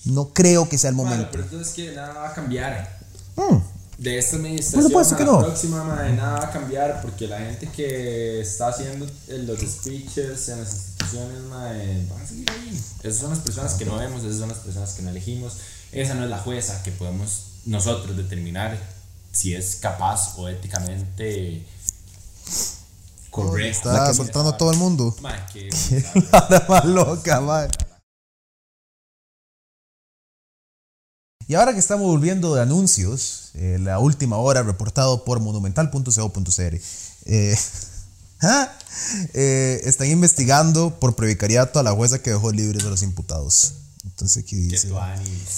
[0.06, 1.30] no creo que sea el Bueno, momento.
[1.32, 3.00] pero entonces que nada va a cambiar.
[3.36, 3.58] Mm.
[4.02, 5.40] De esta administración Por supuesto a que la no.
[5.42, 10.50] próxima, mae, nada va a cambiar porque la gente que está haciendo eh, los speeches
[10.50, 12.82] en las instituciones, mae, van a seguir ahí.
[13.04, 15.54] Esas son las personas que no vemos, esas son las personas que no elegimos.
[15.92, 18.76] Esa no es la jueza que podemos nosotros determinar
[19.32, 21.64] si es capaz o éticamente
[23.30, 23.92] correcta.
[23.92, 25.16] Está soltando a todo el mundo.
[25.22, 25.70] Mae, que
[26.50, 27.68] La más loca, mae.
[31.52, 36.80] Y ahora que estamos volviendo de anuncios, eh, la última hora reportado por monumental.co.cr.
[37.26, 37.58] Eh,
[38.42, 38.72] ah,
[39.34, 43.74] eh, están investigando por previcariato a la jueza que dejó libres a los imputados.
[44.06, 44.94] Entonces aquí dice...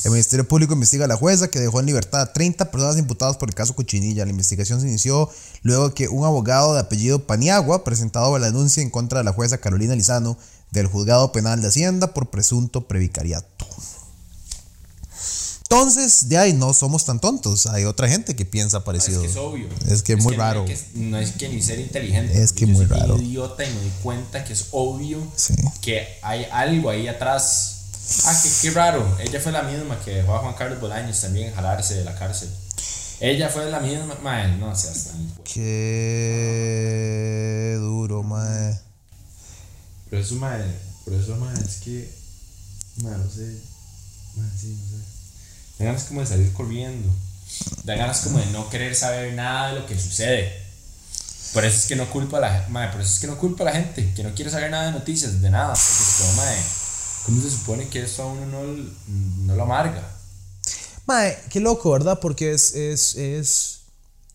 [0.03, 3.37] El Ministerio Público investiga a la jueza que dejó en libertad a 30 personas imputadas
[3.37, 4.25] por el caso Cochinilla.
[4.25, 5.29] La investigación se inició
[5.61, 9.59] luego que un abogado de apellido Paniagua presentado la denuncia en contra de la jueza
[9.59, 10.39] Carolina Lizano
[10.71, 13.67] del Juzgado Penal de Hacienda por presunto previcariato.
[15.77, 17.65] Entonces, de ahí no somos tan tontos.
[17.65, 19.21] Hay otra gente que piensa Es parecido.
[19.23, 19.67] que es obvio.
[19.87, 20.65] Es que es muy no raro.
[20.65, 22.39] que- no es que ni ser inteligente.
[22.43, 23.17] Es que Yo muy soy raro.
[23.19, 25.55] idiota y me doy cuenta que es obvio Sí.
[25.81, 27.69] que hay algo ahí atrás.
[28.25, 29.17] Ah, que qué raro.
[29.19, 32.49] Ella fue la misma que dejó a Juan Carlos Bolaños también jalarse de la cárcel.
[33.19, 34.13] Ella fue la misma.
[34.21, 35.33] Mae, no seas tan.
[35.43, 36.77] Qué
[37.79, 38.79] duro, mae.
[40.11, 40.63] Pero eso, mae.
[41.03, 42.13] Por eso, mae, es que.
[42.97, 43.57] Mae, no sé.
[44.35, 45.03] Mae, sí, no sé.
[45.83, 47.09] Da ganas como de salir corriendo.
[47.83, 50.61] Da ganas como de no querer saber nada de lo que sucede.
[51.53, 52.71] Por eso es que no culpa a la gente.
[52.91, 54.11] Por eso es que no culpa a la gente.
[54.15, 55.73] Que no quiere saber nada de noticias, de nada.
[55.73, 56.57] Porque mae,
[57.25, 58.63] ¿cómo se supone que eso a uno no,
[59.45, 60.09] no lo amarga?
[61.05, 62.19] Mae, qué loco, ¿verdad?
[62.21, 63.79] Porque es, es, es,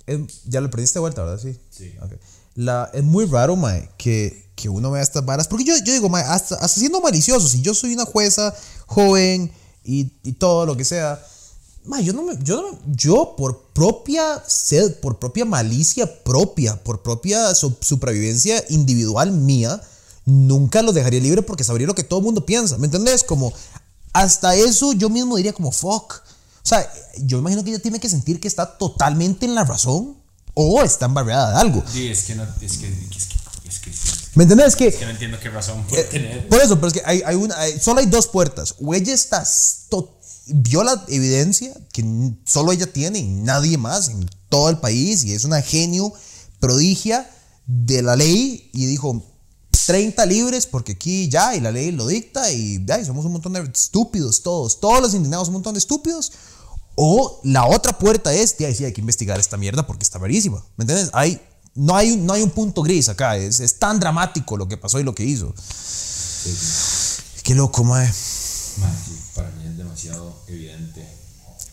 [0.06, 1.40] es- ya lo perdiste de vuelta, ¿verdad?
[1.42, 1.58] Sí.
[1.70, 1.94] Sí.
[2.02, 2.12] Ok.
[2.54, 5.48] La, es muy raro, mae, que, que uno vea estas varas.
[5.48, 8.54] Porque yo, yo digo, mae, hasta, hasta siendo malicioso, si yo soy una jueza
[8.86, 9.50] joven
[9.82, 11.24] y, y todo lo que sea,
[11.88, 17.02] mae, yo no me, yo no yo por propia sed, por propia malicia propia, por
[17.02, 19.80] propia su- supervivencia individual mía,
[20.24, 22.78] nunca los dejaría libre porque sabría lo que todo el mundo piensa.
[22.78, 23.24] ¿Me entendés?
[23.24, 23.52] Como,
[24.12, 26.14] hasta eso yo mismo diría como, fuck.
[26.64, 26.90] O sea,
[27.22, 30.16] yo imagino que ella tiene que sentir que está totalmente en la razón
[30.54, 31.82] o está embarrada de algo.
[31.90, 32.42] Sí, es que no.
[32.60, 32.88] Es que.
[32.88, 33.38] Es que.
[33.68, 34.00] Es que, es
[34.34, 34.76] ¿Me entendés?
[34.76, 36.48] Que, que no entiendo qué razón puede tener.
[36.48, 38.74] por eso, pero es que hay, hay una, hay- solo hay dos puertas.
[38.82, 39.44] O ella está,
[39.88, 40.17] to-
[40.48, 42.04] vio la evidencia que
[42.44, 46.12] solo ella tiene y nadie más en todo el país y es una genio
[46.60, 47.28] prodigia
[47.66, 49.22] de la ley y dijo
[49.86, 53.32] 30 libres porque aquí ya y la ley lo dicta y ya, y somos un
[53.32, 56.32] montón de estúpidos todos, todos los indignados un montón de estúpidos.
[57.00, 60.64] O la otra puerta es, ya sí, hay que investigar esta mierda porque está verísima.
[60.76, 61.10] ¿Me entiendes?
[61.12, 61.40] Hay,
[61.76, 63.36] no, hay, un- no hay un punto gris acá.
[63.36, 65.54] Es, es tan dramático lo que pasó y lo que hizo.
[67.44, 68.04] Qué loco, mae.
[68.06, 68.12] Mae,
[69.06, 71.06] sí, para mí es demasiado evidente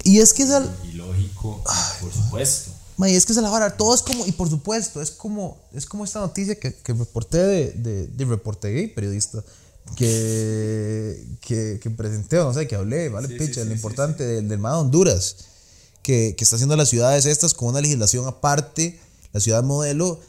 [0.04, 2.72] Y es que es el, y lógico, y por supuesto.
[2.98, 3.76] mae, es que es la vara.
[3.78, 7.38] Todo es como, y por supuesto, es como, es como esta noticia que, que reporté
[7.40, 9.44] de, de, de reporte gay, periodista,
[9.96, 13.74] que, que, que presenté, o no sé, que hablé, vale, Sí, picha, sí, lo sí,
[13.74, 15.36] importante del, del MAD Honduras,
[16.02, 19.00] que, que está haciendo las ciudades estas con una legislación aparte,
[19.34, 20.20] la ciudad modelo.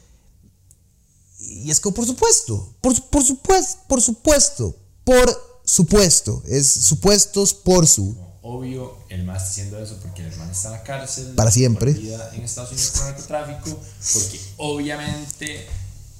[1.39, 7.86] Y es como, por supuesto, por, por supuesto, por supuesto, por supuesto, es supuestos por
[7.86, 8.16] su.
[8.48, 11.32] Obvio, el más está haciendo eso porque el hermano está en la cárcel.
[11.35, 11.90] Para siempre.
[11.90, 13.81] En Estados Unidos por narcotráfico.
[14.14, 15.66] Porque obviamente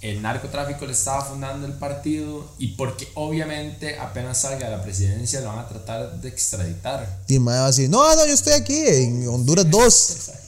[0.01, 5.41] el narcotráfico le estaba fundando el partido y porque obviamente apenas salga a la presidencia
[5.41, 7.23] lo van a tratar de extraditar.
[7.29, 10.11] Y mae va a decir, no, no, yo estoy aquí en Honduras 2.
[10.11, 10.43] Exacto.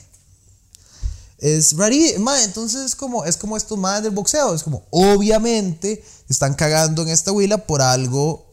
[1.38, 6.54] Es rarísimo, entonces es como, es como estos madres del boxeo, es como, obviamente, están
[6.54, 8.44] cagando en esta huila por algo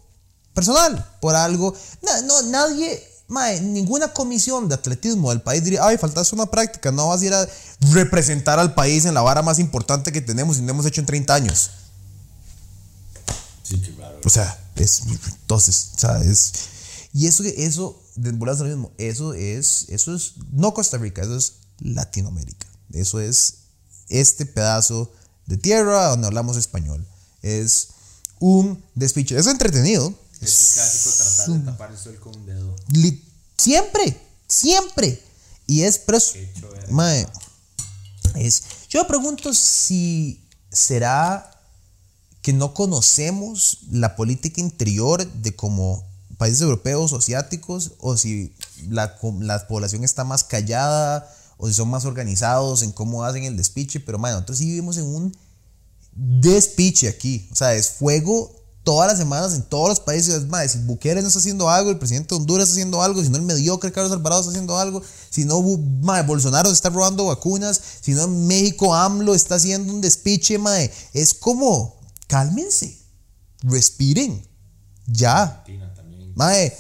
[0.54, 1.74] personal, por algo,
[2.04, 6.92] na- no, nadie, mae, ninguna comisión de atletismo del país diría, ay, faltaste una práctica,
[6.92, 7.48] no vas a ir a
[7.92, 11.08] representar al país en la vara más importante que tenemos y no hemos hecho en
[11.08, 11.72] 30 años.
[13.64, 14.20] Sí, qué raro.
[14.24, 15.02] O sea, es.
[15.42, 16.54] Entonces, o sea, es.
[17.14, 21.54] Y eso, eso, de lo mismo, eso es, eso es, no Costa Rica, eso es
[21.80, 22.68] Latinoamérica.
[22.92, 23.56] Eso es
[24.10, 25.12] este pedazo
[25.46, 27.06] de tierra donde hablamos español.
[27.42, 27.88] Es
[28.40, 29.38] un despiche.
[29.38, 30.14] Es entretenido.
[30.42, 32.76] Es clásico tratar de tapar el sol con un dedo.
[33.58, 35.22] Siempre, siempre.
[35.68, 36.88] Y es, pero es- Qué hecho verga.
[36.92, 37.28] mae,
[38.36, 41.52] es, yo me pregunto si será
[42.42, 46.06] que no conocemos la política interior de como
[46.38, 48.54] países europeos o asiáticos, o si
[48.90, 53.56] la, la población está más callada, o si son más organizados en cómo hacen el
[53.58, 55.38] despiche, pero mae, nosotros sí vivimos en un
[56.14, 57.48] despiche aquí.
[57.52, 58.54] O sea, es fuego
[58.86, 60.48] todas las semanas en todos los países.
[60.48, 63.30] Madre, si Bukele no está haciendo algo, el presidente de Honduras está haciendo algo, si
[63.30, 68.14] no el mediocre Carlos Alvarado está haciendo algo, si no Bolsonaro está robando vacunas, si
[68.14, 70.94] no en México AMLO está haciendo un despiche, madre.
[71.14, 72.98] Es como, cálmense,
[73.64, 74.48] respiren,
[75.08, 75.66] ya.
[76.36, 76.78] Mae,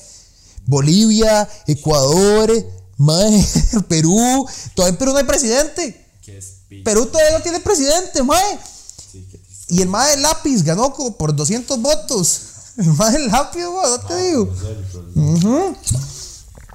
[0.66, 2.52] Bolivia, Ecuador,
[2.98, 3.46] mae,
[3.90, 6.06] Perú, todavía en Perú no hay presidente.
[6.28, 6.54] Es.
[6.84, 8.60] Perú todavía no tiene presidente, mae.
[9.70, 12.42] Y el mae lápiz ganó como por 200 votos.
[12.78, 14.46] El mae lápiz, güey, no te digo.
[14.46, 14.78] No sé,
[15.42, 15.76] pero-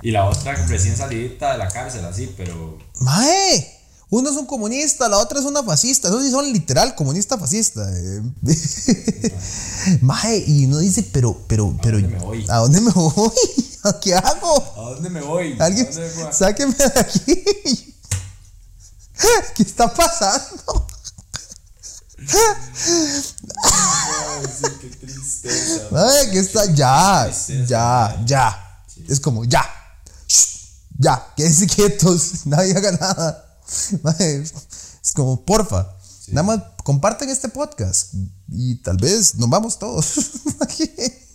[0.02, 2.78] Y la otra recién salidita de la cárcel, así, pero.
[3.00, 6.08] Mae, uno es un comunista, la otra es una fascista.
[6.08, 7.82] Esos sí son literal comunista fascista.
[7.96, 8.22] eh.
[10.00, 12.00] mae, y uno dice, pero, pero, pero.
[12.00, 12.46] dónde me voy?
[12.48, 13.30] ¿A dónde me voy?
[13.84, 14.56] ¿A ¿Qué hago?
[14.76, 15.56] ¿A dónde me voy?
[15.60, 16.32] ¿A Alguien, dónde me voy?
[16.32, 17.44] sáquenme de aquí.
[19.54, 20.86] ¿Qué está pasando?
[23.62, 25.88] Ay, sí, qué tristeza.
[25.92, 27.30] Ay, que está ya,
[27.66, 28.82] ya, ya.
[29.08, 29.64] Es como ya.
[30.98, 33.58] Ya, quédense quietos, nadie haga nada.
[34.18, 35.96] Es como, porfa,
[36.28, 38.14] nada más comparten este podcast
[38.48, 40.14] y tal vez nos vamos todos.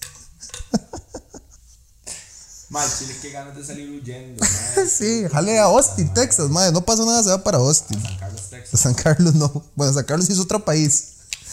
[2.75, 4.43] Mal, chile, qué ganas de salir huyendo.
[4.75, 4.89] madre.
[4.89, 8.01] sí, jale a Austin, Texas, madre, no pasa nada, se va para Austin.
[8.01, 8.79] San Carlos, Texas.
[8.81, 9.63] San Carlos no.
[9.75, 11.05] Bueno, San Carlos sí es otro país.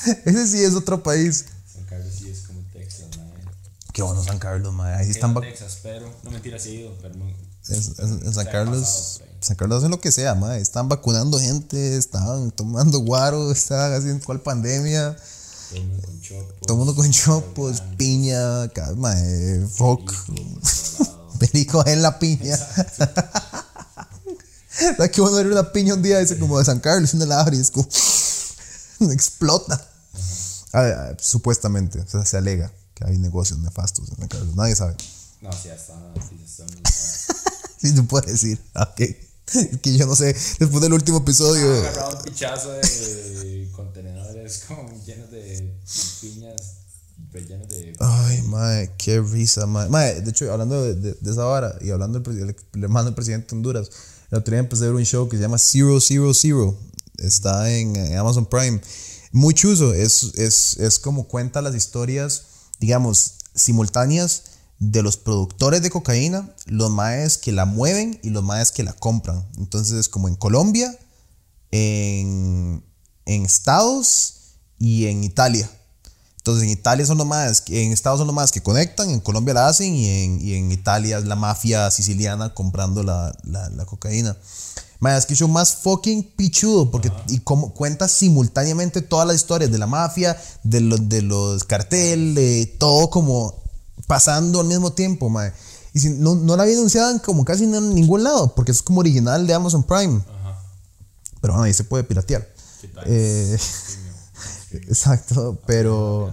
[0.24, 1.44] Ese sí es otro país.
[1.72, 3.44] San Carlos sí es como Texas, madre.
[3.92, 4.96] Qué bueno San Carlos, madre.
[4.96, 6.12] Ahí Están están Texas, pero.
[6.24, 7.26] No mentira, sí he ido, pero no.
[7.26, 9.20] En, en- en San Carlos.
[9.40, 10.60] San Carlos hacen lo que sea, madre.
[10.60, 15.16] Están vacunando gente, estaban tomando guaro, estaban haciendo cuál pandemia.
[15.70, 16.54] Todo el mundo con chopos.
[16.66, 20.12] Todo el mundo con chopos, piña, ca- madre, fuck,
[21.42, 22.56] perico en la piña.
[24.70, 27.40] ¿Sabes que uno una piña un día dice como de San Carlos y uno la
[27.40, 27.88] abre y es como
[29.12, 29.88] explota?
[30.72, 34.54] Ah, ah, supuestamente, o sea, se alega que hay negocios nefastos en San Carlos.
[34.54, 34.96] Nadie sabe.
[35.40, 35.94] No, sí, ya está.
[36.28, 36.64] Sí, está.
[37.82, 38.60] Sí se puede decir.
[38.76, 39.00] Ok.
[39.00, 41.68] Es que yo no sé, después del último episodio.
[41.80, 45.76] agarrado un pichazo de contenedores como llenos de
[46.20, 46.81] piñas
[47.30, 47.94] rellenos de.
[48.00, 49.88] Ay, mae, qué risa, mae.
[49.88, 53.14] Mae, de hecho, hablando de, de- de esa vara y hablando del el hermano del
[53.14, 53.90] presidente de Honduras,
[54.30, 56.76] el otro día empecé a ver un show que se llama Zero Zero Zero.
[57.18, 58.80] Está en, eh, Amazon Prime.
[59.32, 59.94] Muy chuzo.
[59.94, 62.42] Es, es, es como cuenta las historias,
[62.80, 64.42] digamos, simultáneas
[64.78, 68.92] de los productores de cocaína, los maes que la mueven y los maes que la
[68.94, 69.46] compran.
[69.58, 70.98] Entonces, como en Colombia,
[71.70, 72.84] en,
[73.26, 75.70] en Estados y en Italia.
[76.42, 79.20] Entonces en Italia son los más, que- en Estados son los más que conectan, en
[79.20, 83.70] Colombia la hacen y en, y en Italia es la mafia siciliana comprando la, la,
[83.70, 84.36] la cocaína.
[84.98, 89.70] Man, es que show más fucking pichudo porque y como cuenta simultáneamente todas las historias
[89.70, 93.62] de la mafia, de los, de los cartel, de todo como
[94.08, 95.52] pasando al mismo tiempo, man.
[95.94, 98.98] Y si, no, no la había anunciado como casi en ningún lado porque es como
[99.00, 100.20] original de Amazon Prime.
[101.40, 102.48] Pero bueno, ahí se puede piratear.
[103.06, 103.56] Eh,
[104.78, 106.32] exacto, pero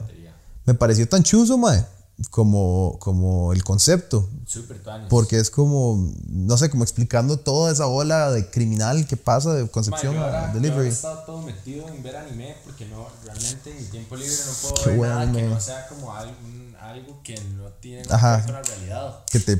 [0.66, 1.84] me pareció tan chuzo, mae,
[2.30, 4.30] como, como el concepto.
[4.46, 4.82] Súper.
[5.10, 9.68] Porque es como, no sé, como explicando toda esa ola de criminal que pasa de
[9.70, 10.88] concepción yo a ahora, yo ahora delivery.
[10.88, 14.70] he estado todo metido en ver anime porque no, realmente en mi tiempo libre no
[14.70, 15.50] puedo Qué ver nada que bueno.
[15.56, 18.44] no sea como algo, un- algo que no tiene Ajá.
[18.44, 19.24] con la realidad.
[19.32, 19.56] Que te.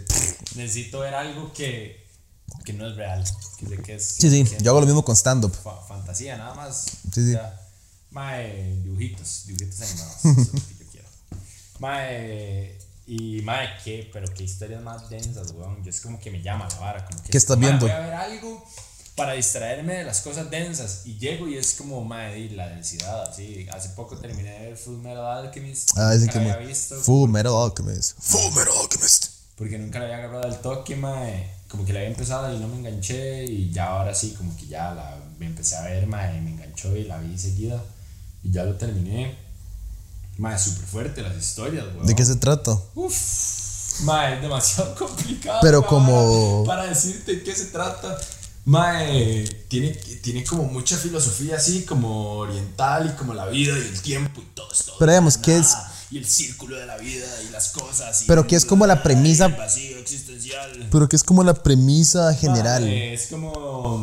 [0.56, 2.08] Necesito ver algo que,
[2.66, 3.24] que no es real.
[3.58, 5.52] Que que es Sí, sí, 100% yo hago lo mismo con stand-up.
[5.54, 6.86] fa- fantasía, nada más.
[7.14, 7.34] Sí, sí.
[7.34, 7.60] Ya.
[8.12, 10.16] Mae, dibujitos, dibujitos animados.
[10.26, 11.08] eso es lo que yo quiero.
[11.80, 12.78] Mae,
[13.08, 14.10] y mae, ¿qué?
[14.12, 15.84] Pero qué historias más densas, weón.
[15.84, 17.06] Yo es como que me llama la vara.
[17.06, 17.86] Como que ¿Qué estás viendo?
[17.86, 18.64] Voy a ver algo
[19.16, 21.02] para distraerme de las cosas densas.
[21.06, 23.68] Y llego y es como, mae, y la densidad, así.
[23.72, 25.92] Hace poco terminé de ver Full Metal Alchemist.
[25.98, 26.96] Ah, nunca que la había visto.
[27.02, 28.18] Full Metal Alchemist.
[28.20, 29.26] Full Metal Alchemist.
[29.56, 31.52] Porque nunca le había agarrado el toque, mae.
[31.68, 33.44] Como que la había empezado y no me enganché.
[33.44, 36.40] Y ya ahora sí, como que ya la me empecé a ver, mae.
[36.42, 37.84] Me enganchó y la vi seguida.
[38.44, 39.38] Y ya lo terminé.
[40.38, 42.06] Mae, súper fuerte las historias, weón.
[42.08, 42.78] ¿De qué se trata?
[42.96, 45.60] Uf, mae, es demasiado complicado.
[45.62, 48.18] Pero como- Para decirte de qué se trata.
[48.66, 49.90] Mae, tiene,
[50.22, 54.46] tiene como mucha filosofía así, como oriental y como la vida y el tiempo y
[54.56, 54.94] todo esto.
[55.00, 55.76] Pero digamos, ¿qué es-
[56.12, 58.22] Y el círculo de la vida y las cosas.
[58.24, 60.88] y- Pero ¿qué es como la premisa- El vacío existencial.
[60.92, 62.84] Pero que es como la premisa general.
[62.84, 64.02] Mae, es como.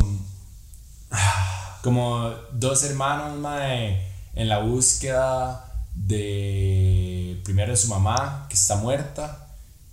[1.82, 5.64] Como dos hermanos, mae, en la búsqueda
[5.94, 7.40] de.
[7.44, 9.48] Primero de su mamá, que está muerta,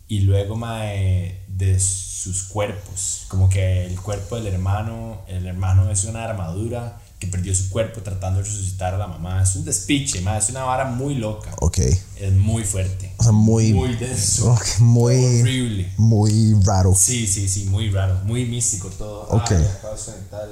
[0.07, 3.25] y luego, mae, de sus cuerpos.
[3.29, 8.01] Como que el cuerpo del hermano, el hermano es una armadura que perdió su cuerpo
[8.01, 9.41] tratando de resucitar a la mamá.
[9.41, 11.51] Es un despiche, mae, es una vara muy loca.
[11.59, 11.77] Ok.
[12.17, 13.13] Es muy fuerte.
[13.17, 13.73] O sea, muy.
[13.73, 14.51] Muy denso.
[14.51, 15.41] ok, muy.
[15.41, 15.93] Horrible.
[15.97, 16.93] Muy raro.
[16.95, 19.21] Sí, sí, sí, muy raro, muy místico todo.
[19.29, 19.51] Ok.
[19.51, 19.95] Ah, acabo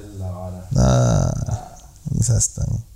[0.02, 0.68] de la vara.
[0.76, 1.76] Ah.
[2.18, 2.91] O sea, están.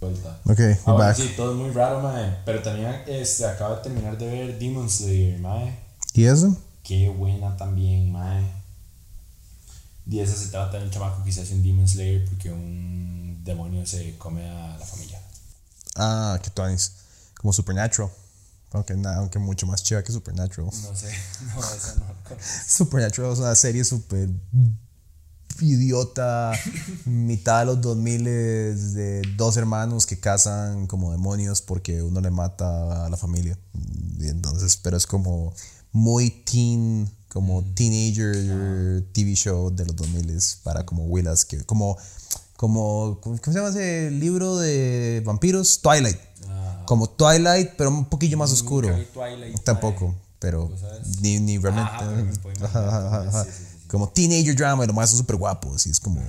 [0.00, 0.40] Vuelta.
[0.44, 1.16] Ok, we're Ah, bueno, back.
[1.16, 2.38] sí, todo es muy raro, mae.
[2.44, 5.78] Pero también este, acabo de terminar de ver Demon Slayer, mae.
[6.14, 6.56] ¿Y eso?
[6.82, 8.60] Qué buena también, mae.
[10.06, 13.40] Y esa se trata de un chamaco que se hace un Demon Slayer porque un
[13.44, 15.20] demonio se come a la familia.
[15.96, 16.62] Ah, que tú
[17.38, 18.10] Como Supernatural.
[18.72, 20.66] Aunque, nada, aunque mucho más chiva que Supernatural.
[20.66, 21.08] No sé,
[21.54, 22.04] no, esa no.
[22.68, 24.28] Supernatural es una serie súper
[25.60, 26.52] idiota,
[27.04, 33.06] mitad de los 2000 de dos hermanos que cazan como demonios porque uno le mata
[33.06, 33.58] a la familia.
[34.18, 35.52] Y entonces, pero es como
[35.92, 41.96] muy teen, como teenager TV show de los 2000 para como Willas, que como,
[42.56, 45.80] como, ¿cómo se llama ese libro de vampiros?
[45.80, 46.18] Twilight.
[46.48, 48.88] Ah, Como Twilight, pero un poquillo más oscuro.
[48.88, 50.70] nunca vi Twilight, Tampoco, pero
[51.20, 51.90] ni, ni realmente.
[52.64, 53.44] Ajá, pero
[53.90, 55.86] Como teenager drama y lo más son súper guapos.
[55.86, 56.22] Y es como.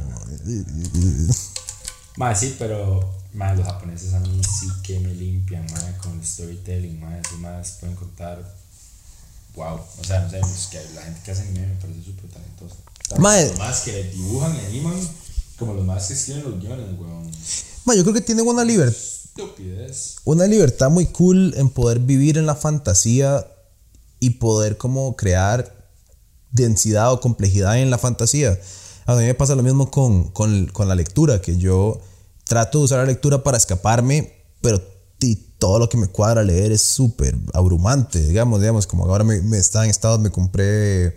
[2.18, 6.26] Mae, sí, pero mae, los japoneses a mí sí que me limpian, mae, con el
[6.26, 8.62] storytelling, esos más pueden contar.
[9.56, 12.30] Wow, o sea, no sé, es que la gente que hace anime me parece súper
[12.32, 12.76] talentosa.
[13.18, 13.50] Mae.
[13.50, 15.00] Los más que dibujan y animan,
[15.60, 17.30] como los más que escriben los guiones, weón.
[17.86, 18.98] Ma, yo creo que tienen una libertad.
[20.26, 23.46] Una libertad muy cool en poder vivir en la fantasía
[24.20, 25.81] y poder como crear
[26.52, 28.60] densidad o complejidad en la fantasía.
[29.06, 32.00] A mí me pasa lo mismo con, con, con la lectura, que yo
[32.44, 34.82] trato de usar la lectura para escaparme, pero
[35.60, 39.60] todo lo que me cuadra leer es súper abrumante, digamos, digamos, como ahora me, me
[39.60, 41.16] está en estado, me compré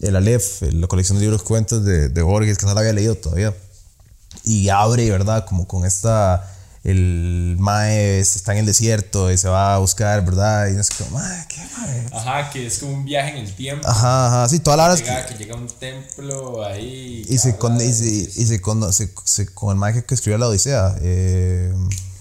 [0.00, 3.14] el Aleph, la colección de libros cuentos de, de Borges, que no la había leído
[3.16, 3.54] todavía
[4.44, 5.44] y abre, ¿verdad?
[5.46, 6.50] Como con esta,
[6.84, 10.68] el mae está en el desierto y se va a buscar, ¿verdad?
[10.68, 12.06] Y es como, mae, ¿qué mae?
[12.12, 13.86] Ajá, que es como un viaje en el tiempo.
[13.88, 15.34] Ajá, ajá, sí, todas las horas que...
[15.34, 17.24] que llega a un templo ahí.
[17.28, 20.38] Y se, con, y se, y se, con, se- se- con el mae que escribió
[20.38, 21.72] la Odisea, eh,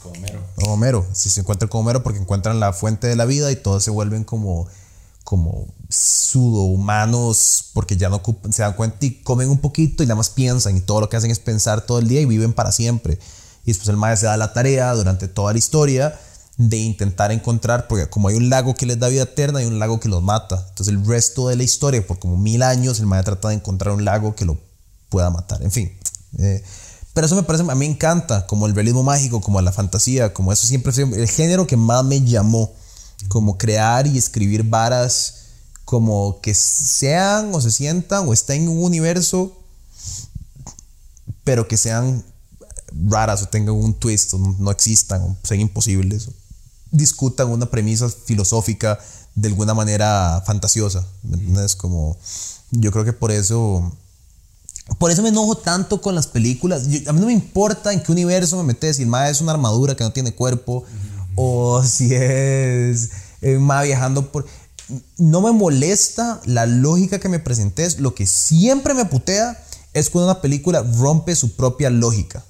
[0.03, 0.43] Como Homero.
[0.67, 3.83] Homero, si se encuentra con Homero porque encuentran la fuente de la vida y todos
[3.83, 4.67] se vuelven como,
[5.23, 10.15] como pseudo-humanos porque ya no ocupan, se dan cuenta y comen un poquito y nada
[10.17, 12.71] más piensan y todo lo que hacen es pensar todo el día y viven para
[12.71, 13.17] siempre.
[13.63, 16.19] Y después el maestro se da la tarea durante toda la historia
[16.57, 19.79] de intentar encontrar, porque como hay un lago que les da vida eterna, hay un
[19.79, 20.65] lago que los mata.
[20.69, 23.95] Entonces el resto de la historia, por como mil años, el maestro trata de encontrar
[23.95, 24.57] un lago que lo
[25.09, 25.61] pueda matar.
[25.63, 25.91] En fin.
[26.37, 26.63] eh,
[27.13, 30.33] pero eso me parece, a mí me encanta, como el realismo mágico, como la fantasía,
[30.33, 32.71] como eso siempre fue el género que más me llamó,
[33.27, 35.41] como crear y escribir varas
[35.83, 39.57] como que sean o se sientan o estén en un universo,
[41.43, 42.23] pero que sean
[43.07, 46.33] raras o tengan un twist o no, existan o sean imposibles o
[46.91, 48.99] discutan una premisa filosófica
[49.35, 51.05] de alguna manera fantasiosa.
[51.23, 51.75] ¿Me entiendes?
[51.75, 52.17] Como
[52.71, 53.91] yo creo que por eso
[54.97, 56.87] por eso me enojo tanto con las películas.
[56.87, 59.39] Yo- a mí no me importa en qué universo me metes, si el MAE es
[59.39, 60.83] una armadura que no tiene cuerpo,
[61.35, 63.09] o si es
[63.41, 64.45] el MAE viajando por...
[65.17, 67.99] No me molesta la lógica que me presentes.
[68.01, 69.63] Lo que siempre me putea
[69.93, 72.43] es cuando una película rompe su propia lógica.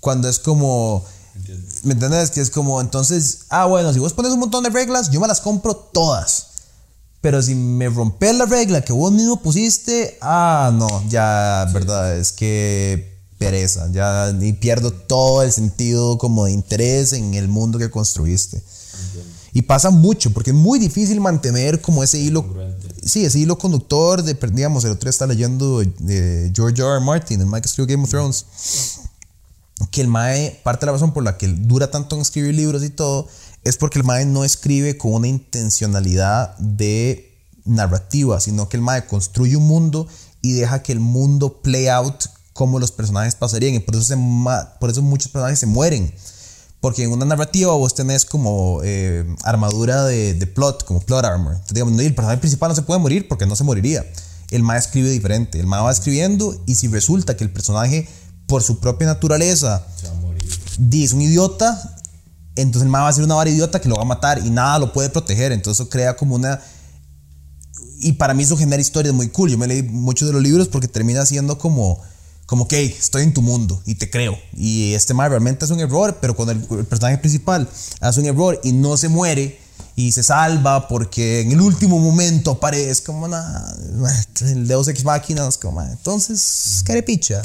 [0.00, 1.04] Cuando es como...
[1.36, 1.66] entiendo.
[1.84, 2.30] ¿Me entiendes?
[2.30, 5.28] Que es como, entonces, ah, bueno, si vos pones un montón de reglas, yo me
[5.28, 6.46] las compro todas.
[7.20, 12.32] Pero si me rompes la regla que vos mismo pusiste, ah, no, ya, verdad, es
[12.32, 17.90] que pereza, ya y pierdo todo el sentido como de interés en el mundo que
[17.90, 18.62] construiste.
[19.52, 22.44] Y pasa mucho, porque es muy difícil mantener como ese hilo,
[23.04, 26.92] sí, ese hilo conductor de, digamos, el otro día está leyendo de George R.
[26.92, 27.00] R.
[27.00, 28.46] Martin, el Mike Game of Thrones,
[29.90, 32.84] que el Mae, parte de la razón por la que dura tanto en escribir libros
[32.84, 33.28] y todo,
[33.64, 39.06] es porque el Mae no escribe con una intencionalidad de narrativa, sino que el Mae
[39.06, 40.06] construye un mundo
[40.42, 43.74] y deja que el mundo play out como los personajes pasarían.
[43.74, 44.16] Y por eso, se
[44.78, 46.12] por eso muchos personajes se mueren.
[46.80, 51.58] Porque en una narrativa vos tenés como eh, armadura de, plot, como plot armor.
[51.70, 54.04] Digamos, el personaje principal no se puede morir porque no se moriría.
[54.50, 55.60] El MA escribe diferente.
[55.60, 58.08] El MA va escribiendo y si resulta que el personaje,
[58.50, 60.42] por su propia naturaleza, Se va a morir.
[60.78, 61.96] di, es un idiota,
[62.56, 64.50] entonces el MA va a ser una vara idiota que lo va a matar y
[64.50, 65.52] nada lo puede proteger.
[65.52, 66.60] Entonces eso crea como una...
[68.02, 69.50] Y para mí eso genera historias muy cool.
[69.50, 72.00] Yo me leí muchos de los libros porque termina siendo como...
[72.46, 74.36] Como que "Hey, estoy en tu mundo y te creo.
[74.56, 77.68] Y este MA realmente hace un error, pero cuando el, el personaje principal
[78.00, 79.60] hace un error y no se muere
[79.94, 83.72] y se salva porque en el último momento aparece como nada,
[84.40, 87.40] el Deus Ex Machina es como, entonces, carepicha.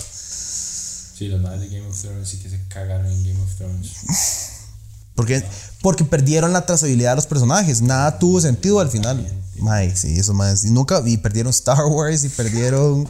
[1.18, 3.92] Sí, los madres de Game of Thrones sí que se cagaron en Game of Thrones.
[5.16, 5.42] Porque,
[5.82, 7.82] porque perdieron la trazabilidad de los personajes.
[7.82, 9.26] Nada tuvo sentido al final.
[9.60, 10.66] Mae, sí, eso más.
[10.66, 11.02] Y nunca.
[11.06, 13.08] Y perdieron Star Wars y perdieron.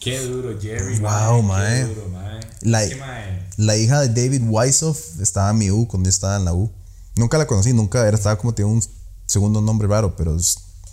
[0.00, 0.98] Qué duro, Jerry.
[0.98, 1.82] Wow, mae.
[1.86, 2.40] Qué duro, mae.
[2.62, 6.44] La- mae, La hija de David Weisoff estaba en mi U cuando yo estaba en
[6.44, 6.70] la U.
[7.14, 8.16] Nunca la conocí, nunca era.
[8.16, 8.82] Estaba como tenía un
[9.26, 10.36] segundo nombre raro, pero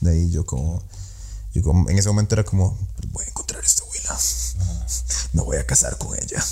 [0.02, 0.84] de ahí yo como.
[1.54, 2.78] Yo como en ese momento era como.
[2.96, 3.81] "Pues voy a encontrar Willa.
[5.34, 6.44] Me voy a casar con ella.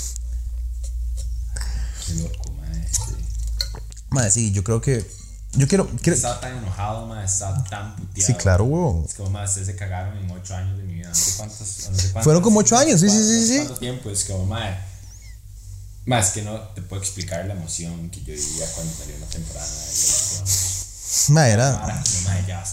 [2.06, 2.88] qué loco, mae.
[2.88, 3.16] Sí.
[4.10, 5.06] Mae, sí, yo creo que.
[5.54, 5.88] Yo quiero.
[6.02, 7.26] quiero Estaba tan enojado, mae.
[7.26, 8.28] Estaba tan puteado.
[8.28, 9.06] sí, claro, huevón.
[9.06, 11.10] Es como más, ustedes se cagaron en 8 años de mi vida.
[11.10, 11.60] No sé cuántos.
[11.60, 13.58] No sé cuántos Fueron como ocho años, sí, sí, sí, sí.
[13.58, 14.10] ¿Cuánto tiempo?
[14.10, 14.80] Es como, mae.
[16.06, 19.68] Más que no te puedo explicar la emoción que yo vivía cuando salió una temporada
[19.68, 21.26] de Thrones.
[21.30, 22.04] Mae, era.
[22.26, 22.64] Mae, ya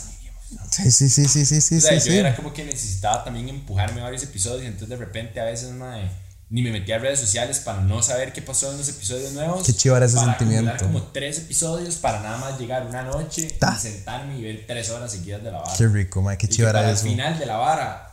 [0.70, 1.76] Sí, sí, sí, sí, sí, sí.
[1.76, 2.18] O sea, sí, yo sí.
[2.18, 6.08] era como que necesitaba también empujarme varios episodios y entonces de repente a veces mae,
[6.48, 9.64] ni me metía a redes sociales para no saber qué pasó en los episodios nuevos.
[9.66, 10.84] Qué chido era ese para sentimiento.
[10.84, 15.10] como tres episodios para nada más llegar una noche y sentarme y ver tres horas
[15.10, 15.72] seguidas de la vara.
[15.76, 17.04] Qué rico, mae, qué chido era eso.
[17.06, 18.05] el final de la vara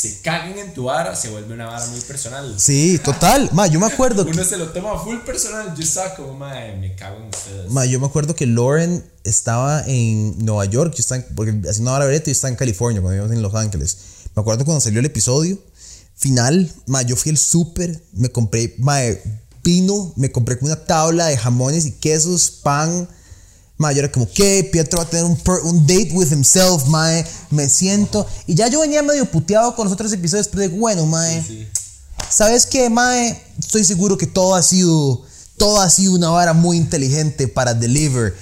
[0.00, 2.54] se caguen en tu vara, se vuelve una vara muy personal.
[2.58, 3.50] Sí, total.
[3.52, 5.74] Ma, yo me acuerdo que, Uno se lo toma full personal.
[5.76, 7.70] Yo estaba como, mae, me cago en ustedes.
[7.70, 11.98] ma, yo me acuerdo que Lauren estaba en Nueva York, yo estaba en- porque haciendo
[11.98, 13.98] vereta y yo estaba en California cuando íbamos en Los Ángeles.
[14.34, 15.58] Me acuerdo cuando salió el episodio
[16.16, 19.00] final, ma, yo fui al súper, me compré, ma,
[19.62, 23.06] vino, me compré una tabla de jamones y quesos, pan.
[23.80, 24.68] Ma, yo era como, ¿qué?
[24.70, 27.24] Pietro va a tener un, per- un date with himself, mae.
[27.48, 28.26] Me siento.
[28.46, 31.42] Y ya yo venía medio puteado con los otros episodios, pero digo, bueno, mae.
[31.42, 31.66] Sí.
[32.28, 33.42] ¿Sabes qué, Mae?
[33.58, 35.22] Estoy seguro que todo ha sido.
[35.56, 38.36] Todo ha sido una vara muy inteligente para deliver.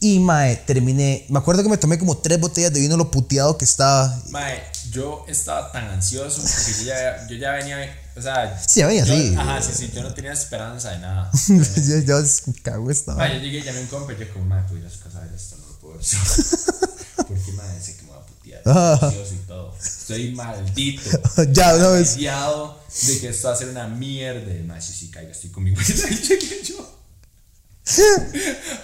[0.00, 1.26] Y, Mae, terminé.
[1.28, 4.20] Me acuerdo que me tomé como tres botellas de vino lo puteado que estaba.
[4.30, 4.60] Mae,
[4.90, 7.76] yo estaba tan ansioso porque yo ya, yo ya venía,
[8.16, 8.58] o sea...
[8.66, 9.34] Sí, ya venía yo- así.
[9.36, 11.30] Ajá, sí, sí, yo no tenía esperanza de nada.
[11.48, 12.16] yo, yo
[12.62, 14.86] cago esta yo llegué y llamé a un compa y yo como, mae, puedo ir
[14.86, 16.04] a su casa a ver esto, no lo puedo ver.
[17.28, 19.76] Porque, mae, sé que me va a putear, estoy ansioso y todo.
[19.82, 21.10] Estoy maldito.
[21.52, 24.52] Ya, no, es- Confiado de que esto va a ser una mierda.
[24.64, 25.80] Mae, sí, sí, caiga, estoy conmigo.
[25.80, 26.98] Y llegué yo.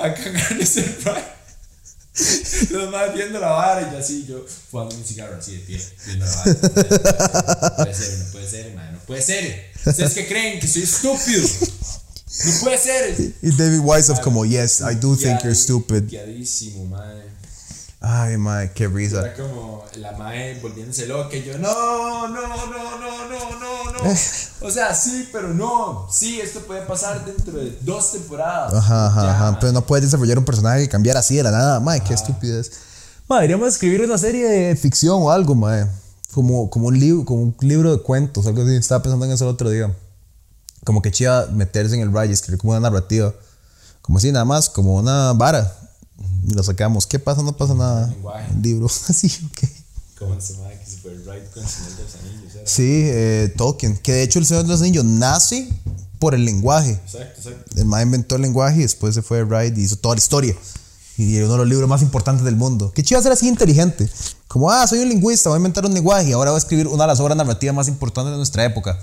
[0.00, 1.38] A cagar ese ride.
[2.70, 5.80] Los más viendo la vara y yo así, yo fumando un cigarro así de pie,
[6.06, 6.52] viendo la vara.
[6.52, 9.70] No puede ser, no puede ser, man, no puede ser.
[9.86, 11.48] Ustedes que creen que soy estúpido.
[12.44, 13.35] No puede ser.
[13.43, 16.05] Y David Weisoff, como, yes, I do think you're stupid.
[16.05, 17.38] Puteadísimo, man.
[18.01, 19.20] Ay, Mae, qué risa.
[19.20, 24.11] Era como la mae volviéndose loca y yo, no, no, no, no, no, no, no.
[24.61, 26.07] O sea, sí, pero no.
[26.11, 28.73] Sí, esto puede pasar dentro de dos temporadas.
[28.73, 29.59] Ajá, ajá, ajá.
[29.61, 31.81] Pero no puedes desarrollar un personaje y cambiar así de la nada.
[31.81, 32.70] Mae, qué estupidez.
[33.29, 35.87] Mae, deberíamos escribir una serie de ficción o algo, mae.
[36.33, 38.77] Como, como, un libro, como un libro de cuentos, algo así.
[38.77, 39.93] Estaba pensando en eso el otro día.
[40.85, 43.35] Como que chiva meterse en el ride y escribir como una narrativa.
[44.03, 45.75] Como así, nada más, como una vara.
[46.47, 47.06] Y lo sacamos.
[47.06, 47.43] ¿Qué pasa?
[47.43, 48.15] No pasa nada.
[48.62, 48.86] Libro.
[49.09, 49.69] Así, ok.
[50.19, 50.70] ¿Cómo se llama?
[50.70, 52.52] Que se fue el ride con el Señor de los Anillos.
[52.65, 53.97] Sí, eh, Tolkien.
[53.98, 55.69] Que de hecho el Señor de los Anillos nace
[56.19, 56.93] por el lenguaje.
[56.93, 57.81] Exacto, exacto.
[57.81, 60.19] El mae inventó el lenguaje y después se fue a Wright y hizo toda la
[60.19, 60.56] historia.
[61.16, 62.93] Y uno de los libros más importantes del mundo.
[62.94, 64.09] Qué chido ser así inteligente.
[64.47, 66.86] Como, ah, soy un lingüista, voy a inventar un lenguaje y ahora voy a escribir
[66.86, 68.98] una de las obras narrativas más importantes de nuestra época.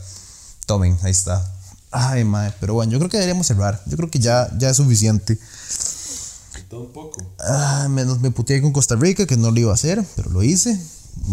[0.66, 1.52] Tomen, ahí está.
[1.92, 3.82] Ay, mae, pero bueno, yo creo que deberíamos cerrar.
[3.86, 5.38] Yo creo que ya, ya es suficiente.
[6.80, 7.22] Un poco.
[7.40, 10.44] Ah, menos me puteé con Costa Rica, que no lo iba a hacer, pero lo
[10.44, 10.80] hice.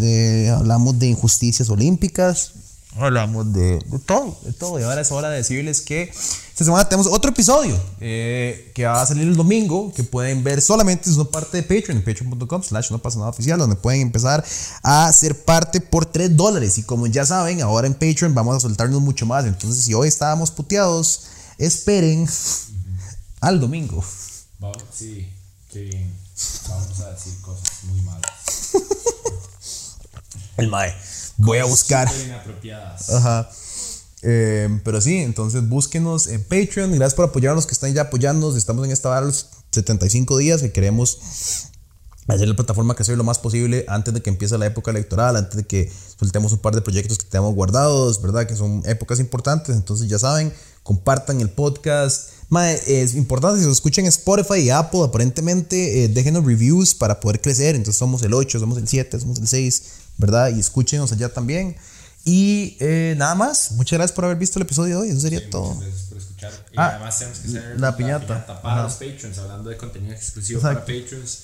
[0.01, 2.53] Eh, hablamos de injusticias olímpicas.
[2.95, 4.79] Hablamos de, de todo, de todo.
[4.79, 6.11] Y ahora es hora de decirles que
[6.53, 10.61] esta semana tenemos otro episodio eh, que va a salir el domingo, que pueden ver
[10.61, 14.01] solamente es una parte de Patreon, en patreon.com slash no pasa nada oficial, donde pueden
[14.01, 14.45] empezar
[14.83, 16.77] a ser parte por 3 dólares.
[16.77, 19.45] Y como ya saben, ahora en Patreon vamos a soltarnos mucho más.
[19.45, 21.23] Entonces, si hoy estábamos puteados,
[21.57, 22.29] esperen
[23.41, 24.03] al domingo.
[24.59, 24.83] Vamos,
[25.73, 26.13] sí, qué bien.
[26.69, 28.71] Vamos a decir cosas muy malas.
[30.57, 30.93] El Mae.
[31.37, 32.07] Voy a buscar.
[32.25, 33.09] Inapropiadas.
[33.09, 33.49] Ajá.
[34.21, 36.91] Eh, pero sí, entonces búsquenos en Patreon.
[36.91, 38.55] Gracias por apoyarnos, que están ya apoyándonos.
[38.55, 41.19] Estamos en esta vara los 75 días que queremos
[42.27, 45.57] hacer la plataforma crecer lo más posible antes de que empiece la época electoral, antes
[45.57, 48.47] de que soltemos un par de proyectos que tenemos guardados, ¿verdad?
[48.47, 49.75] Que son épocas importantes.
[49.75, 52.29] Entonces ya saben, compartan el podcast.
[52.49, 57.41] Mae, es importante si lo escuchan Spotify y Apple, aparentemente eh, déjenos reviews para poder
[57.41, 57.75] crecer.
[57.75, 59.83] Entonces somos el 8, somos el 7, somos el 6,
[60.17, 60.49] ¿verdad?
[60.55, 61.75] Y escúchenos allá también.
[62.25, 65.09] Y eh, nada más, muchas gracias por haber visto el episodio de hoy.
[65.09, 65.73] Eso sería Sí, todo.
[65.73, 66.51] muchas gracias por escuchar.
[66.71, 68.45] Y Ah, además tenemos que hacer la piñata.
[68.45, 68.83] para Ajá.
[68.83, 70.85] los Patreons, hablando de contenido exclusivo Exacto.
[70.85, 71.37] para Patreons.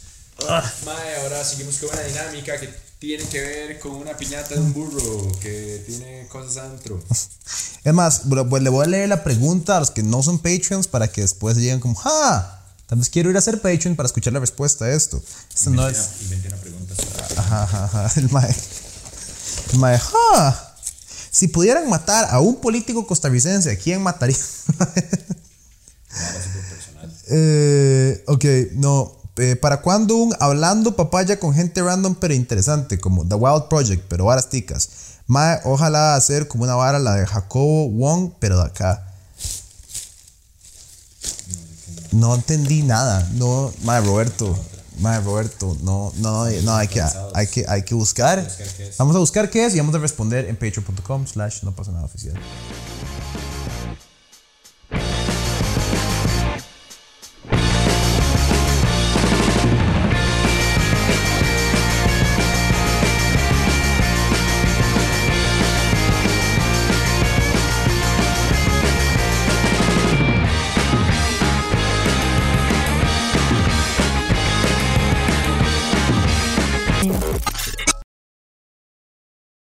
[0.86, 4.74] Mae, ahora seguimos con una dinámica que tiene que ver con una piñata de un
[4.74, 7.02] burro que tiene cosas adentro.
[7.84, 10.88] Es más, pues le voy a leer la pregunta a los que no son Patreons
[10.88, 12.56] para que después lleguen como, ¡ah!
[12.88, 15.22] Tal vez quiero ir a ser Patreon para escuchar la respuesta a esto.
[15.53, 15.98] Esto no es.
[15.98, 16.94] una- inventé una pregunta.
[17.38, 18.20] Ajá, ajá, ajá.
[18.20, 18.56] El mae.
[19.74, 19.99] El mae,
[20.34, 20.76] ¡ah!
[21.32, 24.36] Si pudieran matar a un político costarricense, ¿a quién mataría?
[27.32, 29.19] Eh, ok, no.
[29.40, 32.99] Eh, ¿Para cuándo un hablando papaya con gente random pero interesante?
[32.99, 34.90] Como The Wild Project, pero varas ticas.
[35.28, 39.06] Mae, ojalá hacer como una vara la de Jacobo Wong, pero de acá.
[42.11, 43.30] No entendí nada.
[43.36, 44.60] No, mae, Roberto.
[44.99, 45.78] Mae, Roberto.
[45.84, 47.02] No, no, no, hay que,
[47.34, 48.45] hay que, hay que buscar.
[48.98, 52.03] Vamos a buscar qué es y vamos a responder en patreon.com slash no pasa nada
[52.03, 52.36] oficial.